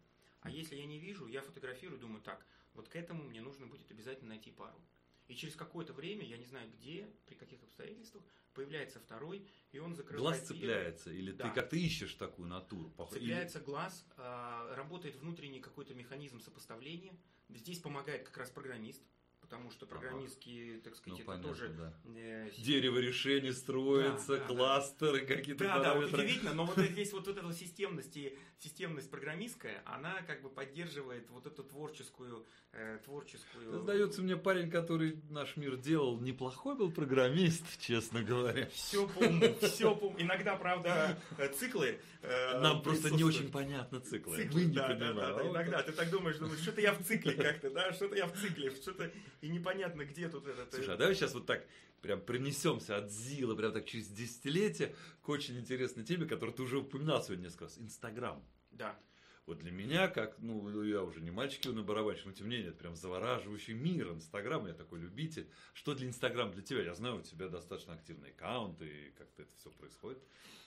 А 0.47 0.49
если 0.49 0.75
я 0.75 0.85
не 0.85 0.97
вижу, 0.97 1.27
я 1.27 1.41
фотографирую, 1.41 1.99
думаю, 1.99 2.21
так, 2.21 2.45
вот 2.73 2.87
к 2.87 2.95
этому 2.95 3.23
мне 3.23 3.41
нужно 3.41 3.67
будет 3.67 3.91
обязательно 3.91 4.29
найти 4.29 4.51
пару. 4.51 4.79
И 5.27 5.35
через 5.35 5.55
какое-то 5.55 5.93
время, 5.93 6.25
я 6.25 6.37
не 6.37 6.45
знаю 6.45 6.71
где, 6.71 7.05
при 7.25 7.35
каких 7.35 7.61
обстоятельствах, 7.63 8.23
появляется 8.53 8.99
второй, 8.99 9.45
и 9.71 9.79
он 9.79 9.93
закрывает... 9.93 10.37
Глаз 10.37 10.47
цепляется, 10.47 11.11
или 11.11 11.31
да. 11.31 11.49
ты 11.49 11.55
как-то 11.55 11.75
ищешь 11.75 12.13
такую 12.13 12.47
натуру? 12.47 12.93
Цепляется 13.11 13.59
или... 13.59 13.65
глаз, 13.65 14.05
а, 14.15 14.73
работает 14.75 15.17
внутренний 15.17 15.59
какой-то 15.59 15.93
механизм 15.93 16.39
сопоставления. 16.39 17.13
Здесь 17.49 17.79
помогает 17.79 18.23
как 18.23 18.37
раз 18.37 18.49
программист, 18.49 19.03
потому 19.47 19.71
что 19.71 19.85
программистские, 19.85 20.79
так 20.81 20.95
сказать, 20.95 21.19
ну, 21.19 21.23
это 21.23 21.25
понятно, 21.25 21.49
тоже... 21.49 21.69
Да. 21.69 21.93
Э, 22.15 22.49
Дерево 22.57 22.97
решений 22.97 23.53
строится, 23.53 24.37
да, 24.37 24.45
кластеры 24.45 25.21
да. 25.21 25.35
какие-то 25.35 25.63
Да, 25.63 25.77
параметры. 25.77 26.01
да, 26.01 26.07
вот 26.07 26.19
удивительно, 26.19 26.53
но 26.53 26.65
вот 26.65 26.77
здесь 26.91 27.13
вот, 27.13 27.27
эта 27.29 27.53
системность, 27.53 28.17
и, 28.17 28.37
системность 28.59 29.09
программистская, 29.09 29.81
она 29.85 30.21
как 30.23 30.41
бы 30.41 30.49
поддерживает 30.49 31.29
вот 31.29 31.45
эту 31.47 31.63
творческую... 31.63 32.45
Э, 32.73 32.99
творческую... 33.05 33.79
Сдается 33.79 34.21
мне 34.21 34.35
парень, 34.35 34.69
который 34.69 35.21
наш 35.29 35.55
мир 35.55 35.77
делал, 35.77 36.19
неплохой 36.19 36.75
был 36.75 36.91
программист, 36.91 37.63
честно 37.79 38.23
говоря. 38.23 38.67
Все 38.73 39.07
помню, 39.07 39.55
все 39.61 39.95
помню. 39.95 40.21
Иногда, 40.21 40.57
правда, 40.57 41.17
э, 41.37 41.47
циклы... 41.53 41.99
Э, 42.21 42.59
Нам 42.59 42.81
просто 42.81 43.11
не 43.11 43.23
очень 43.23 43.49
понятно 43.49 44.01
циклы. 44.01 44.37
циклы 44.37 44.65
да. 44.65 44.89
Да, 44.89 45.13
да, 45.13 45.33
да, 45.33 45.47
иногда 45.47 45.83
ты 45.83 45.93
так 45.93 46.09
думаешь, 46.09 46.37
думаешь, 46.37 46.59
что-то 46.59 46.81
я 46.81 46.93
в 46.93 47.01
цикле 47.03 47.33
как-то, 47.33 47.69
да, 47.69 47.93
что-то 47.93 48.15
я 48.15 48.27
в 48.27 48.33
цикле, 48.33 48.71
что-то 48.71 49.09
и 49.41 49.49
непонятно, 49.49 50.05
где 50.05 50.29
тут 50.29 50.47
этот... 50.47 50.73
Слушай, 50.73 50.95
а 50.95 50.97
давай 50.97 51.15
сейчас 51.15 51.33
вот 51.33 51.45
так 51.45 51.65
прям 52.01 52.21
принесемся 52.21 52.97
от 52.97 53.11
Зила, 53.11 53.55
прям 53.55 53.73
так 53.73 53.85
через 53.85 54.07
десятилетия 54.07 54.95
к 55.21 55.29
очень 55.29 55.57
интересной 55.57 56.03
теме, 56.03 56.25
которую 56.25 56.55
ты 56.55 56.63
уже 56.63 56.79
упоминал 56.79 57.23
сегодня 57.23 57.43
несколько 57.45 57.65
раз. 57.65 57.77
Инстаграм. 57.77 58.43
Да. 58.71 58.99
Вот 59.47 59.59
для 59.59 59.71
меня, 59.71 60.09
как, 60.09 60.39
ну, 60.39 60.83
я 60.83 61.01
уже 61.01 61.21
не 61.21 61.31
мальчик 61.31 61.65
на 61.73 61.81
барабанщик, 61.81 62.25
но 62.25 62.33
тем 62.33 62.49
не 62.49 62.57
менее, 62.57 62.71
это 62.71 62.79
прям 62.79 62.97
завораживающий 62.97 63.73
мир 63.73 64.09
Инстаграм, 64.11 64.67
я 64.67 64.73
такой 64.73 64.99
любитель. 64.99 65.49
Что 65.73 65.95
для 65.95 66.05
Инстаграм 66.05 66.51
для 66.51 66.61
тебя? 66.61 66.83
Я 66.83 66.93
знаю, 66.93 67.19
у 67.19 67.21
тебя 67.21 67.47
достаточно 67.47 67.93
активный 67.93 68.31
аккаунт, 68.31 68.81
и 68.81 69.11
как-то 69.17 69.43
это 69.43 69.55
все 69.55 69.71
происходит. 69.71 70.21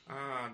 А, 0.07 0.49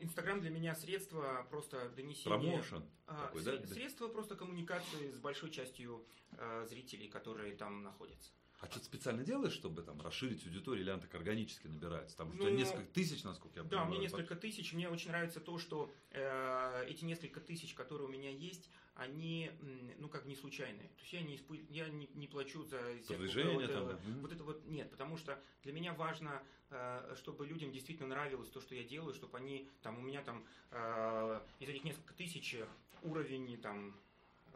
Инстаграм 0.00 0.40
для 0.40 0.50
меня 0.50 0.74
средство 0.74 1.46
просто 1.48 1.88
донесения. 1.90 2.36
Промоушен. 2.36 2.84
А, 3.06 3.26
такой, 3.26 3.42
сред, 3.42 3.62
да? 3.62 3.74
Средство 3.74 4.08
просто 4.08 4.34
коммуникации 4.34 5.12
с 5.12 5.20
большой 5.20 5.50
частью 5.50 6.04
а, 6.32 6.64
зрителей, 6.64 7.06
которые 7.08 7.54
там 7.54 7.84
находятся. 7.84 8.32
А 8.66 8.70
что-то 8.70 8.86
специально 8.86 9.22
делаешь, 9.22 9.52
чтобы 9.52 9.82
там 9.82 10.00
расширить 10.00 10.44
аудиторию, 10.44 10.82
или 10.82 10.90
она 10.90 11.00
так 11.00 11.14
органически 11.14 11.68
набирается? 11.68 12.16
Там 12.16 12.36
ну, 12.36 12.48
несколько 12.48 12.92
тысяч, 12.92 13.22
насколько 13.22 13.60
я 13.60 13.62
да, 13.62 13.68
понимаю. 13.68 13.86
Да, 13.86 13.94
мне 13.94 14.02
несколько 14.02 14.34
тысяч. 14.34 14.72
Мне 14.72 14.88
очень 14.88 15.10
нравится 15.10 15.38
то, 15.38 15.58
что 15.58 15.92
э, 16.10 16.84
эти 16.88 17.04
несколько 17.04 17.40
тысяч, 17.40 17.74
которые 17.74 18.08
у 18.08 18.10
меня 18.10 18.30
есть, 18.30 18.68
они, 18.96 19.52
ну, 19.98 20.08
как 20.08 20.24
не 20.24 20.34
случайные. 20.34 20.88
То 20.88 21.00
есть 21.00 21.12
я 21.12 21.20
не, 21.20 21.36
исп... 21.36 21.52
я 21.70 21.88
не, 21.88 22.08
не 22.14 22.26
плачу 22.26 22.64
за 22.64 22.80
Продвижение 23.06 23.54
вот, 23.54 23.72
там, 23.72 23.88
да. 23.88 23.98
вот 24.20 24.32
это 24.32 24.42
вот 24.42 24.64
нет, 24.66 24.90
потому 24.90 25.16
что 25.16 25.40
для 25.62 25.72
меня 25.72 25.92
важно, 25.92 26.42
э, 26.70 27.14
чтобы 27.18 27.46
людям 27.46 27.70
действительно 27.70 28.08
нравилось 28.08 28.48
то, 28.48 28.60
что 28.60 28.74
я 28.74 28.82
делаю, 28.82 29.14
чтобы 29.14 29.38
они 29.38 29.68
там 29.82 29.98
у 29.98 30.02
меня 30.02 30.22
там 30.22 30.44
э, 30.72 31.40
из 31.60 31.68
этих 31.68 31.84
несколько 31.84 32.14
тысяч 32.14 32.56
уровень 33.02 33.60
там 33.60 33.94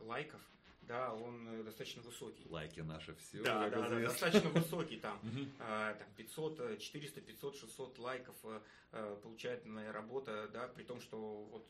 лайков 0.00 0.40
да, 0.90 1.14
он 1.14 1.46
э, 1.48 1.62
достаточно 1.62 2.02
высокий. 2.02 2.48
Лайки 2.48 2.80
наши 2.80 3.14
все. 3.14 3.42
Да, 3.42 3.70
да, 3.70 3.88
да, 3.88 4.00
достаточно 4.00 4.50
высокий 4.50 4.96
там. 4.96 5.20
А, 5.60 5.94
там 5.94 6.08
500, 6.16 6.80
400, 6.80 7.20
500, 7.20 7.56
600 7.56 7.98
лайков 7.98 8.34
э, 8.42 8.60
э, 8.92 9.16
получает 9.22 9.64
моя 9.66 9.92
работа, 9.92 10.48
да, 10.52 10.66
при 10.66 10.82
том, 10.82 11.00
что 11.00 11.44
вот 11.44 11.68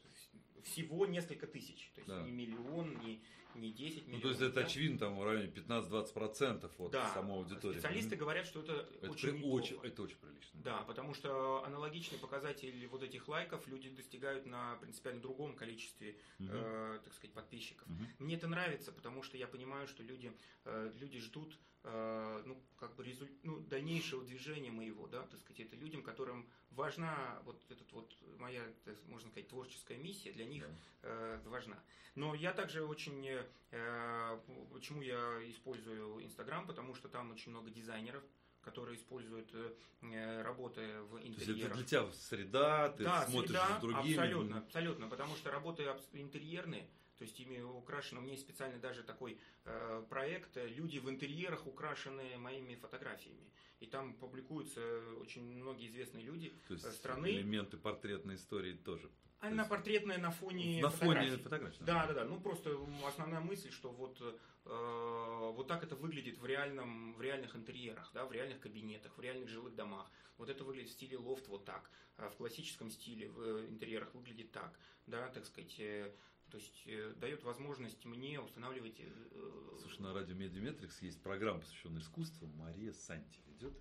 всего 0.65 1.07
несколько 1.07 1.47
тысяч. 1.47 1.91
То 1.95 2.01
есть 2.01 2.09
да. 2.09 2.23
не 2.23 2.31
миллион, 2.31 2.99
не, 2.99 3.21
не 3.55 3.73
10 3.73 4.07
миллионов. 4.07 4.15
Ну, 4.15 4.21
то 4.21 4.29
есть 4.29 4.41
это 4.41 4.55
да? 4.55 4.61
очевидно, 4.63 4.99
там 4.99 5.19
в 5.19 5.25
районе 5.25 5.47
15-20% 5.49 6.71
от 6.79 6.91
да. 6.93 7.09
самой 7.15 7.39
аудитории. 7.39 7.79
Специалисты 7.79 8.15
mm-hmm. 8.15 8.19
говорят, 8.19 8.47
что 8.47 8.61
это, 8.61 8.89
это 9.03 9.11
очень, 9.11 9.43
очень 9.43 9.79
Это 9.83 10.03
очень 10.03 10.17
прилично. 10.17 10.61
Да, 10.63 10.83
потому 10.83 11.15
что 11.15 11.65
аналогичный 11.65 12.19
показатель 12.19 12.87
вот 12.89 13.03
этих 13.03 13.29
лайков 13.29 13.67
люди 13.67 13.91
достигают 13.91 14.47
на 14.47 14.77
принципиально 14.77 15.21
другом 15.21 15.55
количестве, 15.55 16.17
mm-hmm. 16.39 16.49
э, 16.51 17.01
так 17.05 17.15
сказать, 17.15 17.33
подписчиков. 17.33 17.89
Mm-hmm. 17.89 18.07
Мне 18.19 18.37
это 18.37 18.47
нравится, 18.47 18.93
потому 18.93 19.23
что 19.23 19.37
я 19.37 19.47
понимаю, 19.47 19.87
что 19.89 20.03
люди, 20.03 20.33
э, 20.65 20.93
люди 20.99 21.19
ждут 21.19 21.59
э, 21.85 22.43
ну, 22.47 22.63
как 22.77 22.95
бы 22.97 23.05
результ, 23.05 23.33
ну, 23.43 23.61
дальнейшего 23.61 24.25
движения 24.25 24.71
моего, 24.71 25.07
да, 25.07 25.23
так 25.27 25.41
сказать, 25.41 25.61
это 25.61 25.77
людям, 25.77 26.03
которым 26.03 26.49
важна 26.71 27.41
вот 27.45 27.63
этот 27.71 27.91
вот 27.93 28.15
моя, 28.39 28.63
можно 29.07 29.31
сказать, 29.31 29.49
творческая 29.49 29.99
миссия, 29.99 30.33
для 30.33 30.45
них 30.51 30.64
да. 31.03 31.09
э, 31.09 31.40
важна. 31.46 31.78
Но 32.14 32.34
я 32.34 32.53
также 32.53 32.84
очень, 32.84 33.26
э, 33.70 34.40
почему 34.72 35.03
я 35.03 35.38
использую 35.51 36.24
Инстаграм, 36.24 36.66
потому 36.66 36.94
что 36.94 37.09
там 37.09 37.30
очень 37.30 37.51
много 37.51 37.70
дизайнеров, 37.70 38.22
которые 38.62 38.96
используют 38.96 39.51
э, 39.55 40.42
работы 40.42 41.01
в 41.03 41.18
интерьерах. 41.18 41.36
То 41.36 41.53
есть 41.53 41.64
это 41.64 41.74
для 41.74 41.84
тебя 41.84 42.12
среда, 42.12 42.88
ты 42.90 43.05
да, 43.05 43.26
смотришь 43.26 43.51
среда, 43.51 43.78
с 43.78 43.80
другими. 43.80 44.12
абсолютно, 44.12 44.59
абсолютно, 44.59 45.09
потому 45.09 45.36
что 45.36 45.51
работы 45.51 45.84
интерьерные, 46.12 46.88
то 47.16 47.24
есть 47.24 47.38
ими 47.40 47.61
украшено, 47.61 48.20
у 48.20 48.22
меня 48.22 48.32
есть 48.32 48.44
специально 48.44 48.78
даже 48.78 49.03
такой 49.03 49.38
э, 49.64 50.05
проект, 50.09 50.57
люди 50.57 50.98
в 50.98 51.09
интерьерах 51.09 51.66
украшены 51.66 52.36
моими 52.38 52.74
фотографиями. 52.74 53.51
И 53.80 53.86
там 53.86 54.12
публикуются 54.14 54.80
очень 55.20 55.42
многие 55.42 55.88
известные 55.88 56.22
люди 56.22 56.53
То 56.68 56.74
есть 56.74 56.92
страны. 56.92 57.28
элементы 57.28 57.78
портретной 57.78 58.34
истории 58.34 58.74
тоже 58.74 59.11
она 59.41 59.64
портретная 59.64 60.18
на 60.18 60.30
фоне 60.30 60.82
на 60.82 60.91
фотографии. 60.91 61.30
фоне 61.30 61.43
фотографии. 61.43 61.82
Да, 61.82 62.07
да, 62.07 62.14
да. 62.14 62.24
Ну 62.24 62.41
просто 62.41 62.76
основная 63.07 63.41
мысль, 63.41 63.70
что 63.70 63.91
вот 63.91 64.20
э, 64.20 65.53
вот 65.55 65.66
так 65.66 65.82
это 65.82 65.97
выглядит 65.97 66.38
в 66.38 66.47
реальном 66.47 67.14
в 67.14 67.22
реальных 67.22 67.57
интерьерах, 67.57 68.11
да, 68.14 68.26
в 68.26 68.32
реальных 68.32 68.61
кабинетах, 68.61 69.16
в 69.16 69.20
реальных 69.20 69.49
жилых 69.49 69.74
домах. 69.74 70.11
Вот 70.36 70.49
это 70.51 70.64
выглядит 70.64 70.91
в 70.91 70.93
стиле 70.93 71.18
лофт 71.18 71.49
вот 71.49 71.64
так, 71.64 71.91
а 72.16 72.28
в 72.28 72.36
классическом 72.36 72.91
стиле 72.91 73.28
в 73.28 73.66
интерьерах 73.68 74.14
выглядит 74.14 74.53
так, 74.53 74.78
да, 75.07 75.28
так 75.28 75.45
сказать. 75.45 75.74
Э, 75.78 76.12
то 76.51 76.59
есть 76.59 76.82
э, 76.86 77.14
дает 77.16 77.45
возможность 77.45 78.05
мне 78.05 78.41
устанавливать. 78.41 79.01
Э, 79.01 79.78
Слушай, 79.80 80.01
на 80.01 80.12
радио 80.12 80.34
MediaMetrics 80.35 81.01
есть 81.01 81.22
программа, 81.22 81.61
посвященная 81.61 82.03
искусству. 82.03 82.49
Мария 82.49 82.93
Санти 82.93 83.41
ведет. 83.47 83.72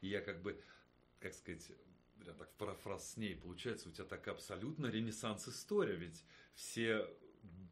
И 0.00 0.08
я 0.08 0.20
как 0.20 0.42
бы, 0.42 0.60
как 1.20 1.32
сказать, 1.34 1.70
прям 2.20 2.36
так 2.36 2.50
в 2.50 2.54
парафраз 2.54 3.12
с 3.12 3.16
ней, 3.16 3.36
получается, 3.36 3.88
у 3.88 3.92
тебя 3.92 4.04
такая 4.04 4.34
абсолютно 4.34 4.86
ренессанс-история, 4.86 5.96
ведь 5.96 6.24
все 6.54 7.08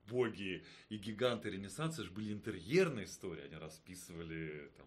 боги 0.07 0.65
и 0.89 0.97
гиганты 0.97 1.51
Ренессанса 1.51 2.05
же 2.05 2.11
были 2.11 2.33
интерьерные 2.33 3.07
истории, 3.07 3.45
они 3.45 3.57
расписывали 3.57 4.71
там 4.77 4.87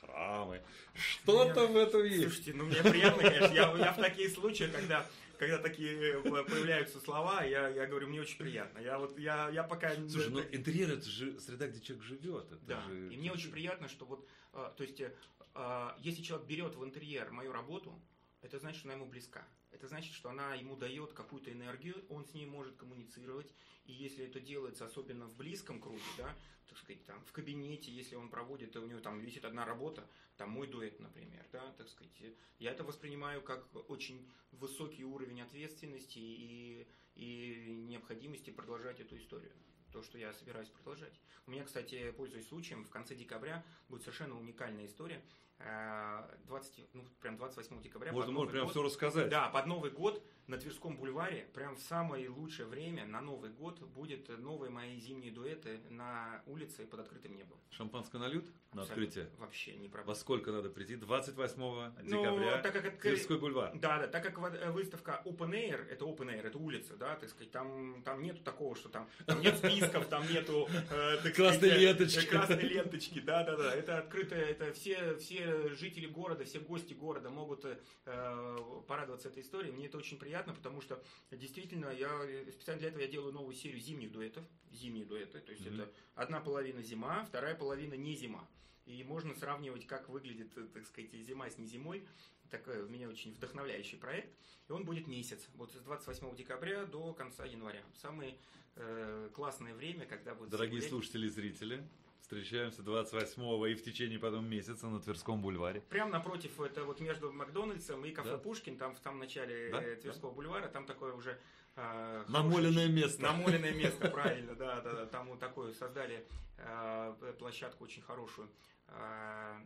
храмы, 0.00 0.62
что-то 0.94 1.66
в 1.66 1.76
этом 1.76 2.04
есть. 2.04 2.22
Слушайте, 2.22 2.52
ну 2.54 2.64
мне 2.64 2.82
приятно, 2.82 3.22
конечно, 3.22 3.54
я, 3.54 3.76
я 3.76 3.92
в 3.92 3.96
такие 3.96 4.28
случаи, 4.28 4.70
когда 4.72 5.06
когда 5.38 5.58
такие 5.58 6.14
э, 6.14 6.20
появляются 6.20 7.00
слова, 7.00 7.44
я, 7.44 7.68
я 7.68 7.86
говорю, 7.86 8.08
мне 8.08 8.20
очень 8.20 8.38
приятно. 8.38 8.80
Я 8.80 8.98
вот 8.98 9.16
я, 9.18 9.48
я 9.50 9.62
пока. 9.62 9.94
Слушай, 9.94 10.30
ну 10.30 10.40
интерьер 10.40 10.90
это 10.90 11.08
же 11.08 11.38
среда, 11.40 11.68
где 11.68 11.80
человек 11.80 12.04
живет. 12.04 12.46
Это 12.50 12.66
да. 12.66 12.80
Же... 12.82 13.14
И 13.14 13.16
мне 13.16 13.32
очень 13.32 13.52
приятно, 13.52 13.88
что 13.88 14.04
вот, 14.04 14.28
э, 14.52 14.70
то 14.76 14.82
есть, 14.82 15.00
э, 15.00 15.90
если 16.00 16.22
человек 16.22 16.48
берет 16.48 16.74
в 16.74 16.84
интерьер 16.84 17.30
мою 17.30 17.52
работу, 17.52 18.02
это 18.42 18.58
значит, 18.58 18.80
что 18.80 18.88
она 18.88 18.94
ему 18.94 19.06
близка. 19.06 19.46
Это 19.70 19.88
значит, 19.88 20.14
что 20.14 20.30
она 20.30 20.54
ему 20.54 20.76
дает 20.76 21.12
какую-то 21.12 21.52
энергию, 21.52 22.04
он 22.08 22.24
с 22.24 22.34
ней 22.34 22.46
может 22.46 22.76
коммуницировать. 22.76 23.52
И 23.84 23.92
если 23.92 24.26
это 24.26 24.40
делается 24.40 24.86
особенно 24.86 25.26
в 25.26 25.36
близком 25.36 25.80
круге, 25.80 26.02
да, 26.16 26.34
так 26.68 26.78
сказать, 26.78 27.04
там, 27.04 27.24
в 27.24 27.32
кабинете, 27.32 27.90
если 27.90 28.14
он 28.14 28.28
проводит, 28.28 28.76
у 28.76 28.86
него 28.86 29.00
там 29.00 29.18
висит 29.20 29.44
одна 29.44 29.64
работа, 29.64 30.06
там 30.36 30.50
мой 30.50 30.66
дуэт, 30.66 31.00
например, 31.00 31.46
да, 31.52 31.72
так 31.72 31.88
сказать, 31.88 32.12
я 32.58 32.70
это 32.70 32.84
воспринимаю 32.84 33.42
как 33.42 33.66
очень 33.88 34.28
высокий 34.52 35.04
уровень 35.04 35.40
ответственности 35.40 36.18
и, 36.18 36.86
и 37.14 37.84
необходимости 37.88 38.50
продолжать 38.50 39.00
эту 39.00 39.16
историю 39.16 39.52
то, 39.92 40.02
что 40.02 40.18
я 40.18 40.32
собираюсь 40.32 40.68
продолжать. 40.68 41.18
У 41.46 41.50
меня, 41.50 41.64
кстати, 41.64 42.10
пользуясь 42.12 42.48
случаем, 42.48 42.84
в 42.84 42.90
конце 42.90 43.14
декабря 43.14 43.64
будет 43.88 44.02
совершенно 44.02 44.38
уникальная 44.38 44.86
история. 44.86 45.22
20, 45.58 46.78
э, 46.78 46.82
ну, 46.92 47.04
прям 47.20 47.36
28 47.36 47.82
декабря. 47.82 48.12
Можно, 48.12 48.32
можно 48.32 48.52
прям 48.52 48.64
год, 48.64 48.72
все 48.72 48.82
рассказать. 48.82 49.28
Да, 49.28 49.48
под 49.48 49.66
Новый 49.66 49.90
год 49.90 50.22
на 50.46 50.56
Тверском 50.56 50.96
бульваре, 50.96 51.46
прям 51.52 51.76
в 51.76 51.80
самое 51.80 52.28
лучшее 52.28 52.66
время, 52.66 53.04
на 53.04 53.20
Новый 53.20 53.50
год, 53.50 53.80
будет 53.80 54.28
новые 54.38 54.70
мои 54.70 54.98
зимние 54.98 55.30
дуэты 55.30 55.80
на 55.90 56.42
улице 56.46 56.86
под 56.86 57.00
открытым 57.00 57.36
небом. 57.36 57.58
Шампанское 57.70 58.18
нальют 58.18 58.46
на 58.72 58.82
открытие? 58.82 59.28
Вообще 59.38 59.76
не 59.76 59.88
проблема. 59.88 60.08
Во 60.08 60.14
сколько 60.14 60.52
надо 60.52 60.70
прийти? 60.70 60.96
28 60.96 61.60
ну, 61.60 61.92
декабря, 62.04 62.58
так 62.58 62.72
как 62.72 62.84
это, 62.86 62.96
Тверской 62.96 63.38
бульвар. 63.38 63.72
Да, 63.74 63.98
да, 63.98 64.06
так 64.06 64.22
как 64.22 64.38
выставка 64.72 65.20
Open 65.26 65.50
Air, 65.50 65.86
это 65.88 66.04
Open 66.06 66.28
Air, 66.28 66.46
это 66.46 66.58
улица, 66.58 66.96
да, 66.96 67.16
так 67.16 67.28
сказать, 67.28 67.50
там, 67.50 68.02
там 68.04 68.22
нету 68.22 68.42
такого, 68.42 68.74
что 68.74 68.88
там, 68.88 69.08
там 69.26 69.40
нет 69.40 69.58
списков, 69.58 70.06
там 70.06 70.26
нету... 70.28 70.68
Э, 70.90 71.30
красной 71.30 71.70
ленточки. 71.70 72.26
Красной 72.26 72.62
ленточки, 72.62 73.20
да, 73.20 73.44
да, 73.44 73.56
да, 73.56 73.74
это 73.74 73.98
открытое, 73.98 74.46
это 74.46 74.72
все, 74.72 75.16
все 75.16 75.47
жители 75.74 76.06
города, 76.06 76.44
все 76.44 76.60
гости 76.60 76.94
города 76.94 77.30
могут 77.30 77.64
э, 77.64 78.56
порадоваться 78.86 79.28
этой 79.28 79.42
историей, 79.42 79.72
мне 79.72 79.86
это 79.86 79.98
очень 79.98 80.18
приятно 80.18 80.54
потому 80.54 80.80
что 80.80 81.02
действительно 81.30 81.90
я 81.90 82.10
специально 82.52 82.80
для 82.80 82.88
этого 82.88 83.02
я 83.02 83.08
делаю 83.08 83.32
новую 83.32 83.54
серию 83.54 83.80
зимних 83.80 84.12
дуэтов, 84.12 84.44
зимние 84.70 85.04
дуэты, 85.04 85.40
то 85.40 85.52
есть 85.52 85.64
mm-hmm. 85.64 85.82
это 85.82 85.92
одна 86.14 86.40
половина 86.40 86.82
зима, 86.82 87.24
вторая 87.24 87.54
половина 87.54 87.94
не 87.94 88.14
зима. 88.14 88.48
И 88.88 89.04
можно 89.04 89.34
сравнивать, 89.34 89.86
как 89.86 90.08
выглядит, 90.08 90.54
так 90.72 90.86
сказать, 90.86 91.12
зима 91.12 91.50
с 91.50 91.58
не 91.58 91.66
зимой. 91.66 92.08
Такой 92.50 92.82
у 92.82 92.88
меня 92.88 93.06
очень 93.10 93.34
вдохновляющий 93.34 93.98
проект. 93.98 94.34
И 94.66 94.72
он 94.72 94.86
будет 94.86 95.06
месяц. 95.06 95.46
Вот 95.56 95.72
с 95.72 95.80
28 95.82 96.34
декабря 96.34 96.86
до 96.86 97.12
конца 97.12 97.44
января. 97.44 97.84
Самое 98.00 98.38
э, 98.76 99.28
классное 99.34 99.74
время, 99.74 100.06
когда 100.06 100.34
будет... 100.34 100.48
Дорогие 100.48 100.80
слушатели 100.80 101.26
и 101.26 101.28
зрители, 101.28 101.86
Встречаемся 102.28 102.82
28-го 102.82 103.66
и 103.68 103.74
в 103.74 103.82
течение 103.82 104.18
потом 104.18 104.46
месяца 104.46 104.86
на 104.86 105.00
Тверском 105.00 105.40
бульваре. 105.40 105.80
Прямо 105.88 106.10
напротив, 106.10 106.60
это 106.60 106.84
вот 106.84 107.00
между 107.00 107.32
Макдональдсом 107.32 108.04
и 108.04 108.10
кафе 108.10 108.32
да? 108.32 108.36
Пушкин, 108.36 108.76
там 108.76 108.94
в 108.94 108.98
самом 108.98 109.20
начале 109.20 109.70
да? 109.70 109.80
Тверского 109.96 110.32
да? 110.32 110.36
бульвара, 110.36 110.68
там 110.68 110.84
такое 110.84 111.14
уже 111.14 111.40
э, 111.76 112.24
намоленное 112.28 112.88
место. 112.88 113.22
Намоленное 113.22 113.72
место, 113.82 114.10
правильно, 114.10 114.54
да, 114.54 114.82
да, 114.82 114.92
да. 114.92 115.06
Там 115.06 115.28
вот 115.28 115.38
такое 115.38 115.72
создали 115.72 116.28
э, 116.58 117.34
площадку 117.38 117.84
очень 117.84 118.02
хорошую. 118.02 118.50
Э, 118.88 119.62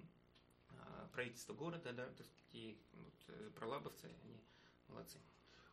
правительство 1.12 1.54
города, 1.54 1.92
да, 1.92 2.06
так 2.06 2.14
сказать, 2.14 2.44
и 2.52 2.78
вот, 2.92 3.54
пролабовцы, 3.56 4.08
они 4.22 4.40
молодцы. 4.86 5.18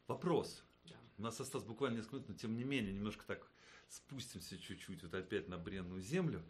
Вопрос. 0.08 0.64
Да. 0.86 0.96
У 1.20 1.22
нас 1.22 1.40
осталось 1.40 1.68
буквально 1.68 1.98
несколько 1.98 2.16
минут, 2.16 2.30
но 2.30 2.34
тем 2.34 2.58
не 2.58 2.64
менее, 2.64 2.94
немножко 2.94 3.28
так 3.28 3.48
спустимся 3.90 4.58
чуть-чуть 4.58 5.04
вот 5.04 5.14
опять 5.14 5.50
на 5.50 5.58
бренную 5.58 6.02
землю. 6.02 6.44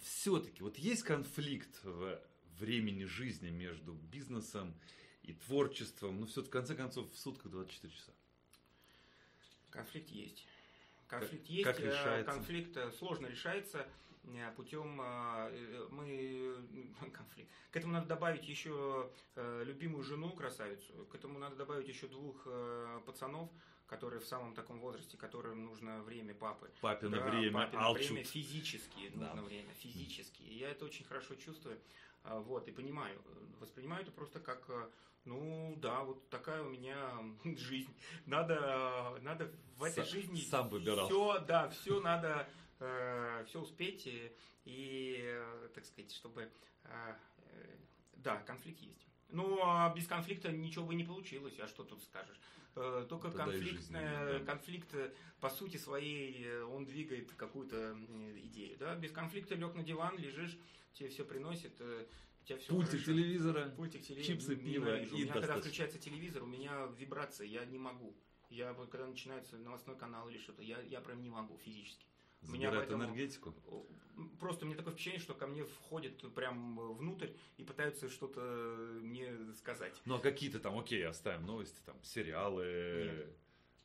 Все-таки 0.00 0.62
вот 0.62 0.76
есть 0.78 1.02
конфликт 1.02 1.82
в 1.84 2.20
времени 2.58 3.04
жизни 3.04 3.50
между 3.50 3.92
бизнесом 3.94 4.74
и 5.22 5.32
творчеством, 5.32 6.20
но 6.20 6.26
все 6.26 6.42
в 6.42 6.50
конце 6.50 6.74
концов 6.74 7.10
в 7.12 7.18
сутках 7.18 7.50
24 7.50 7.92
часа. 7.92 8.12
Конфликт 9.70 10.08
есть. 10.10 10.46
Конфликт 11.06 11.44
как, 11.44 11.50
есть. 11.50 11.64
Как 11.64 11.80
решается? 11.80 12.32
Конфликт 12.32 12.76
э, 12.76 12.90
сложно 12.92 13.26
решается 13.26 13.86
э, 14.24 14.52
путем 14.56 15.00
э, 15.00 15.88
мы 15.90 16.56
конфликт. 17.12 17.50
К 17.70 17.76
этому 17.76 17.92
надо 17.92 18.06
добавить 18.06 18.48
еще 18.48 19.10
любимую 19.36 20.02
жену 20.02 20.30
красавицу. 20.30 21.06
К 21.06 21.14
этому 21.14 21.38
надо 21.38 21.56
добавить 21.56 21.88
еще 21.88 22.08
двух 22.08 22.46
пацанов, 23.06 23.50
которые 23.90 24.20
в 24.20 24.26
самом 24.26 24.54
таком 24.54 24.78
возрасте, 24.78 25.16
которым 25.16 25.64
нужно 25.64 26.00
время 26.02 26.32
папы. 26.32 26.70
Папино 26.80 27.16
да, 27.16 27.28
время, 27.28 27.52
папино 27.52 27.92
время 27.92 28.22
физически, 28.22 29.10
да. 29.14 29.26
нужно 29.26 29.42
время 29.42 29.74
физически. 29.74 30.42
И 30.42 30.58
я 30.58 30.70
это 30.70 30.84
очень 30.84 31.04
хорошо 31.04 31.34
чувствую, 31.34 31.76
а, 32.22 32.38
вот, 32.38 32.68
и 32.68 32.70
понимаю. 32.70 33.20
Воспринимаю 33.58 34.02
это 34.02 34.12
просто 34.12 34.38
как, 34.38 34.64
э, 34.68 34.88
ну, 35.24 35.74
да, 35.78 36.04
вот 36.04 36.28
такая 36.30 36.62
у 36.62 36.70
меня 36.70 36.96
жизнь. 37.56 37.92
Надо, 38.26 39.18
надо 39.22 39.50
в 39.76 39.82
этой 39.82 40.04
С, 40.04 40.10
жизни... 40.10 40.40
Сам 40.40 40.68
выбирал. 40.68 41.06
Все, 41.08 41.40
да, 41.40 41.68
все 41.70 42.00
надо, 42.00 42.48
э, 42.78 43.44
все 43.48 43.60
успеть 43.60 44.06
и, 44.06 44.32
и, 44.66 45.18
э, 45.20 45.68
так 45.74 45.84
сказать, 45.84 46.12
чтобы... 46.12 46.48
Да, 48.16 48.36
конфликт 48.42 48.80
есть. 48.80 49.06
Ну, 49.30 49.60
а 49.62 49.92
без 49.94 50.06
конфликта 50.06 50.52
ничего 50.52 50.84
бы 50.84 50.94
не 50.94 51.04
получилось, 51.04 51.58
а 51.58 51.66
что 51.66 51.84
тут 51.84 52.02
скажешь? 52.02 52.38
Э, 52.76 53.06
только 53.08 53.30
конфликтная, 53.30 54.38
да. 54.38 54.44
конфликт 54.44 54.94
по 55.40 55.50
сути 55.50 55.76
своей, 55.76 56.44
э, 56.44 56.62
он 56.62 56.84
двигает 56.84 57.32
какую-то 57.32 57.96
идею. 58.44 58.76
Да? 58.78 58.94
Без 58.94 59.10
конфликта 59.10 59.54
лег 59.54 59.74
на 59.74 59.82
диван, 59.82 60.16
лежишь, 60.18 60.56
тебе 60.92 61.08
все 61.08 61.24
приносит, 61.24 61.72
э, 61.80 62.06
тебя 62.44 62.58
все 62.58 62.68
Пультик 62.68 62.90
хорошо. 62.92 63.12
телевизора, 63.12 63.70
Пультик 63.70 64.02
телевизора, 64.02 64.36
чипсы, 64.36 64.56
пиво. 64.56 65.00
И 65.00 65.12
у 65.12 65.18
меня 65.18 65.32
когда 65.32 65.56
включается 65.58 65.98
телевизор, 65.98 66.44
у 66.44 66.46
меня 66.46 66.88
вибрация, 66.96 67.46
я 67.46 67.64
не 67.64 67.78
могу. 67.78 68.14
Я 68.50 68.72
вот 68.72 68.88
когда 68.90 69.06
начинается 69.06 69.56
новостной 69.58 69.96
канал 69.96 70.28
или 70.28 70.38
что-то, 70.38 70.62
я, 70.62 70.80
я 70.82 71.00
прям 71.00 71.22
не 71.22 71.30
могу 71.30 71.56
физически. 71.58 72.06
Забирает 72.42 72.88
поэтому, 72.88 73.04
энергетику? 73.04 73.54
Просто 74.38 74.66
мне 74.66 74.74
такое 74.74 74.92
впечатление, 74.92 75.20
что 75.20 75.34
ко 75.34 75.46
мне 75.46 75.64
входит 75.64 76.34
прям 76.34 76.94
внутрь 76.94 77.30
и 77.56 77.64
пытаются 77.64 78.08
что-то 78.08 78.40
мне 79.00 79.32
сказать. 79.54 80.00
Ну 80.04 80.16
а 80.16 80.18
какие-то 80.18 80.60
там, 80.60 80.78
окей, 80.78 81.06
оставим 81.06 81.46
новости, 81.46 81.78
там 81.86 81.96
сериалы, 82.02 83.10
нет. 83.16 83.36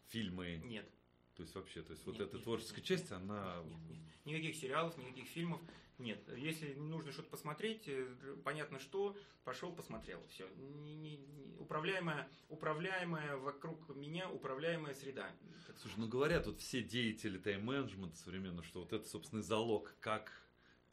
фильмы. 0.08 0.62
Нет. 0.66 0.89
То 1.36 1.43
есть 1.43 1.53
вообще, 1.56 1.82
то 1.82 1.91
есть 1.91 2.06
нет, 2.06 2.18
вот 2.18 2.26
эта 2.26 2.36
нет, 2.36 2.43
творческая 2.43 2.78
нет, 2.78 2.86
часть, 2.86 3.12
она... 3.12 3.64
Нет, 3.64 3.78
нет. 3.89 3.99
Никаких 4.26 4.56
сериалов, 4.56 4.97
никаких 4.97 5.28
фильмов. 5.28 5.62
Нет, 5.98 6.20
если 6.36 6.74
нужно 6.74 7.12
что-то 7.12 7.30
посмотреть, 7.30 7.88
э, 7.88 8.08
понятно 8.43 8.80
что, 8.80 9.18
пошел, 9.43 9.72
посмотрел. 9.72 10.22
Все. 10.28 10.48
Не, 10.58 10.96
не, 10.96 11.18
не, 11.18 11.56
управляемая, 11.58 12.30
управляемая 12.50 13.38
вокруг 13.38 13.96
меня, 13.96 14.30
управляемая 14.30 14.93
среда. 14.93 15.30
Слушай, 15.78 15.96
ну 15.98 16.08
говорят 16.08 16.48
вот 16.48 16.60
все 16.60 16.82
деятели 16.84 17.38
тайм-менеджмента 17.38 18.18
современно, 18.18 18.64
что 18.64 18.82
вот 18.82 18.93
это, 18.93 19.08
собственно, 19.08 19.41
залог, 19.41 19.96
как 20.00 20.32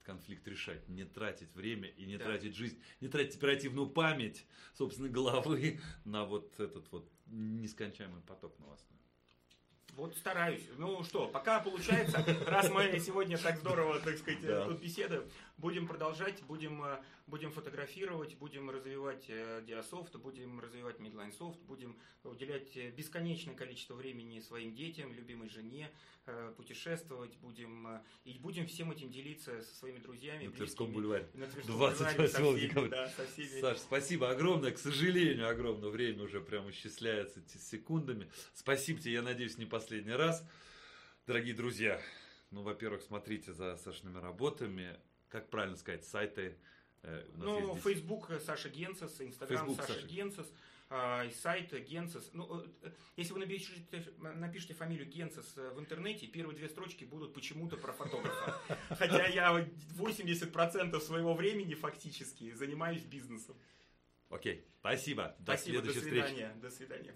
конфликт 0.03 0.46
решать, 0.46 0.88
не 0.88 1.05
тратить 1.05 1.55
время 1.55 1.88
и 1.88 2.05
не 2.05 2.16
да. 2.16 2.26
тратить 2.26 2.55
жизнь, 2.55 2.80
не 3.00 3.09
тратить 3.09 3.36
оперативную 3.36 3.88
память, 3.88 4.46
собственно, 4.74 5.09
головы 5.09 5.80
на 6.05 6.24
вот 6.24 6.59
этот 6.59 6.90
вот 6.92 7.11
нескончаемый 7.26 8.22
поток 8.22 8.59
новостной. 8.59 8.98
Вот 9.93 10.16
стараюсь. 10.16 10.62
Ну 10.78 11.05
что, 11.05 11.28
пока 11.28 11.61
получается, 11.61 12.24
раз 12.47 12.70
мы 12.70 12.99
сегодня 12.99 13.36
так 13.36 13.59
здорово, 13.59 14.01
так 14.01 14.16
сказать, 14.16 14.40
да. 14.40 14.64
тут 14.64 14.80
беседуем, 14.80 15.24
будем 15.62 15.86
продолжать, 15.86 16.42
будем, 16.42 16.82
э, 16.84 17.00
будем 17.28 17.52
фотографировать, 17.52 18.36
будем 18.36 18.68
развивать 18.68 19.26
Диасофт, 19.64 20.16
будем 20.16 20.60
развивать 20.60 20.98
Midline 20.98 21.32
Soft, 21.38 21.60
будем 21.62 21.96
уделять 22.24 22.76
э, 22.76 22.90
бесконечное 22.90 23.54
количество 23.54 23.94
времени 23.94 24.40
своим 24.40 24.74
детям, 24.74 25.12
любимой 25.14 25.48
жене, 25.48 25.90
э, 26.26 26.52
путешествовать, 26.56 27.36
будем 27.36 27.88
и 28.24 28.38
будем 28.38 28.66
всем 28.66 28.90
этим 28.90 29.10
делиться 29.10 29.62
со 29.62 29.74
своими 29.76 29.98
друзьями. 29.98 30.46
На 30.46 30.52
Тверском 30.52 30.92
бульваре. 30.92 31.28
На 31.34 31.46
Тверском 31.46 31.76
28 31.76 32.60
декабря. 32.60 32.90
Да, 32.90 33.08
со 33.08 33.24
всеми. 33.26 33.60
Саш, 33.60 33.78
спасибо 33.78 34.30
огромное. 34.30 34.72
К 34.72 34.78
сожалению, 34.78 35.48
огромное 35.48 35.90
время 35.90 36.24
уже 36.24 36.40
прямо 36.40 36.70
исчисляется 36.70 37.40
секундами. 37.56 38.28
Спасибо 38.52 39.00
тебе, 39.00 39.14
я 39.14 39.22
надеюсь, 39.22 39.58
не 39.58 39.66
последний 39.66 40.12
раз. 40.12 40.44
Дорогие 41.24 41.54
друзья, 41.54 42.02
ну, 42.50 42.62
во-первых, 42.62 43.02
смотрите 43.02 43.52
за 43.52 43.76
Сашиными 43.76 44.18
работами 44.18 44.98
как 45.33 45.49
правильно 45.49 45.76
сказать, 45.76 46.05
сайты? 46.05 46.59
Э, 47.03 47.24
ну, 47.35 47.74
Facebook 47.76 48.30
Саша 48.45 48.68
Генсес, 48.68 49.18
Instagram 49.18 49.74
Саша, 49.74 49.95
Саша 49.95 50.07
Генсес, 50.07 50.53
э, 50.91 51.30
сайт 51.30 51.72
Генсес. 51.89 52.30
Ну, 52.35 52.64
э, 52.83 52.91
если 53.16 53.33
вы 53.33 53.41
напишете, 53.41 54.12
напишите 54.18 54.74
фамилию 54.74 55.09
Генсес 55.09 55.57
в 55.57 55.80
интернете, 55.80 56.26
первые 56.26 56.55
две 56.57 56.68
строчки 56.68 57.05
будут 57.05 57.33
почему-то 57.33 57.78
про 57.78 57.95
фотографа. 57.95 58.61
Хотя 58.91 59.26
я 59.26 59.66
80% 59.97 61.01
своего 61.01 61.33
времени 61.33 61.74
фактически 61.74 62.53
занимаюсь 62.53 63.03
бизнесом. 63.03 63.57
Окей, 64.28 64.66
спасибо. 64.80 65.35
До 65.39 65.57
спасибо, 65.57 65.78
следующей 65.78 66.01
до 66.01 66.05
свидания. 66.05 66.49
встречи. 66.49 66.61
До 66.61 66.70
свидания. 66.70 67.14